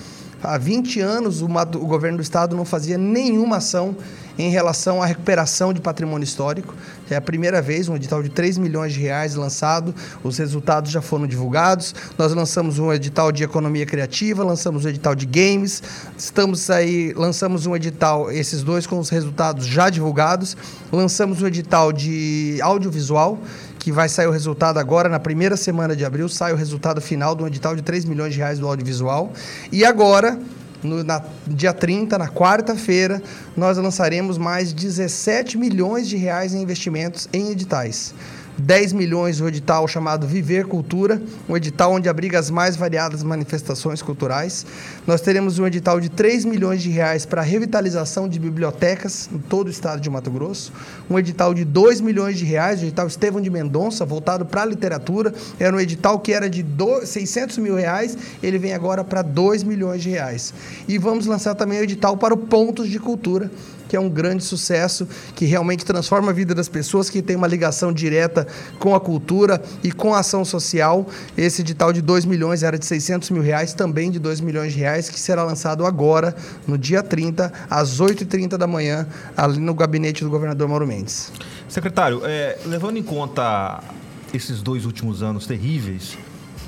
Há 0.42 0.58
20 0.58 1.00
anos 1.00 1.40
o, 1.40 1.46
governo 1.46 2.18
do 2.18 2.22
estado 2.22 2.56
não 2.56 2.64
fazia 2.64 2.98
nenhuma 2.98 3.58
ação 3.58 3.96
em 4.36 4.50
relação 4.50 5.00
à 5.02 5.06
recuperação 5.06 5.72
de 5.72 5.80
patrimônio 5.80 6.24
histórico. 6.24 6.74
É 7.08 7.14
a 7.14 7.20
primeira 7.20 7.60
vez 7.60 7.88
um 7.88 7.94
edital 7.94 8.22
de 8.22 8.28
3 8.30 8.58
milhões 8.58 8.92
de 8.92 9.00
reais 9.00 9.34
lançado, 9.34 9.94
os 10.24 10.38
resultados 10.38 10.90
já 10.90 11.00
foram 11.00 11.26
divulgados. 11.26 11.94
Nós 12.18 12.34
lançamos 12.34 12.78
um 12.78 12.92
edital 12.92 13.30
de 13.30 13.44
economia 13.44 13.86
criativa, 13.86 14.42
lançamos 14.42 14.84
um 14.84 14.88
edital 14.88 15.14
de 15.14 15.26
games, 15.26 15.82
estamos 16.16 16.70
aí, 16.70 17.12
lançamos 17.14 17.66
um 17.66 17.76
edital, 17.76 18.32
esses 18.32 18.62
dois 18.62 18.86
com 18.86 18.98
os 18.98 19.10
resultados 19.10 19.66
já 19.66 19.90
divulgados, 19.90 20.56
lançamos 20.90 21.42
um 21.42 21.46
edital 21.46 21.92
de 21.92 22.58
audiovisual 22.62 23.38
que 23.82 23.90
vai 23.90 24.08
sair 24.08 24.28
o 24.28 24.30
resultado 24.30 24.78
agora, 24.78 25.08
na 25.08 25.18
primeira 25.18 25.56
semana 25.56 25.96
de 25.96 26.04
abril, 26.04 26.28
sai 26.28 26.52
o 26.52 26.56
resultado 26.56 27.00
final 27.00 27.34
do 27.34 27.46
edital 27.46 27.74
de 27.74 27.82
3 27.82 28.04
milhões 28.04 28.32
de 28.32 28.38
reais 28.38 28.58
do 28.58 28.68
audiovisual. 28.68 29.32
E 29.72 29.84
agora, 29.84 30.38
no 30.82 31.02
na, 31.02 31.20
dia 31.48 31.72
30, 31.72 32.16
na 32.16 32.28
quarta-feira, 32.28 33.20
nós 33.56 33.76
lançaremos 33.78 34.38
mais 34.38 34.72
17 34.72 35.58
milhões 35.58 36.08
de 36.08 36.16
reais 36.16 36.54
em 36.54 36.62
investimentos 36.62 37.28
em 37.32 37.50
editais. 37.50 38.14
10 38.58 38.92
milhões 38.92 39.40
o 39.40 39.48
edital 39.48 39.88
chamado 39.88 40.26
Viver 40.26 40.66
Cultura, 40.66 41.20
um 41.48 41.56
edital 41.56 41.92
onde 41.92 42.08
abriga 42.08 42.38
as 42.38 42.50
mais 42.50 42.76
variadas 42.76 43.22
manifestações 43.22 44.02
culturais. 44.02 44.66
Nós 45.06 45.20
teremos 45.20 45.58
um 45.58 45.66
edital 45.66 46.00
de 46.00 46.08
3 46.08 46.44
milhões 46.44 46.82
de 46.82 46.90
reais 46.90 47.24
para 47.24 47.42
revitalização 47.42 48.28
de 48.28 48.38
bibliotecas 48.38 49.28
em 49.32 49.38
todo 49.38 49.68
o 49.68 49.70
estado 49.70 50.00
de 50.00 50.10
Mato 50.10 50.30
Grosso. 50.30 50.72
Um 51.08 51.18
edital 51.18 51.54
de 51.54 51.64
2 51.64 52.00
milhões 52.00 52.38
de 52.38 52.44
reais, 52.44 52.80
o 52.80 52.84
edital 52.84 53.06
Estevão 53.06 53.40
de 53.40 53.50
Mendonça, 53.50 54.04
voltado 54.04 54.44
para 54.44 54.62
a 54.62 54.66
literatura. 54.66 55.32
Era 55.58 55.74
um 55.74 55.80
edital 55.80 56.20
que 56.20 56.32
era 56.32 56.48
de 56.48 56.64
600 57.04 57.58
mil 57.58 57.74
reais, 57.74 58.16
ele 58.42 58.58
vem 58.58 58.74
agora 58.74 59.02
para 59.02 59.22
2 59.22 59.62
milhões 59.62 60.02
de 60.02 60.10
reais. 60.10 60.52
E 60.86 60.98
vamos 60.98 61.26
lançar 61.26 61.54
também 61.54 61.80
o 61.80 61.84
edital 61.84 62.16
para 62.16 62.34
o 62.34 62.36
Pontos 62.36 62.88
de 62.88 62.98
Cultura, 62.98 63.50
que 63.92 63.96
é 63.96 64.00
um 64.00 64.08
grande 64.08 64.42
sucesso, 64.42 65.06
que 65.36 65.44
realmente 65.44 65.84
transforma 65.84 66.30
a 66.30 66.32
vida 66.32 66.54
das 66.54 66.66
pessoas, 66.66 67.10
que 67.10 67.20
tem 67.20 67.36
uma 67.36 67.46
ligação 67.46 67.92
direta 67.92 68.46
com 68.78 68.94
a 68.94 69.00
cultura 69.00 69.62
e 69.84 69.92
com 69.92 70.14
a 70.14 70.20
ação 70.20 70.46
social. 70.46 71.06
Esse 71.36 71.60
edital 71.60 71.92
de 71.92 72.00
2 72.00 72.24
milhões 72.24 72.62
era 72.62 72.78
de 72.78 72.86
600 72.86 73.28
mil 73.28 73.42
reais, 73.42 73.74
também 73.74 74.10
de 74.10 74.18
2 74.18 74.40
milhões 74.40 74.72
de 74.72 74.78
reais, 74.78 75.10
que 75.10 75.20
será 75.20 75.44
lançado 75.44 75.84
agora, 75.84 76.34
no 76.66 76.78
dia 76.78 77.02
30, 77.02 77.52
às 77.68 78.00
8h30 78.00 78.56
da 78.56 78.66
manhã, 78.66 79.06
ali 79.36 79.58
no 79.58 79.74
gabinete 79.74 80.24
do 80.24 80.30
governador 80.30 80.66
Mauro 80.66 80.86
Mendes. 80.86 81.30
Secretário, 81.68 82.22
é, 82.24 82.56
levando 82.64 82.96
em 82.96 83.02
conta 83.02 83.84
esses 84.32 84.62
dois 84.62 84.86
últimos 84.86 85.22
anos 85.22 85.46
terríveis 85.46 86.16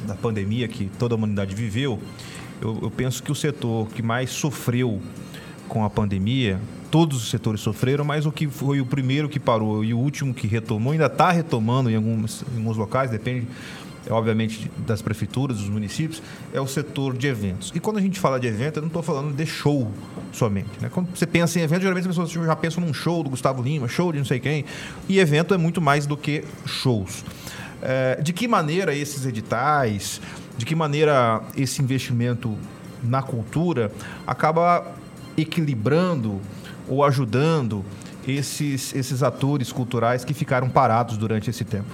da 0.06 0.14
pandemia 0.14 0.68
que 0.68 0.90
toda 0.98 1.14
a 1.14 1.16
humanidade 1.16 1.54
viveu, 1.54 1.98
eu, 2.60 2.80
eu 2.82 2.90
penso 2.90 3.22
que 3.22 3.32
o 3.32 3.34
setor 3.34 3.88
que 3.88 4.02
mais 4.02 4.28
sofreu 4.28 5.00
com 5.68 5.84
a 5.84 5.90
pandemia 5.90 6.60
todos 6.94 7.24
os 7.24 7.28
setores 7.28 7.60
sofreram, 7.60 8.04
mas 8.04 8.24
o 8.24 8.30
que 8.30 8.46
foi 8.46 8.80
o 8.80 8.86
primeiro 8.86 9.28
que 9.28 9.40
parou 9.40 9.82
e 9.82 9.92
o 9.92 9.98
último 9.98 10.32
que 10.32 10.46
retomou, 10.46 10.92
ainda 10.92 11.06
está 11.06 11.32
retomando 11.32 11.90
em 11.90 11.96
alguns, 11.96 12.44
em 12.54 12.58
alguns 12.58 12.76
locais, 12.76 13.10
depende 13.10 13.48
obviamente 14.08 14.70
das 14.86 15.02
prefeituras, 15.02 15.56
dos 15.56 15.68
municípios, 15.68 16.22
é 16.52 16.60
o 16.60 16.68
setor 16.68 17.16
de 17.16 17.26
eventos. 17.26 17.72
E 17.74 17.80
quando 17.80 17.96
a 17.96 18.00
gente 18.00 18.20
fala 18.20 18.38
de 18.38 18.46
evento, 18.46 18.76
eu 18.76 18.82
não 18.82 18.86
estou 18.86 19.02
falando 19.02 19.34
de 19.34 19.44
show 19.44 19.90
somente. 20.32 20.68
Né? 20.80 20.88
Quando 20.88 21.08
você 21.12 21.26
pensa 21.26 21.58
em 21.58 21.62
evento, 21.62 21.80
geralmente 21.80 22.08
as 22.08 22.16
pessoas 22.16 22.30
já 22.30 22.54
pensam 22.54 22.84
num 22.84 22.94
show 22.94 23.24
do 23.24 23.30
Gustavo 23.30 23.60
Lima, 23.60 23.88
show 23.88 24.12
de 24.12 24.18
não 24.18 24.24
sei 24.24 24.38
quem. 24.38 24.64
E 25.08 25.18
evento 25.18 25.52
é 25.52 25.56
muito 25.56 25.80
mais 25.80 26.06
do 26.06 26.16
que 26.16 26.44
shows. 26.64 27.24
É, 27.82 28.20
de 28.22 28.32
que 28.32 28.46
maneira 28.46 28.94
esses 28.94 29.26
editais, 29.26 30.20
de 30.56 30.64
que 30.64 30.76
maneira 30.76 31.42
esse 31.56 31.82
investimento 31.82 32.56
na 33.02 33.20
cultura 33.20 33.90
acaba 34.24 34.94
equilibrando 35.36 36.40
ou 36.88 37.04
ajudando 37.04 37.84
esses, 38.26 38.94
esses 38.94 39.22
atores 39.22 39.72
culturais 39.72 40.24
que 40.24 40.34
ficaram 40.34 40.68
parados 40.68 41.16
durante 41.16 41.50
esse 41.50 41.64
tempo? 41.64 41.90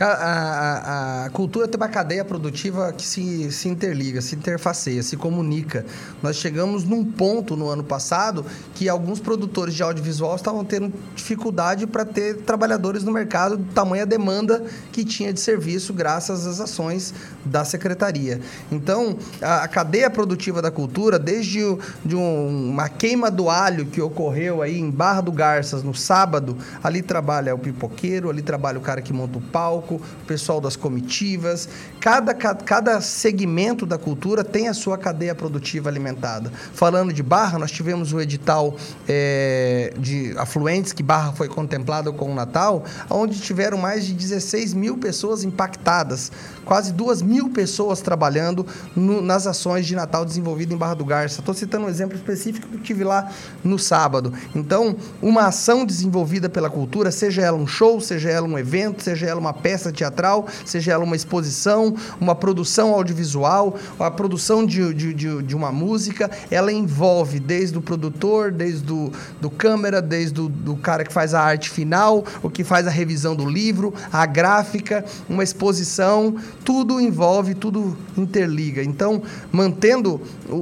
A, 0.00 0.06
a, 0.06 1.24
a, 1.26 1.30
cultura 1.30 1.68
tem 1.68 1.78
uma 1.78 1.88
cadeia 1.88 2.24
produtiva 2.24 2.90
que 2.90 3.06
se, 3.06 3.52
se 3.52 3.68
interliga, 3.68 4.22
se 4.22 4.34
interfaceia, 4.34 5.02
se 5.02 5.14
comunica. 5.14 5.84
Nós 6.22 6.36
chegamos 6.36 6.84
num 6.84 7.04
ponto 7.04 7.54
no 7.54 7.68
ano 7.68 7.84
passado 7.84 8.46
que 8.74 8.88
alguns 8.88 9.20
produtores 9.20 9.74
de 9.74 9.82
audiovisual 9.82 10.36
estavam 10.36 10.64
tendo 10.64 10.90
dificuldade 11.14 11.86
para 11.86 12.06
ter 12.06 12.38
trabalhadores 12.38 13.04
no 13.04 13.12
mercado, 13.12 13.58
tamanha 13.74 14.06
demanda 14.06 14.64
que 14.90 15.04
tinha 15.04 15.34
de 15.34 15.40
serviço 15.40 15.92
graças 15.92 16.46
às 16.46 16.60
ações 16.60 17.12
da 17.44 17.62
secretaria. 17.62 18.40
Então, 18.72 19.18
a, 19.42 19.64
a 19.64 19.68
cadeia 19.68 20.08
produtiva 20.08 20.62
da 20.62 20.70
cultura, 20.70 21.18
desde 21.18 21.62
o, 21.62 21.78
de 22.04 22.16
um, 22.16 22.70
uma 22.70 22.88
queima 22.88 23.30
do 23.30 23.50
alho 23.50 23.84
que 23.84 24.00
ocorreu 24.00 24.62
aí 24.62 24.78
em 24.78 24.90
Barra 24.90 25.20
do 25.20 25.32
Garças 25.32 25.82
no 25.82 25.94
sábado, 25.94 26.56
ali 26.82 27.02
trabalha 27.02 27.54
o 27.54 27.58
pipoqueiro, 27.58 28.30
ali 28.30 28.40
trabalha 28.40 28.78
o 28.78 28.82
cara 28.82 29.02
que 29.02 29.12
monta 29.12 29.38
o 29.38 29.42
palco, 29.42 29.89
o 29.96 30.26
pessoal 30.26 30.60
das 30.60 30.76
comitivas. 30.76 31.68
Cada, 32.00 32.34
cada 32.34 33.00
segmento 33.00 33.86
da 33.86 33.98
cultura 33.98 34.44
tem 34.44 34.68
a 34.68 34.74
sua 34.74 34.98
cadeia 34.98 35.34
produtiva 35.34 35.88
alimentada. 35.88 36.52
Falando 36.72 37.12
de 37.12 37.22
Barra, 37.22 37.58
nós 37.58 37.70
tivemos 37.70 38.12
o 38.12 38.20
edital 38.20 38.76
é, 39.08 39.92
de 39.98 40.34
afluentes, 40.38 40.92
que 40.92 41.02
Barra 41.02 41.32
foi 41.32 41.48
contemplado 41.48 42.12
com 42.12 42.30
o 42.30 42.34
Natal, 42.34 42.84
onde 43.08 43.40
tiveram 43.40 43.78
mais 43.78 44.04
de 44.04 44.12
16 44.12 44.74
mil 44.74 44.98
pessoas 44.98 45.44
impactadas, 45.44 46.30
quase 46.64 46.92
2 46.92 47.22
mil 47.22 47.50
pessoas 47.50 48.00
trabalhando 48.00 48.66
no, 48.94 49.22
nas 49.22 49.46
ações 49.46 49.86
de 49.86 49.94
Natal 49.94 50.24
desenvolvidas 50.24 50.74
em 50.74 50.78
Barra 50.78 50.94
do 50.94 51.04
Garça. 51.04 51.40
Estou 51.40 51.54
citando 51.54 51.86
um 51.86 51.88
exemplo 51.88 52.16
específico 52.16 52.68
que 52.68 52.78
tive 52.78 53.04
lá 53.04 53.30
no 53.64 53.78
sábado. 53.78 54.32
Então, 54.54 54.96
uma 55.22 55.46
ação 55.46 55.84
desenvolvida 55.84 56.48
pela 56.48 56.68
cultura, 56.68 57.10
seja 57.10 57.42
ela 57.42 57.56
um 57.56 57.66
show, 57.66 58.00
seja 58.00 58.28
ela 58.30 58.46
um 58.46 58.58
evento, 58.58 59.02
seja 59.02 59.26
ela 59.26 59.40
uma 59.40 59.52
peça 59.52 59.79
teatral, 59.92 60.46
seja 60.66 60.92
ela 60.92 61.04
uma 61.04 61.16
exposição, 61.16 61.94
uma 62.20 62.34
produção 62.34 62.92
audiovisual, 62.92 63.76
a 63.98 64.10
produção 64.10 64.66
de, 64.66 64.92
de, 64.92 65.14
de, 65.14 65.42
de 65.42 65.56
uma 65.56 65.72
música, 65.72 66.30
ela 66.50 66.70
envolve 66.70 67.40
desde 67.40 67.78
o 67.78 67.80
produtor, 67.82 68.52
desde 68.52 68.92
o 68.92 69.10
do 69.40 69.48
câmera, 69.48 70.02
desde 70.02 70.40
o 70.40 70.48
do 70.48 70.76
cara 70.76 71.04
que 71.04 71.12
faz 71.12 71.32
a 71.34 71.40
arte 71.40 71.70
final, 71.70 72.24
o 72.42 72.50
que 72.50 72.62
faz 72.62 72.86
a 72.86 72.90
revisão 72.90 73.34
do 73.34 73.48
livro, 73.48 73.94
a 74.12 74.26
gráfica, 74.26 75.04
uma 75.28 75.42
exposição, 75.42 76.36
tudo 76.64 77.00
envolve, 77.00 77.54
tudo 77.54 77.96
interliga. 78.16 78.82
Então, 78.82 79.22
mantendo 79.50 80.20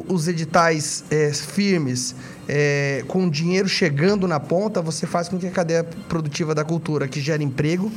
os 0.09 0.29
editais 0.29 1.05
é, 1.11 1.33
firmes, 1.33 2.15
é, 2.49 3.05
com 3.07 3.29
dinheiro 3.29 3.69
chegando 3.69 4.27
na 4.27 4.41
ponta, 4.41 4.81
você 4.81 5.07
faz 5.07 5.29
com 5.29 5.39
que 5.39 5.47
a 5.47 5.51
cadeia 5.51 5.85
produtiva 6.09 6.55
da 6.55 6.65
cultura, 6.65 7.07
que 7.07 7.21
gera 7.21 7.43
emprego, 7.43 7.93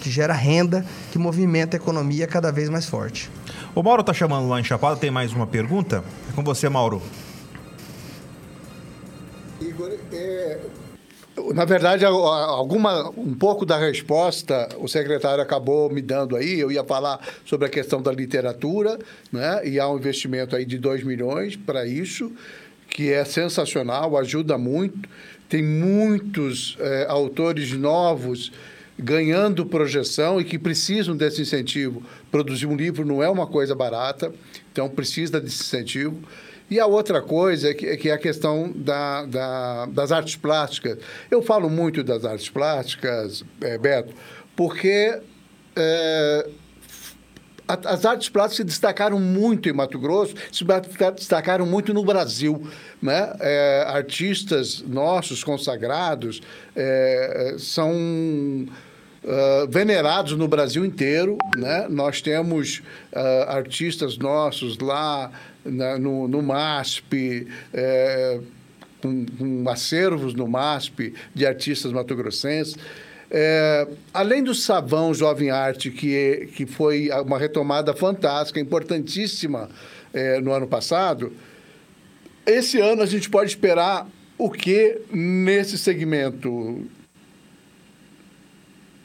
que 0.00 0.10
gera 0.10 0.32
renda, 0.32 0.84
que 1.12 1.18
movimenta 1.18 1.76
a 1.76 1.78
economia 1.78 2.26
cada 2.26 2.50
vez 2.50 2.68
mais 2.68 2.86
forte. 2.86 3.30
O 3.74 3.82
Mauro 3.82 4.00
está 4.00 4.12
chamando 4.12 4.48
lá 4.48 4.58
em 4.58 4.64
Chapada, 4.64 4.96
tem 4.96 5.10
mais 5.10 5.32
uma 5.32 5.46
pergunta? 5.46 6.02
É 6.28 6.32
com 6.32 6.42
você, 6.42 6.68
Mauro. 6.68 7.02
Igor, 9.60 9.92
é, 10.12 10.58
na 11.54 11.64
verdade, 11.64 12.04
alguma, 12.04 13.10
um 13.10 13.34
pouco 13.34 13.64
da 13.64 13.78
resposta 13.78 14.68
o 14.78 14.88
secretário 14.88 15.42
acabou 15.42 15.90
me 15.90 16.02
dando 16.02 16.36
aí. 16.36 16.58
Eu 16.58 16.70
ia 16.70 16.84
falar 16.84 17.20
sobre 17.44 17.66
a 17.66 17.70
questão 17.70 18.02
da 18.02 18.12
literatura, 18.12 18.98
né? 19.32 19.60
e 19.66 19.78
há 19.78 19.88
um 19.88 19.96
investimento 19.96 20.54
aí 20.54 20.64
de 20.64 20.78
2 20.78 21.04
milhões 21.04 21.56
para 21.56 21.86
isso 21.86 22.32
que 22.88 23.12
é 23.12 23.24
sensacional, 23.24 24.16
ajuda 24.16 24.58
muito. 24.58 25.08
Tem 25.48 25.62
muitos 25.62 26.76
é, 26.80 27.06
autores 27.08 27.72
novos 27.72 28.52
ganhando 29.00 29.66
projeção 29.66 30.40
e 30.40 30.44
que 30.44 30.58
precisam 30.58 31.16
desse 31.16 31.42
incentivo. 31.42 32.02
Produzir 32.30 32.66
um 32.66 32.76
livro 32.76 33.04
não 33.04 33.22
é 33.22 33.28
uma 33.28 33.46
coisa 33.46 33.74
barata, 33.74 34.32
então 34.72 34.88
precisa 34.88 35.40
desse 35.40 35.62
incentivo. 35.62 36.22
E 36.70 36.78
a 36.78 36.86
outra 36.86 37.20
coisa 37.20 37.70
é 37.70 37.74
que, 37.74 37.86
é, 37.86 37.96
que 37.96 38.08
é 38.08 38.12
a 38.12 38.18
questão 38.18 38.70
da, 38.72 39.26
da, 39.26 39.86
das 39.86 40.12
artes 40.12 40.36
plásticas. 40.36 40.98
Eu 41.28 41.42
falo 41.42 41.68
muito 41.68 42.04
das 42.04 42.24
artes 42.24 42.48
plásticas, 42.48 43.42
é, 43.60 43.76
Beto, 43.76 44.14
porque 44.54 45.18
é, 45.74 46.48
as 47.84 48.04
artes 48.04 48.28
plásticas 48.28 48.56
se 48.56 48.64
destacaram 48.64 49.18
muito 49.18 49.68
em 49.68 49.72
Mato 49.72 49.98
Grosso, 49.98 50.34
se 50.50 50.64
destacaram 51.14 51.66
muito 51.66 51.92
no 51.92 52.04
Brasil. 52.04 52.66
Né? 53.00 53.32
É, 53.40 53.84
artistas 53.88 54.82
nossos, 54.82 55.42
consagrados, 55.42 56.40
é, 56.74 57.56
são 57.58 58.66
uh, 59.24 59.68
venerados 59.68 60.32
no 60.32 60.48
Brasil 60.48 60.84
inteiro. 60.84 61.36
Né? 61.56 61.86
Nós 61.88 62.20
temos 62.20 62.82
uh, 63.12 63.48
artistas 63.48 64.16
nossos 64.18 64.78
lá 64.78 65.30
na, 65.64 65.98
no, 65.98 66.26
no 66.26 66.42
MASP, 66.42 67.46
é, 67.72 68.40
com, 69.00 69.26
com 69.26 69.68
acervos 69.68 70.34
no 70.34 70.48
MASP 70.48 71.14
de 71.34 71.46
artistas 71.46 71.92
matogrossenses. 71.92 72.76
É, 73.30 73.86
além 74.12 74.42
do 74.42 74.54
Savão 74.54 75.14
Jovem 75.14 75.50
Arte, 75.50 75.90
que, 75.90 76.48
que 76.54 76.66
foi 76.66 77.10
uma 77.24 77.38
retomada 77.38 77.94
fantástica, 77.94 78.58
importantíssima 78.58 79.68
é, 80.12 80.40
no 80.40 80.52
ano 80.52 80.66
passado, 80.66 81.32
esse 82.44 82.80
ano 82.80 83.02
a 83.02 83.06
gente 83.06 83.30
pode 83.30 83.50
esperar 83.50 84.08
o 84.36 84.50
que 84.50 85.02
nesse 85.12 85.78
segmento? 85.78 86.88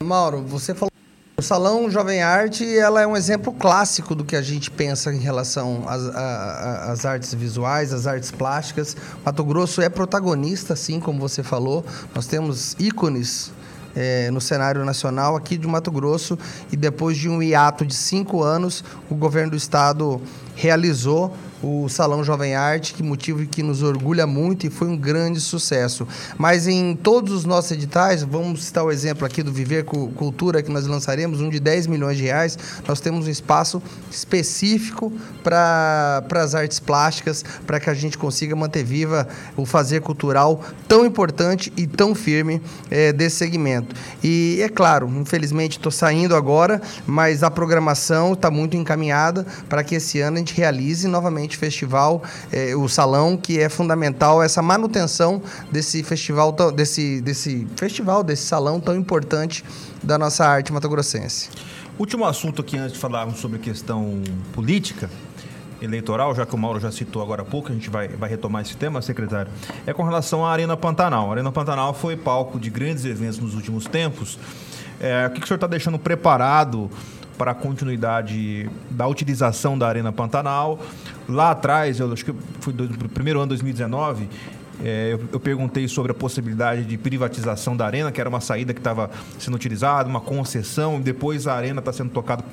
Mauro, 0.05 0.41
você 0.41 0.73
falou. 0.73 0.91
O 1.37 1.41
Salão 1.41 1.91
Jovem 1.91 2.23
Arte 2.23 2.65
ela 2.77 3.01
é 3.01 3.07
um 3.07 3.17
exemplo 3.17 3.51
clássico 3.51 4.15
do 4.15 4.23
que 4.23 4.37
a 4.37 4.41
gente 4.41 4.71
pensa 4.71 5.13
em 5.13 5.19
relação 5.19 5.83
às, 5.85 6.01
às 6.05 7.05
artes 7.05 7.33
visuais, 7.33 7.91
às 7.91 8.07
artes 8.07 8.31
plásticas. 8.31 8.95
Mato 9.25 9.43
Grosso 9.43 9.81
é 9.81 9.89
protagonista, 9.89 10.71
assim 10.73 10.97
como 10.97 11.19
você 11.19 11.43
falou. 11.43 11.83
Nós 12.13 12.25
temos 12.25 12.73
ícones 12.79 13.51
é, 13.95 14.29
no 14.31 14.39
cenário 14.39 14.85
nacional 14.85 15.35
aqui 15.35 15.57
de 15.57 15.67
Mato 15.67 15.91
Grosso 15.91 16.37
e 16.71 16.77
depois 16.77 17.17
de 17.17 17.27
um 17.27 17.41
hiato 17.41 17.85
de 17.85 17.95
cinco 17.95 18.43
anos, 18.43 18.83
o 19.09 19.15
governo 19.15 19.51
do 19.51 19.57
estado 19.57 20.21
realizou 20.55 21.35
o 21.65 21.89
Salão 21.89 22.23
Jovem 22.23 22.53
Arte, 22.53 22.93
que 22.93 23.01
motivo 23.01 23.43
que 23.47 23.63
nos 23.63 23.81
orgulha 23.81 24.27
muito 24.27 24.67
e 24.67 24.69
foi 24.69 24.87
um 24.87 24.95
grande 24.95 25.41
sucesso. 25.41 26.07
Mas 26.37 26.67
em 26.67 26.95
todos 26.95 27.33
os 27.33 27.43
nossos 27.43 27.71
editais, 27.71 28.21
vamos 28.21 28.65
citar 28.65 28.83
o 28.83 28.91
exemplo 28.91 29.25
aqui 29.25 29.41
do 29.41 29.51
Viver 29.51 29.83
Cultura, 29.83 30.61
que 30.61 30.71
nós 30.71 30.85
lançaremos, 30.85 31.41
um 31.41 31.49
de 31.49 31.59
10 31.59 31.87
milhões 31.87 32.17
de 32.17 32.23
reais, 32.23 32.55
nós 32.87 32.99
temos 32.99 33.25
um 33.25 33.31
espaço 33.31 33.81
específico 34.11 35.11
para 35.43 36.23
as 36.33 36.53
artes 36.53 36.79
plásticas, 36.79 37.43
para 37.65 37.79
que 37.79 37.89
a 37.89 37.95
gente 37.95 38.15
consiga 38.15 38.55
manter 38.55 38.83
viva 38.83 39.27
o 39.57 39.65
fazer 39.65 40.01
cultural 40.01 40.61
tão 40.87 41.03
importante 41.03 41.73
e 41.75 41.87
tão 41.87 42.13
firme 42.13 42.61
é, 42.91 43.11
desse 43.11 43.37
segmento. 43.37 43.95
E 44.23 44.59
é 44.61 44.69
claro, 44.69 45.09
infelizmente 45.19 45.77
estou 45.77 45.91
saindo 45.91 46.35
agora, 46.35 46.79
mas 47.07 47.41
a 47.41 47.49
programação 47.49 48.33
está 48.33 48.51
muito 48.51 48.77
encaminhada 48.77 49.47
para 49.67 49.83
que 49.83 49.95
esse 49.95 50.19
ano 50.19 50.35
a 50.35 50.39
gente 50.39 50.53
realize 50.53 51.07
novamente 51.07 51.54
festival, 51.57 52.23
é, 52.51 52.75
o 52.75 52.87
salão, 52.87 53.37
que 53.37 53.59
é 53.59 53.69
fundamental 53.69 54.41
essa 54.41 54.61
manutenção 54.61 55.41
desse 55.71 56.03
festival, 56.03 56.51
desse, 56.73 57.21
desse 57.21 57.67
festival, 57.75 58.23
desse 58.23 58.43
salão 58.43 58.79
tão 58.79 58.95
importante 58.95 59.63
da 60.03 60.17
nossa 60.17 60.45
arte 60.45 60.71
matogrossense. 60.71 61.49
Último 61.97 62.25
assunto 62.25 62.61
aqui 62.61 62.77
antes 62.77 62.93
de 62.93 62.99
falarmos 62.99 63.39
sobre 63.39 63.57
questão 63.57 64.21
política 64.53 65.09
eleitoral, 65.81 66.33
já 66.35 66.45
que 66.45 66.53
o 66.53 66.57
Mauro 66.57 66.79
já 66.79 66.91
citou 66.91 67.21
agora 67.21 67.41
há 67.41 67.45
pouco, 67.45 67.69
a 67.69 67.73
gente 67.73 67.89
vai, 67.89 68.07
vai 68.07 68.29
retomar 68.29 68.61
esse 68.61 68.75
tema, 68.75 69.01
secretário, 69.01 69.51
é 69.85 69.93
com 69.93 70.03
relação 70.03 70.45
à 70.45 70.51
Arena 70.51 70.75
Pantanal. 70.75 71.29
A 71.29 71.33
Arena 71.33 71.51
Pantanal 71.51 71.93
foi 71.93 72.15
palco 72.15 72.59
de 72.59 72.69
grandes 72.69 73.05
eventos 73.05 73.39
nos 73.39 73.55
últimos 73.55 73.85
tempos. 73.85 74.37
É, 74.99 75.27
o 75.27 75.29
que, 75.31 75.39
que 75.39 75.45
o 75.45 75.47
senhor 75.47 75.57
está 75.57 75.67
deixando 75.67 75.99
preparado 75.99 76.89
para 77.37 77.51
a 77.51 77.55
continuidade 77.55 78.69
da 78.89 79.07
utilização 79.07 79.77
da 79.77 79.87
Arena 79.87 80.11
Pantanal. 80.11 80.79
Lá 81.27 81.51
atrás, 81.51 81.99
eu 81.99 82.11
acho 82.11 82.25
que 82.25 82.33
foi 82.59 82.73
no 82.73 83.09
primeiro 83.09 83.39
ano 83.39 83.47
de 83.47 83.61
2019, 83.61 84.29
é, 84.83 85.13
eu, 85.13 85.21
eu, 85.33 85.39
perguntei 85.39 85.87
sobre 85.87 86.11
a 86.11 86.15
possibilidade 86.15 86.83
de 86.83 86.97
privatização 86.97 87.75
da 87.75 87.85
arena, 87.85 88.11
que 88.11 88.19
era 88.19 88.29
uma 88.29 88.41
saída 88.41 88.73
que 88.73 88.79
estava 88.79 89.09
sendo 89.39 89.55
utilizada, 89.55 90.09
uma 90.09 90.19
concessão. 90.19 90.99
Depois 90.99 91.47
a 91.47 91.53
arena 91.53 91.79
está 91.79 91.93
sendo 91.93 92.09
tocada 92.09 92.43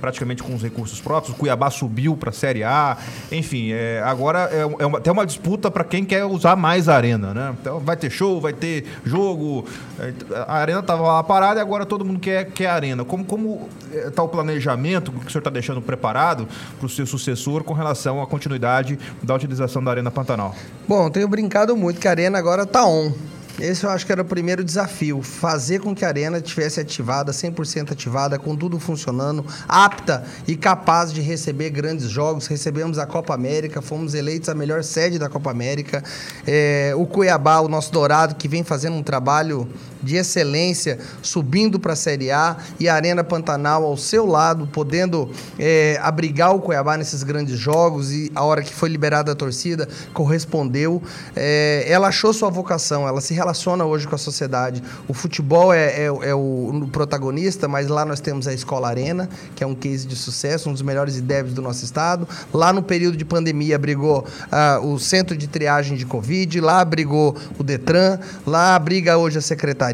praticamente 0.00 0.42
com 0.42 0.54
os 0.54 0.62
recursos 0.62 1.00
próprios. 1.00 1.34
O 1.34 1.38
Cuiabá 1.38 1.70
subiu 1.70 2.16
para 2.16 2.30
a 2.30 2.32
Série 2.32 2.62
A. 2.62 2.96
Enfim, 3.32 3.70
é, 3.72 4.02
agora 4.04 4.50
é, 4.52 4.60
é 4.82 4.86
uma, 4.86 4.98
até 4.98 5.10
uma 5.10 5.24
disputa 5.24 5.70
para 5.70 5.84
quem 5.84 6.04
quer 6.04 6.24
usar 6.24 6.56
mais 6.56 6.88
a 6.88 6.96
arena. 6.96 7.32
Né? 7.32 7.54
Então 7.60 7.80
vai 7.80 7.96
ter 7.96 8.10
show, 8.10 8.40
vai 8.40 8.52
ter 8.52 8.84
jogo. 9.04 9.64
É, 9.98 10.12
a 10.46 10.56
arena 10.56 10.80
estava 10.80 11.02
lá 11.02 11.22
parada 11.22 11.60
e 11.60 11.62
agora 11.62 11.86
todo 11.86 12.04
mundo 12.04 12.20
quer, 12.20 12.50
quer 12.50 12.66
a 12.66 12.74
arena. 12.74 13.04
Como 13.04 13.68
está 13.92 14.22
é, 14.22 14.24
o 14.24 14.28
planejamento 14.28 15.12
que 15.12 15.26
o 15.26 15.30
senhor 15.30 15.40
está 15.40 15.50
deixando 15.50 15.80
preparado 15.80 16.46
para 16.78 16.86
o 16.86 16.88
seu 16.88 17.06
sucessor 17.06 17.64
com 17.64 17.72
relação 17.72 18.22
à 18.22 18.26
continuidade 18.26 18.98
da 19.22 19.34
utilização 19.34 19.82
da 19.82 19.90
Arena 19.90 20.10
Pantanal? 20.10 20.54
Bom, 20.86 21.10
tenho 21.10 21.28
brincado 21.28 21.69
muito 21.76 22.00
que 22.00 22.08
a 22.08 22.10
Arena 22.10 22.38
agora 22.38 22.66
tá 22.66 22.84
on. 22.84 23.12
Esse 23.60 23.84
eu 23.84 23.90
acho 23.90 24.06
que 24.06 24.12
era 24.12 24.22
o 24.22 24.24
primeiro 24.24 24.64
desafio, 24.64 25.20
fazer 25.20 25.80
com 25.80 25.94
que 25.94 26.02
a 26.02 26.08
arena 26.08 26.38
estivesse 26.38 26.80
ativada, 26.80 27.30
100% 27.30 27.92
ativada, 27.92 28.38
com 28.38 28.56
tudo 28.56 28.80
funcionando, 28.80 29.44
apta 29.68 30.24
e 30.48 30.56
capaz 30.56 31.12
de 31.12 31.20
receber 31.20 31.68
grandes 31.68 32.08
jogos. 32.08 32.46
Recebemos 32.46 32.98
a 32.98 33.06
Copa 33.06 33.34
América, 33.34 33.82
fomos 33.82 34.14
eleitos 34.14 34.48
a 34.48 34.54
melhor 34.54 34.82
sede 34.82 35.18
da 35.18 35.28
Copa 35.28 35.50
América. 35.50 36.02
É, 36.46 36.94
o 36.96 37.04
Cuiabá, 37.04 37.60
o 37.60 37.68
nosso 37.68 37.92
Dourado, 37.92 38.34
que 38.34 38.48
vem 38.48 38.64
fazendo 38.64 38.96
um 38.96 39.02
trabalho 39.02 39.68
de 40.02 40.16
excelência, 40.16 40.98
subindo 41.22 41.78
para 41.78 41.92
a 41.92 41.96
Série 41.96 42.30
A 42.30 42.56
e 42.78 42.88
a 42.88 42.94
Arena 42.94 43.22
Pantanal 43.22 43.84
ao 43.84 43.96
seu 43.96 44.26
lado, 44.26 44.66
podendo 44.66 45.30
é, 45.58 45.98
abrigar 46.02 46.54
o 46.54 46.60
Cuiabá 46.60 46.96
nesses 46.96 47.22
grandes 47.22 47.58
jogos 47.58 48.12
e 48.12 48.30
a 48.34 48.44
hora 48.44 48.62
que 48.62 48.72
foi 48.72 48.88
liberada 48.88 49.32
a 49.32 49.34
torcida 49.34 49.88
correspondeu. 50.12 51.02
É, 51.34 51.84
ela 51.86 52.08
achou 52.08 52.32
sua 52.32 52.50
vocação, 52.50 53.06
ela 53.06 53.20
se 53.20 53.34
relaciona 53.34 53.84
hoje 53.84 54.06
com 54.06 54.14
a 54.14 54.18
sociedade. 54.18 54.82
O 55.08 55.14
futebol 55.14 55.72
é, 55.72 55.86
é, 55.86 56.04
é 56.04 56.34
o, 56.34 56.82
o, 56.82 56.88
protagonista, 56.88 57.68
mas 57.68 57.88
lá 57.88 58.04
nós 58.04 58.20
temos 58.20 58.46
a 58.46 58.54
Escola 58.54 58.88
Arena, 58.88 59.28
que 59.54 59.62
é 59.62 59.66
um 59.66 59.74
case 59.74 60.06
de 60.06 60.16
sucesso, 60.16 60.68
um 60.68 60.72
dos 60.72 60.82
melhores 60.82 61.16
IDEBs 61.16 61.52
do 61.52 61.62
nosso 61.62 61.84
estado. 61.84 62.26
Lá 62.52 62.72
no 62.72 62.82
período 62.82 63.16
de 63.16 63.24
pandemia 63.24 63.76
abrigou 63.76 64.26
uh, 64.80 64.86
o 64.86 64.98
centro 64.98 65.36
de 65.36 65.46
triagem 65.46 65.96
de 65.96 66.06
Covid, 66.06 66.60
lá 66.60 66.80
abrigou 66.80 67.36
o 67.58 67.62
Detran, 67.62 68.18
lá 68.46 68.74
abriga 68.74 69.16
hoje 69.16 69.38
a 69.38 69.42
secretaria, 69.42 69.89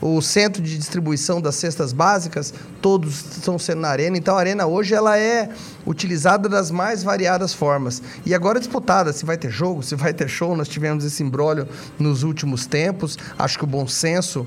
o 0.00 0.20
centro 0.20 0.62
de 0.62 0.76
distribuição 0.76 1.40
das 1.40 1.54
cestas 1.56 1.92
básicas, 1.92 2.52
todos 2.80 3.36
estão 3.36 3.58
sendo 3.58 3.80
na 3.80 3.88
Arena. 3.88 4.16
Então 4.16 4.36
a 4.36 4.40
Arena 4.40 4.66
hoje 4.66 4.94
ela 4.94 5.18
é 5.18 5.48
utilizada 5.86 6.48
das 6.48 6.70
mais 6.70 7.02
variadas 7.02 7.52
formas. 7.54 8.02
E 8.24 8.34
agora 8.34 8.58
disputada, 8.58 9.12
se 9.12 9.24
vai 9.24 9.36
ter 9.36 9.50
jogo, 9.50 9.82
se 9.82 9.94
vai 9.94 10.12
ter 10.12 10.28
show, 10.28 10.56
nós 10.56 10.68
tivemos 10.68 11.04
esse 11.04 11.22
embrólio 11.22 11.68
nos 11.98 12.22
últimos 12.22 12.66
tempos. 12.66 13.18
Acho 13.38 13.58
que 13.58 13.64
o 13.64 13.66
bom 13.66 13.86
senso 13.86 14.46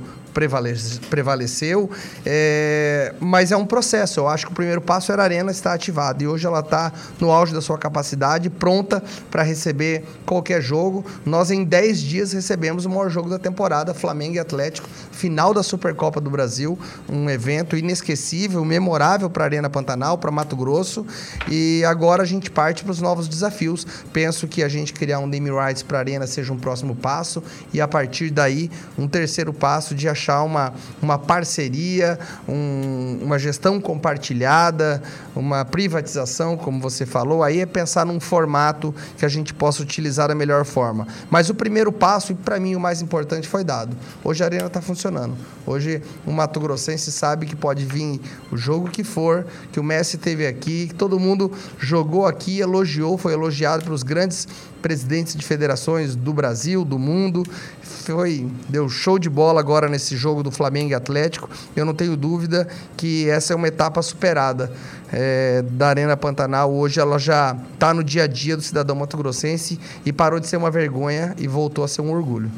prevaleceu, 1.09 1.89
é, 2.23 3.13
mas 3.19 3.51
é 3.51 3.57
um 3.57 3.65
processo. 3.65 4.19
Eu 4.19 4.27
acho 4.27 4.45
que 4.45 4.51
o 4.51 4.55
primeiro 4.55 4.81
passo 4.81 5.11
era 5.11 5.23
a 5.23 5.25
Arena 5.25 5.49
estar 5.49 5.73
ativada 5.73 6.23
e 6.23 6.27
hoje 6.27 6.45
ela 6.45 6.59
está 6.59 6.93
no 7.19 7.31
auge 7.31 7.53
da 7.53 7.61
sua 7.61 7.77
capacidade, 7.77 8.49
pronta 8.49 9.03
para 9.31 9.41
receber 9.41 10.05
qualquer 10.25 10.61
jogo. 10.61 11.03
Nós, 11.25 11.49
em 11.49 11.63
10 11.63 11.99
dias, 11.99 12.33
recebemos 12.33 12.85
o 12.85 12.89
maior 12.89 13.09
jogo 13.09 13.29
da 13.29 13.39
temporada, 13.39 13.95
Flamengo 13.95 14.35
e 14.35 14.39
Atlético, 14.39 14.87
final 15.11 15.53
da 15.53 15.63
Supercopa 15.63 16.21
do 16.21 16.29
Brasil, 16.29 16.77
um 17.09 17.27
evento 17.29 17.75
inesquecível, 17.75 18.63
memorável 18.63 19.29
para 19.29 19.43
a 19.43 19.47
Arena 19.47 19.69
Pantanal, 19.69 20.19
para 20.19 20.29
Mato 20.29 20.55
Grosso. 20.55 21.05
E 21.49 21.83
agora 21.85 22.23
a 22.23 22.25
gente 22.25 22.49
parte 22.49 22.83
para 22.83 22.91
os 22.91 23.01
novos 23.01 23.27
desafios. 23.27 23.85
Penso 24.11 24.47
que 24.47 24.63
a 24.63 24.69
gente 24.69 24.93
criar 24.93 25.19
um 25.19 25.27
name 25.27 25.49
rights 25.49 25.83
para 25.83 25.97
a 25.97 26.01
Arena 26.01 26.27
seja 26.27 26.51
um 26.53 26.57
próximo 26.57 26.95
passo 26.95 27.43
e 27.73 27.81
a 27.81 27.87
partir 27.87 28.29
daí 28.29 28.69
um 28.97 29.07
terceiro 29.07 29.53
passo 29.53 29.95
de 29.95 30.07
achar 30.07 30.43
uma, 30.43 30.73
uma 31.01 31.17
parceria, 31.17 32.19
um, 32.47 33.19
uma 33.21 33.39
gestão 33.39 33.79
compartilhada, 33.79 35.01
uma 35.35 35.63
privatização, 35.65 36.57
como 36.57 36.79
você 36.81 37.05
falou, 37.05 37.43
aí 37.43 37.59
é 37.59 37.65
pensar 37.65 38.05
num 38.05 38.19
formato 38.19 38.93
que 39.17 39.25
a 39.25 39.29
gente 39.29 39.53
possa 39.53 39.81
utilizar 39.81 40.27
da 40.27 40.35
melhor 40.35 40.65
forma. 40.65 41.07
Mas 41.29 41.49
o 41.49 41.55
primeiro 41.55 41.91
passo, 41.91 42.31
e 42.31 42.35
para 42.35 42.59
mim 42.59 42.75
o 42.75 42.79
mais 42.79 43.01
importante, 43.01 43.47
foi 43.47 43.63
dado. 43.63 43.95
Hoje 44.23 44.43
a 44.43 44.47
Arena 44.47 44.67
está 44.67 44.81
funcionando. 44.81 45.35
Hoje 45.65 46.01
o 46.25 46.31
Mato 46.31 46.59
Grossense 46.59 47.11
sabe 47.11 47.45
que 47.45 47.55
pode 47.55 47.85
vir 47.85 48.19
o 48.51 48.57
jogo 48.57 48.89
que 48.89 49.03
for, 49.03 49.45
que 49.71 49.79
o 49.79 49.83
Messi 49.83 50.17
teve 50.17 50.47
aqui, 50.47 50.87
que 50.87 50.95
todo 50.95 51.16
mundo 51.19 51.51
jogou 51.79 52.25
aqui, 52.25 52.59
elogiou, 52.59 53.17
foi 53.17 53.33
elogiado 53.33 53.83
pelos 53.83 54.03
grandes 54.03 54.47
presidentes 54.81 55.35
de 55.35 55.45
federações 55.45 56.15
do 56.15 56.33
Brasil, 56.33 56.85
do 56.85 56.97
mundo. 56.97 57.43
Foi, 57.81 58.47
deu 58.69 58.87
show 58.87 59.19
de 59.19 59.29
bola 59.29 59.59
agora 59.59 59.89
nesse 59.89 60.15
jogo 60.15 60.43
do 60.43 60.51
Flamengo 60.51 60.91
e 60.91 60.93
Atlético. 60.93 61.49
Eu 61.75 61.85
não 61.85 61.93
tenho 61.93 62.15
dúvida 62.15 62.67
que 62.95 63.29
essa 63.29 63.53
é 63.53 63.55
uma 63.55 63.67
etapa 63.67 64.01
superada 64.01 64.71
é, 65.11 65.61
da 65.61 65.89
Arena 65.89 66.15
Pantanal. 66.15 66.73
Hoje 66.73 66.99
ela 66.99 67.17
já 67.19 67.57
está 67.73 67.93
no 67.93 68.03
dia 68.03 68.23
a 68.23 68.27
dia 68.27 68.55
do 68.55 68.63
cidadão 68.63 68.95
mato-grossense 68.95 69.79
e 70.05 70.13
parou 70.13 70.39
de 70.39 70.47
ser 70.47 70.57
uma 70.57 70.71
vergonha 70.71 71.35
e 71.37 71.47
voltou 71.47 71.83
a 71.83 71.87
ser 71.87 72.01
um 72.01 72.11
orgulho. 72.11 72.49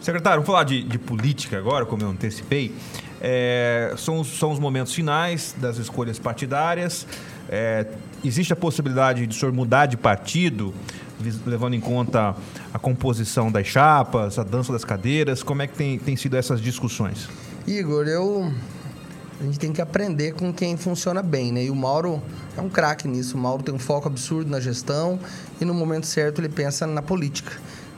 Secretário, 0.00 0.42
vamos 0.42 0.46
falar 0.46 0.64
de, 0.64 0.82
de 0.82 0.98
política 0.98 1.56
agora, 1.56 1.86
como 1.86 2.02
eu 2.02 2.10
antecipei. 2.10 2.74
É, 3.26 3.94
são, 3.96 4.22
são 4.22 4.52
os 4.52 4.58
momentos 4.58 4.92
finais 4.92 5.54
das 5.56 5.78
escolhas 5.78 6.18
partidárias. 6.18 7.06
É, 7.48 7.86
existe 8.24 8.52
a 8.52 8.56
possibilidade 8.56 9.26
de 9.26 9.36
o 9.36 9.38
senhor 9.38 9.52
mudar 9.52 9.86
de 9.86 9.96
partido? 9.96 10.74
levando 11.46 11.74
em 11.74 11.80
conta 11.80 12.34
a 12.72 12.78
composição 12.78 13.50
das 13.50 13.66
chapas, 13.66 14.38
a 14.38 14.42
dança 14.42 14.72
das 14.72 14.84
cadeiras? 14.84 15.42
Como 15.42 15.62
é 15.62 15.66
que 15.66 15.74
tem, 15.74 15.98
tem 15.98 16.16
sido 16.16 16.36
essas 16.36 16.60
discussões? 16.60 17.28
Igor, 17.66 18.06
eu 18.06 18.52
a 19.40 19.44
gente 19.44 19.58
tem 19.58 19.72
que 19.72 19.82
aprender 19.82 20.32
com 20.32 20.52
quem 20.52 20.76
funciona 20.76 21.22
bem, 21.22 21.52
né? 21.52 21.64
E 21.64 21.70
o 21.70 21.74
Mauro 21.74 22.22
é 22.56 22.60
um 22.60 22.68
craque 22.68 23.08
nisso. 23.08 23.36
O 23.36 23.40
Mauro 23.40 23.62
tem 23.62 23.74
um 23.74 23.78
foco 23.78 24.06
absurdo 24.06 24.48
na 24.48 24.60
gestão 24.60 25.18
e 25.60 25.64
no 25.64 25.74
momento 25.74 26.06
certo 26.06 26.40
ele 26.40 26.48
pensa 26.48 26.86
na 26.86 27.02
política. 27.02 27.52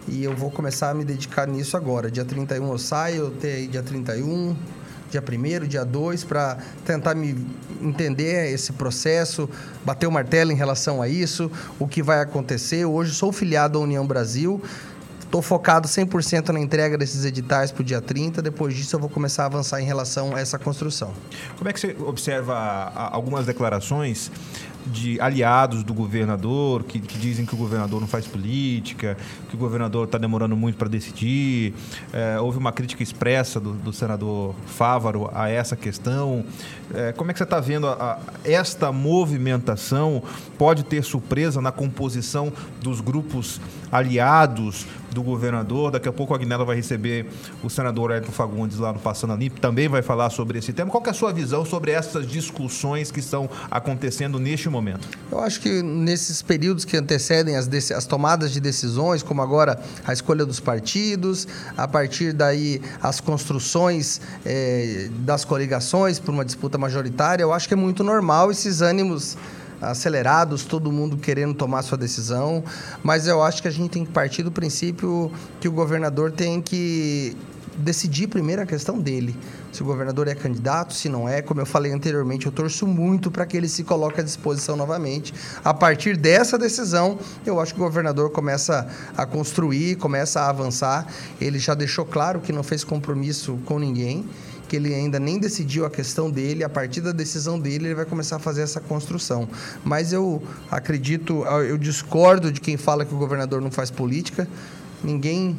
E 0.08 0.24
eu 0.24 0.34
vou 0.34 0.50
começar 0.50 0.90
a 0.90 0.94
me 0.94 1.04
dedicar 1.04 1.46
nisso 1.46 1.76
agora. 1.76 2.10
Dia 2.10 2.24
31 2.24 2.70
eu 2.70 2.78
saio, 2.78 3.16
eu 3.24 3.30
tenho 3.32 3.68
dia 3.68 3.82
31, 3.82 4.56
dia 5.10 5.22
1 5.22 5.66
dia 5.66 5.84
2, 5.84 6.24
para 6.24 6.58
tentar 6.84 7.14
me 7.14 7.46
entender 7.80 8.52
esse 8.52 8.72
processo, 8.72 9.48
bater 9.84 10.06
o 10.06 10.12
martelo 10.12 10.52
em 10.52 10.56
relação 10.56 11.00
a 11.00 11.08
isso, 11.08 11.50
o 11.78 11.86
que 11.86 12.02
vai 12.02 12.20
acontecer. 12.20 12.84
Hoje 12.84 13.14
sou 13.14 13.32
filiado 13.32 13.78
à 13.78 13.80
União 13.80 14.06
Brasil, 14.06 14.60
Estou 15.36 15.42
focado 15.42 15.86
100% 15.86 16.48
na 16.48 16.58
entrega 16.58 16.96
desses 16.96 17.26
editais 17.26 17.70
para 17.70 17.82
o 17.82 17.84
dia 17.84 18.00
30. 18.00 18.40
Depois 18.40 18.74
disso, 18.74 18.96
eu 18.96 19.00
vou 19.00 19.10
começar 19.10 19.42
a 19.42 19.46
avançar 19.46 19.82
em 19.82 19.84
relação 19.84 20.34
a 20.34 20.40
essa 20.40 20.58
construção. 20.58 21.12
Como 21.58 21.68
é 21.68 21.74
que 21.74 21.78
você 21.78 21.94
observa 22.00 22.90
algumas 23.12 23.44
declarações 23.44 24.30
de 24.86 25.20
aliados 25.20 25.82
do 25.82 25.92
governador 25.92 26.84
que, 26.84 27.00
que, 27.00 27.18
dizem 27.18 27.44
que 27.44 27.54
o 27.54 27.56
governador 27.56 28.00
não 28.00 28.06
faz 28.06 28.26
política, 28.26 29.16
que 29.48 29.56
o 29.56 29.58
governador 29.58 30.06
está 30.06 30.16
demorando 30.16 30.56
muito 30.56 30.76
para 30.76 30.88
decidir. 30.88 31.74
É, 32.12 32.38
houve 32.40 32.56
uma 32.56 32.72
crítica 32.72 33.02
expressa 33.02 33.58
do, 33.58 33.72
do, 33.72 33.92
senador 33.92 34.54
Fávaro 34.66 35.28
a 35.34 35.48
essa 35.48 35.76
questão. 35.76 36.44
É, 36.94 37.12
como 37.12 37.30
é 37.30 37.34
que 37.34 37.38
você 37.38 37.44
está 37.44 37.58
vendo 37.58 37.88
a, 37.88 37.92
a, 37.92 38.18
esta 38.44 38.92
movimentação? 38.92 40.22
Pode 40.56 40.84
ter 40.84 41.02
surpresa 41.02 41.60
na 41.60 41.72
composição 41.72 42.52
dos 42.80 43.00
grupos 43.00 43.60
aliados 43.90 44.86
do 45.16 45.22
governador. 45.22 45.90
Daqui 45.90 46.08
a 46.08 46.12
pouco 46.12 46.34
a 46.34 46.36
Agnella 46.36 46.64
vai 46.64 46.76
receber 46.76 47.26
o 47.62 47.70
senador 47.70 48.10
Edson 48.10 48.32
Fagundes 48.32 48.78
lá 48.78 48.92
no 48.92 48.98
Passando 48.98 49.32
a 49.32 49.36
também 49.60 49.88
vai 49.88 50.02
falar 50.02 50.28
sobre 50.28 50.58
esse 50.58 50.72
tema. 50.72 50.90
Qual 50.90 51.02
é 51.06 51.10
a 51.10 51.14
sua 51.14 51.32
visão 51.32 51.64
sobre 51.64 51.90
essas 51.90 52.26
discussões 52.26 53.10
que 53.10 53.20
estão 53.20 53.48
acontecendo 53.70 54.38
neste 54.38 54.68
momento? 54.68 55.08
Eu 55.32 55.40
acho 55.40 55.60
que 55.60 55.82
nesses 55.82 56.42
períodos 56.42 56.84
que 56.84 56.96
antecedem 56.96 57.56
as, 57.56 57.68
as 57.90 58.04
tomadas 58.04 58.52
de 58.52 58.60
decisões, 58.60 59.22
como 59.22 59.40
agora 59.40 59.80
a 60.04 60.12
escolha 60.12 60.44
dos 60.44 60.60
partidos, 60.60 61.48
a 61.76 61.88
partir 61.88 62.32
daí 62.32 62.82
as 63.02 63.20
construções 63.20 64.20
eh, 64.44 65.08
das 65.20 65.44
coligações 65.44 66.18
por 66.18 66.32
uma 66.32 66.44
disputa 66.44 66.76
majoritária, 66.76 67.42
eu 67.42 67.52
acho 67.52 67.66
que 67.66 67.74
é 67.74 67.76
muito 67.76 68.04
normal 68.04 68.50
esses 68.50 68.82
ânimos 68.82 69.36
acelerados, 69.80 70.64
todo 70.64 70.90
mundo 70.90 71.16
querendo 71.16 71.54
tomar 71.54 71.82
sua 71.82 71.98
decisão, 71.98 72.62
mas 73.02 73.26
eu 73.26 73.42
acho 73.42 73.62
que 73.62 73.68
a 73.68 73.70
gente 73.70 73.90
tem 73.90 74.04
que 74.04 74.12
partir 74.12 74.42
do 74.42 74.50
princípio 74.50 75.30
que 75.60 75.68
o 75.68 75.72
governador 75.72 76.30
tem 76.30 76.60
que 76.60 77.36
decidir 77.76 78.26
primeiro 78.28 78.62
a 78.62 78.66
questão 78.66 78.98
dele. 78.98 79.36
Se 79.72 79.82
o 79.82 79.86
governador 79.86 80.28
é 80.28 80.34
candidato, 80.34 80.94
se 80.94 81.08
não 81.08 81.28
é, 81.28 81.42
como 81.42 81.60
eu 81.60 81.66
falei 81.66 81.92
anteriormente, 81.92 82.46
eu 82.46 82.52
torço 82.52 82.86
muito 82.86 83.30
para 83.30 83.44
que 83.44 83.56
ele 83.56 83.68
se 83.68 83.84
coloque 83.84 84.20
à 84.20 84.24
disposição 84.24 84.76
novamente. 84.76 85.34
A 85.64 85.74
partir 85.74 86.16
dessa 86.16 86.58
decisão, 86.58 87.18
eu 87.44 87.60
acho 87.60 87.74
que 87.74 87.80
o 87.80 87.84
governador 87.84 88.30
começa 88.30 88.88
a 89.16 89.26
construir, 89.26 89.96
começa 89.96 90.40
a 90.40 90.48
avançar. 90.48 91.06
Ele 91.40 91.58
já 91.58 91.74
deixou 91.74 92.04
claro 92.04 92.40
que 92.40 92.52
não 92.52 92.62
fez 92.62 92.82
compromisso 92.82 93.58
com 93.64 93.78
ninguém 93.78 94.24
que 94.66 94.74
ele 94.76 94.92
ainda 94.92 95.20
nem 95.20 95.38
decidiu 95.38 95.86
a 95.86 95.90
questão 95.90 96.28
dele, 96.28 96.64
a 96.64 96.68
partir 96.68 97.00
da 97.00 97.12
decisão 97.12 97.58
dele, 97.58 97.86
ele 97.86 97.94
vai 97.94 98.04
começar 98.04 98.36
a 98.36 98.38
fazer 98.38 98.62
essa 98.62 98.80
construção. 98.80 99.48
Mas 99.84 100.12
eu 100.12 100.42
acredito, 100.70 101.44
eu 101.44 101.78
discordo 101.78 102.50
de 102.50 102.60
quem 102.60 102.76
fala 102.76 103.04
que 103.04 103.14
o 103.14 103.18
governador 103.18 103.60
não 103.60 103.70
faz 103.70 103.90
política. 103.90 104.48
Ninguém 105.04 105.56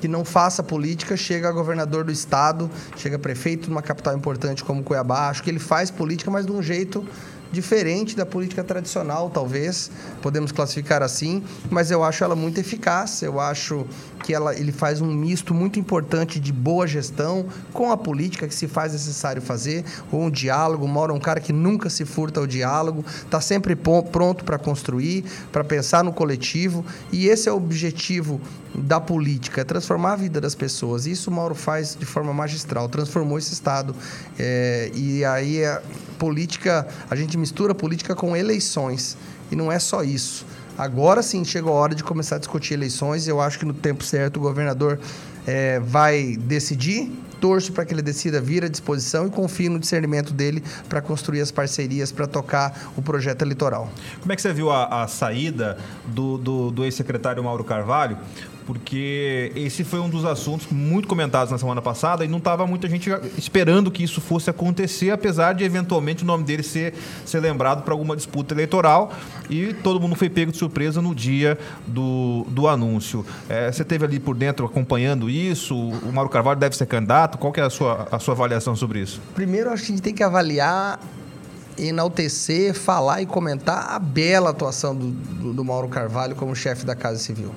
que 0.00 0.08
não 0.08 0.24
faça 0.24 0.62
política 0.62 1.16
chega 1.16 1.48
a 1.48 1.52
governador 1.52 2.04
do 2.04 2.12
estado, 2.12 2.70
chega 2.96 3.18
prefeito 3.18 3.64
de 3.64 3.70
uma 3.70 3.82
capital 3.82 4.16
importante 4.16 4.64
como 4.64 4.82
Cuiabá. 4.82 5.28
Acho 5.28 5.42
que 5.42 5.50
ele 5.50 5.58
faz 5.58 5.90
política, 5.90 6.30
mas 6.30 6.46
de 6.46 6.52
um 6.52 6.62
jeito 6.62 7.04
diferente 7.50 8.16
da 8.16 8.26
política 8.26 8.62
tradicional, 8.62 9.30
talvez, 9.30 9.90
podemos 10.20 10.52
classificar 10.52 11.02
assim, 11.02 11.42
mas 11.70 11.90
eu 11.90 12.04
acho 12.04 12.22
ela 12.22 12.36
muito 12.36 12.58
eficaz. 12.60 13.22
Eu 13.22 13.40
acho 13.40 13.86
que 14.24 14.34
ela, 14.34 14.54
ele 14.54 14.72
faz 14.72 15.00
um 15.00 15.12
misto 15.12 15.54
muito 15.54 15.78
importante 15.78 16.38
de 16.38 16.52
boa 16.52 16.86
gestão 16.86 17.46
com 17.72 17.90
a 17.90 17.96
política 17.96 18.46
que 18.46 18.54
se 18.54 18.68
faz 18.68 18.92
necessário 18.92 19.40
fazer, 19.40 19.84
ou 20.12 20.22
um 20.22 20.30
diálogo. 20.30 20.86
Mora 20.86 21.12
um 21.12 21.20
cara 21.20 21.40
que 21.40 21.52
nunca 21.52 21.88
se 21.88 22.04
furta 22.04 22.40
ao 22.40 22.46
diálogo, 22.46 23.04
está 23.24 23.40
sempre 23.40 23.74
pronto 23.76 24.44
para 24.44 24.58
construir, 24.58 25.24
para 25.52 25.64
pensar 25.64 26.04
no 26.04 26.12
coletivo, 26.12 26.84
e 27.12 27.28
esse 27.28 27.48
é 27.48 27.52
o 27.52 27.56
objetivo 27.56 28.40
da 28.80 29.00
política, 29.00 29.60
é 29.60 29.64
transformar 29.64 30.12
a 30.12 30.16
vida 30.16 30.40
das 30.40 30.54
pessoas. 30.54 31.06
Isso 31.06 31.30
o 31.30 31.32
Mauro 31.32 31.54
faz 31.54 31.96
de 31.98 32.06
forma 32.06 32.32
magistral, 32.32 32.88
transformou 32.88 33.38
esse 33.38 33.52
Estado. 33.52 33.94
É, 34.38 34.90
e 34.94 35.24
aí 35.24 35.64
a 35.64 35.82
política, 36.18 36.86
a 37.10 37.16
gente 37.16 37.36
mistura 37.36 37.74
política 37.74 38.14
com 38.14 38.36
eleições. 38.36 39.16
E 39.50 39.56
não 39.56 39.70
é 39.70 39.78
só 39.78 40.02
isso. 40.02 40.46
Agora 40.76 41.22
sim 41.22 41.44
chegou 41.44 41.72
a 41.72 41.76
hora 41.76 41.94
de 41.94 42.04
começar 42.04 42.36
a 42.36 42.38
discutir 42.38 42.74
eleições. 42.74 43.26
Eu 43.26 43.40
acho 43.40 43.58
que 43.58 43.64
no 43.64 43.74
tempo 43.74 44.04
certo 44.04 44.36
o 44.36 44.40
governador 44.40 44.98
é, 45.46 45.80
vai 45.80 46.36
decidir 46.36 47.10
torço 47.40 47.72
para 47.72 47.84
que 47.84 47.94
ele 47.94 48.02
decida 48.02 48.40
vir 48.40 48.64
à 48.64 48.68
disposição 48.68 49.26
e 49.26 49.30
confio 49.30 49.70
no 49.70 49.78
discernimento 49.78 50.32
dele 50.32 50.62
para 50.88 51.00
construir 51.00 51.40
as 51.40 51.50
parcerias 51.50 52.12
para 52.12 52.26
tocar 52.26 52.90
o 52.96 53.02
projeto 53.02 53.42
eleitoral. 53.42 53.88
Como 54.20 54.32
é 54.32 54.36
que 54.36 54.42
você 54.42 54.52
viu 54.52 54.70
a, 54.70 55.04
a 55.04 55.08
saída 55.08 55.78
do, 56.06 56.36
do, 56.38 56.70
do 56.70 56.84
ex-secretário 56.84 57.42
Mauro 57.42 57.64
Carvalho? 57.64 58.18
Porque 58.68 59.50
esse 59.56 59.82
foi 59.82 59.98
um 59.98 60.10
dos 60.10 60.26
assuntos 60.26 60.66
muito 60.70 61.08
comentados 61.08 61.50
na 61.50 61.56
semana 61.56 61.80
passada 61.80 62.22
e 62.22 62.28
não 62.28 62.36
estava 62.36 62.66
muita 62.66 62.86
gente 62.86 63.08
esperando 63.38 63.90
que 63.90 64.04
isso 64.04 64.20
fosse 64.20 64.50
acontecer, 64.50 65.10
apesar 65.10 65.54
de 65.54 65.64
eventualmente 65.64 66.22
o 66.22 66.26
nome 66.26 66.44
dele 66.44 66.62
ser, 66.62 66.92
ser 67.24 67.40
lembrado 67.40 67.82
para 67.82 67.94
alguma 67.94 68.14
disputa 68.14 68.52
eleitoral 68.52 69.10
e 69.48 69.72
todo 69.72 69.98
mundo 69.98 70.14
foi 70.16 70.28
pego 70.28 70.52
de 70.52 70.58
surpresa 70.58 71.00
no 71.00 71.14
dia 71.14 71.58
do, 71.86 72.44
do 72.50 72.68
anúncio. 72.68 73.24
É, 73.48 73.72
você 73.72 73.82
teve 73.82 74.04
ali 74.04 74.20
por 74.20 74.36
dentro 74.36 74.66
acompanhando 74.66 75.30
isso? 75.30 75.74
O 75.74 76.12
Mauro 76.12 76.28
Carvalho 76.28 76.60
deve 76.60 76.76
ser 76.76 76.84
candidato? 76.84 77.38
Qual 77.38 77.50
que 77.50 77.60
é 77.60 77.64
a 77.64 77.70
sua, 77.70 78.06
a 78.12 78.18
sua 78.18 78.34
avaliação 78.34 78.76
sobre 78.76 79.00
isso? 79.00 79.18
Primeiro, 79.34 79.70
acho 79.70 79.84
que 79.84 79.92
a 79.92 79.94
gente 79.94 80.04
tem 80.04 80.14
que 80.14 80.22
avaliar 80.22 81.00
enaltecer, 81.78 82.74
falar 82.74 83.22
e 83.22 83.26
comentar 83.26 83.94
a 83.94 83.98
bela 83.98 84.50
atuação 84.50 84.94
do, 84.94 85.10
do, 85.10 85.52
do 85.54 85.64
Mauro 85.64 85.88
Carvalho 85.88 86.36
como 86.36 86.54
chefe 86.54 86.84
da 86.84 86.94
Casa 86.94 87.18
Civil. 87.18 87.50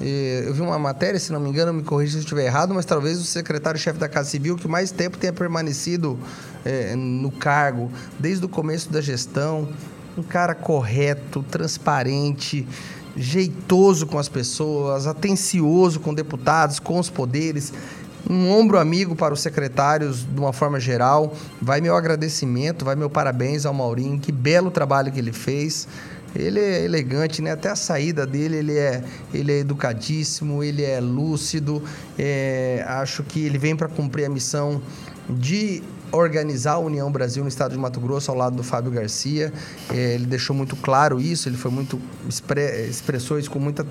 Eu 0.00 0.52
vi 0.52 0.60
uma 0.60 0.78
matéria, 0.78 1.18
se 1.18 1.32
não 1.32 1.40
me 1.40 1.48
engano, 1.48 1.72
me 1.72 1.82
corrija 1.82 2.12
se 2.12 2.18
eu 2.18 2.20
estiver 2.20 2.44
errado, 2.44 2.74
mas 2.74 2.84
talvez 2.84 3.18
o 3.18 3.24
secretário-chefe 3.24 3.98
da 3.98 4.08
Casa 4.08 4.28
Civil 4.28 4.56
que 4.56 4.68
mais 4.68 4.90
tempo 4.90 5.16
tenha 5.16 5.32
permanecido 5.32 6.18
é, 6.64 6.94
no 6.94 7.30
cargo, 7.30 7.90
desde 8.18 8.44
o 8.44 8.48
começo 8.48 8.90
da 8.92 9.00
gestão. 9.00 9.68
Um 10.16 10.22
cara 10.22 10.54
correto, 10.54 11.42
transparente, 11.50 12.66
jeitoso 13.16 14.06
com 14.06 14.18
as 14.18 14.28
pessoas, 14.28 15.06
atencioso 15.06 16.00
com 16.00 16.12
deputados, 16.12 16.78
com 16.78 16.98
os 16.98 17.08
poderes. 17.08 17.72
Um 18.28 18.50
ombro 18.50 18.78
amigo 18.78 19.14
para 19.14 19.32
os 19.32 19.40
secretários 19.40 20.24
de 20.24 20.38
uma 20.38 20.52
forma 20.52 20.80
geral. 20.80 21.34
Vai 21.62 21.80
meu 21.80 21.94
agradecimento, 21.94 22.84
vai 22.84 22.96
meu 22.96 23.08
parabéns 23.08 23.64
ao 23.64 23.72
Maurinho. 23.72 24.18
Que 24.18 24.32
belo 24.32 24.70
trabalho 24.70 25.12
que 25.12 25.18
ele 25.18 25.32
fez. 25.32 25.86
Ele 26.38 26.60
é 26.60 26.84
elegante, 26.84 27.42
né? 27.42 27.52
Até 27.52 27.70
a 27.70 27.76
saída 27.76 28.26
dele, 28.26 28.56
ele 28.56 28.76
é, 28.76 29.02
ele 29.32 29.52
é 29.52 29.58
educadíssimo, 29.58 30.62
ele 30.62 30.82
é 30.82 31.00
lúcido. 31.00 31.82
É, 32.18 32.84
acho 32.86 33.22
que 33.22 33.44
ele 33.44 33.58
vem 33.58 33.74
para 33.74 33.88
cumprir 33.88 34.24
a 34.24 34.28
missão 34.28 34.80
de 35.28 35.82
organizar 36.12 36.74
a 36.74 36.78
União 36.78 37.10
Brasil 37.10 37.42
no 37.42 37.48
estado 37.48 37.72
de 37.72 37.78
Mato 37.78 38.00
Grosso 38.00 38.30
ao 38.30 38.36
lado 38.36 38.56
do 38.56 38.62
Fábio 38.62 38.90
Garcia. 38.90 39.52
É, 39.92 40.14
ele 40.14 40.26
deixou 40.26 40.54
muito 40.54 40.76
claro 40.76 41.20
isso, 41.20 41.48
ele 41.48 41.56
foi 41.56 41.70
muito 41.70 42.00
expressou 42.88 43.38
isso 43.38 43.50
com 43.50 43.58
muita 43.58 43.86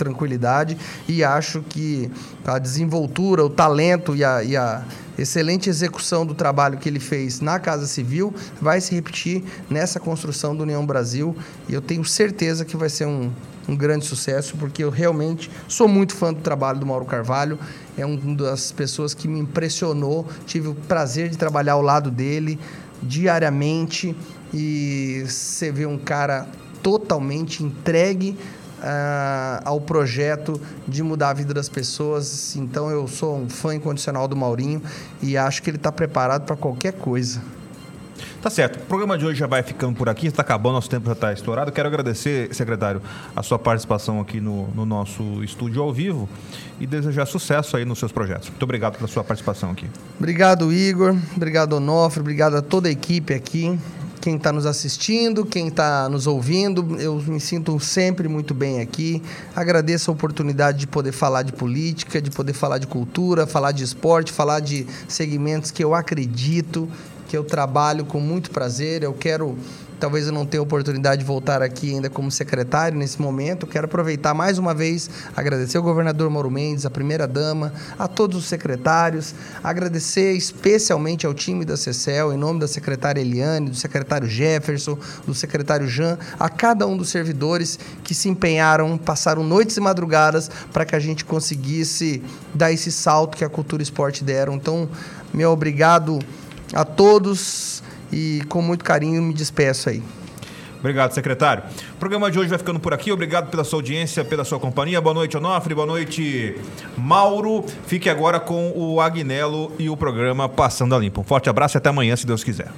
tranquilidade 0.00 0.78
e 1.06 1.22
acho 1.22 1.62
que 1.68 2.10
a 2.44 2.58
desenvoltura, 2.58 3.44
o 3.44 3.50
talento 3.50 4.16
e 4.16 4.24
a, 4.24 4.42
e 4.42 4.56
a 4.56 4.82
excelente 5.18 5.68
execução 5.68 6.24
do 6.24 6.34
trabalho 6.34 6.78
que 6.78 6.88
ele 6.88 6.98
fez 6.98 7.40
na 7.40 7.58
Casa 7.58 7.86
Civil 7.86 8.34
vai 8.60 8.80
se 8.80 8.94
repetir 8.94 9.44
nessa 9.68 10.00
construção 10.00 10.56
do 10.56 10.62
União 10.62 10.84
Brasil. 10.86 11.36
E 11.68 11.74
eu 11.74 11.82
tenho 11.82 12.02
certeza 12.04 12.64
que 12.64 12.76
vai 12.76 12.88
ser 12.88 13.06
um, 13.06 13.30
um 13.68 13.76
grande 13.76 14.06
sucesso, 14.06 14.56
porque 14.56 14.82
eu 14.82 14.88
realmente 14.88 15.50
sou 15.68 15.86
muito 15.86 16.14
fã 16.14 16.32
do 16.32 16.40
trabalho 16.40 16.80
do 16.80 16.86
Mauro 16.86 17.04
Carvalho, 17.04 17.58
é 17.98 18.06
uma 18.06 18.34
das 18.34 18.72
pessoas 18.72 19.12
que 19.12 19.28
me 19.28 19.38
impressionou, 19.40 20.26
tive 20.46 20.68
o 20.68 20.74
prazer 20.74 21.28
de 21.28 21.36
trabalhar 21.36 21.74
ao 21.74 21.82
lado 21.82 22.10
dele 22.10 22.58
diariamente. 23.02 24.16
E 24.52 25.24
você 25.26 25.70
vê 25.70 25.86
um 25.86 25.98
cara 25.98 26.48
totalmente 26.82 27.62
entregue 27.62 28.36
uh, 28.80 29.62
ao 29.64 29.80
projeto 29.80 30.60
de 30.86 31.02
mudar 31.02 31.30
a 31.30 31.34
vida 31.34 31.54
das 31.54 31.68
pessoas. 31.68 32.56
Então 32.56 32.90
eu 32.90 33.06
sou 33.06 33.36
um 33.36 33.48
fã 33.48 33.74
incondicional 33.74 34.26
do 34.26 34.36
Maurinho 34.36 34.82
e 35.22 35.36
acho 35.36 35.62
que 35.62 35.70
ele 35.70 35.76
está 35.76 35.92
preparado 35.92 36.44
para 36.44 36.56
qualquer 36.56 36.92
coisa. 36.94 37.40
Tá 38.42 38.48
certo. 38.48 38.76
O 38.76 38.86
programa 38.86 39.18
de 39.18 39.26
hoje 39.26 39.38
já 39.38 39.46
vai 39.46 39.62
ficando 39.62 39.94
por 39.96 40.08
aqui, 40.08 40.26
está 40.26 40.40
acabando, 40.40 40.74
nosso 40.74 40.88
tempo 40.88 41.06
já 41.06 41.12
está 41.12 41.32
estourado. 41.32 41.70
Quero 41.70 41.88
agradecer, 41.88 42.54
secretário, 42.54 43.02
a 43.36 43.42
sua 43.42 43.58
participação 43.58 44.18
aqui 44.18 44.40
no, 44.40 44.68
no, 44.68 44.86
nosso 44.86 45.44
estúdio 45.44 45.82
ao 45.82 45.92
vivo 45.92 46.26
e 46.80 46.86
desejar 46.86 47.26
sucesso 47.26 47.76
aí 47.76 47.84
nos 47.84 47.98
seus 47.98 48.12
projetos. 48.12 48.48
Muito 48.48 48.62
obrigado 48.62 48.96
pela 48.96 49.08
sua 49.08 49.22
participação 49.22 49.70
aqui. 49.70 49.86
Obrigado, 50.18 50.72
Igor. 50.72 51.14
Obrigado, 51.36 51.74
Onofre. 51.74 52.20
Obrigado 52.20 52.56
a 52.56 52.62
toda 52.62 52.88
a 52.88 52.90
equipe 52.90 53.34
aqui 53.34 53.78
quem 54.20 54.36
está 54.36 54.52
nos 54.52 54.66
assistindo, 54.66 55.44
quem 55.44 55.68
está 55.68 56.08
nos 56.08 56.26
ouvindo. 56.26 56.96
Eu 57.00 57.16
me 57.16 57.40
sinto 57.40 57.78
sempre 57.80 58.28
muito 58.28 58.52
bem 58.52 58.80
aqui. 58.80 59.22
Agradeço 59.56 60.10
a 60.10 60.14
oportunidade 60.14 60.78
de 60.78 60.86
poder 60.86 61.12
falar 61.12 61.42
de 61.42 61.52
política, 61.52 62.20
de 62.20 62.30
poder 62.30 62.52
falar 62.52 62.78
de 62.78 62.86
cultura, 62.86 63.46
falar 63.46 63.72
de 63.72 63.82
esporte, 63.82 64.32
falar 64.32 64.60
de 64.60 64.86
segmentos 65.08 65.70
que 65.70 65.82
eu 65.82 65.94
acredito, 65.94 66.88
que 67.28 67.36
eu 67.36 67.44
trabalho 67.44 68.04
com 68.04 68.20
muito 68.20 68.50
prazer. 68.50 69.02
Eu 69.02 69.14
quero 69.14 69.56
Talvez 70.00 70.26
eu 70.26 70.32
não 70.32 70.46
tenha 70.46 70.62
oportunidade 70.62 71.20
de 71.20 71.26
voltar 71.26 71.60
aqui 71.60 71.92
ainda 71.92 72.08
como 72.08 72.30
secretário 72.30 72.96
nesse 72.96 73.20
momento. 73.20 73.66
Quero 73.66 73.84
aproveitar 73.84 74.32
mais 74.32 74.56
uma 74.56 74.72
vez, 74.72 75.10
agradecer 75.36 75.76
ao 75.76 75.82
governador 75.82 76.30
Mauro 76.30 76.50
Mendes, 76.50 76.86
a 76.86 76.90
primeira-dama, 76.90 77.70
a 77.98 78.08
todos 78.08 78.38
os 78.38 78.46
secretários, 78.46 79.34
agradecer 79.62 80.32
especialmente 80.32 81.26
ao 81.26 81.34
time 81.34 81.66
da 81.66 81.76
CECEL, 81.76 82.32
em 82.32 82.38
nome 82.38 82.58
da 82.60 82.66
secretária 82.66 83.20
Eliane, 83.20 83.68
do 83.68 83.76
secretário 83.76 84.26
Jefferson, 84.26 84.96
do 85.26 85.34
secretário 85.34 85.86
Jean, 85.86 86.18
a 86.38 86.48
cada 86.48 86.86
um 86.86 86.96
dos 86.96 87.10
servidores 87.10 87.78
que 88.02 88.14
se 88.14 88.30
empenharam, 88.30 88.96
passaram 88.96 89.44
noites 89.44 89.76
e 89.76 89.80
madrugadas 89.80 90.50
para 90.72 90.86
que 90.86 90.96
a 90.96 90.98
gente 90.98 91.26
conseguisse 91.26 92.22
dar 92.54 92.72
esse 92.72 92.90
salto 92.90 93.36
que 93.36 93.44
a 93.44 93.50
cultura 93.50 93.82
e 93.82 93.84
esporte 93.84 94.24
deram. 94.24 94.54
Então, 94.54 94.88
meu 95.34 95.50
obrigado 95.50 96.18
a 96.72 96.86
todos 96.86 97.82
e 98.12 98.42
com 98.48 98.60
muito 98.62 98.84
carinho 98.84 99.22
me 99.22 99.34
despeço 99.34 99.88
aí. 99.88 100.02
Obrigado, 100.80 101.12
secretário. 101.12 101.62
O 101.94 101.96
programa 101.98 102.30
de 102.30 102.38
hoje 102.38 102.48
vai 102.48 102.58
ficando 102.58 102.80
por 102.80 102.94
aqui. 102.94 103.12
Obrigado 103.12 103.50
pela 103.50 103.62
sua 103.64 103.78
audiência, 103.78 104.24
pela 104.24 104.44
sua 104.44 104.58
companhia. 104.58 104.98
Boa 104.98 105.12
noite, 105.12 105.36
Onofre. 105.36 105.74
Boa 105.74 105.86
noite, 105.86 106.56
Mauro. 106.96 107.64
Fique 107.86 108.08
agora 108.08 108.40
com 108.40 108.72
o 108.74 108.98
Agnello 108.98 109.72
e 109.78 109.90
o 109.90 109.96
programa 109.96 110.48
Passando 110.48 110.94
a 110.94 110.98
Limpo. 110.98 111.20
Um 111.20 111.24
forte 111.24 111.50
abraço 111.50 111.76
e 111.76 111.78
até 111.78 111.90
amanhã, 111.90 112.16
se 112.16 112.26
Deus 112.26 112.42
quiser. 112.42 112.72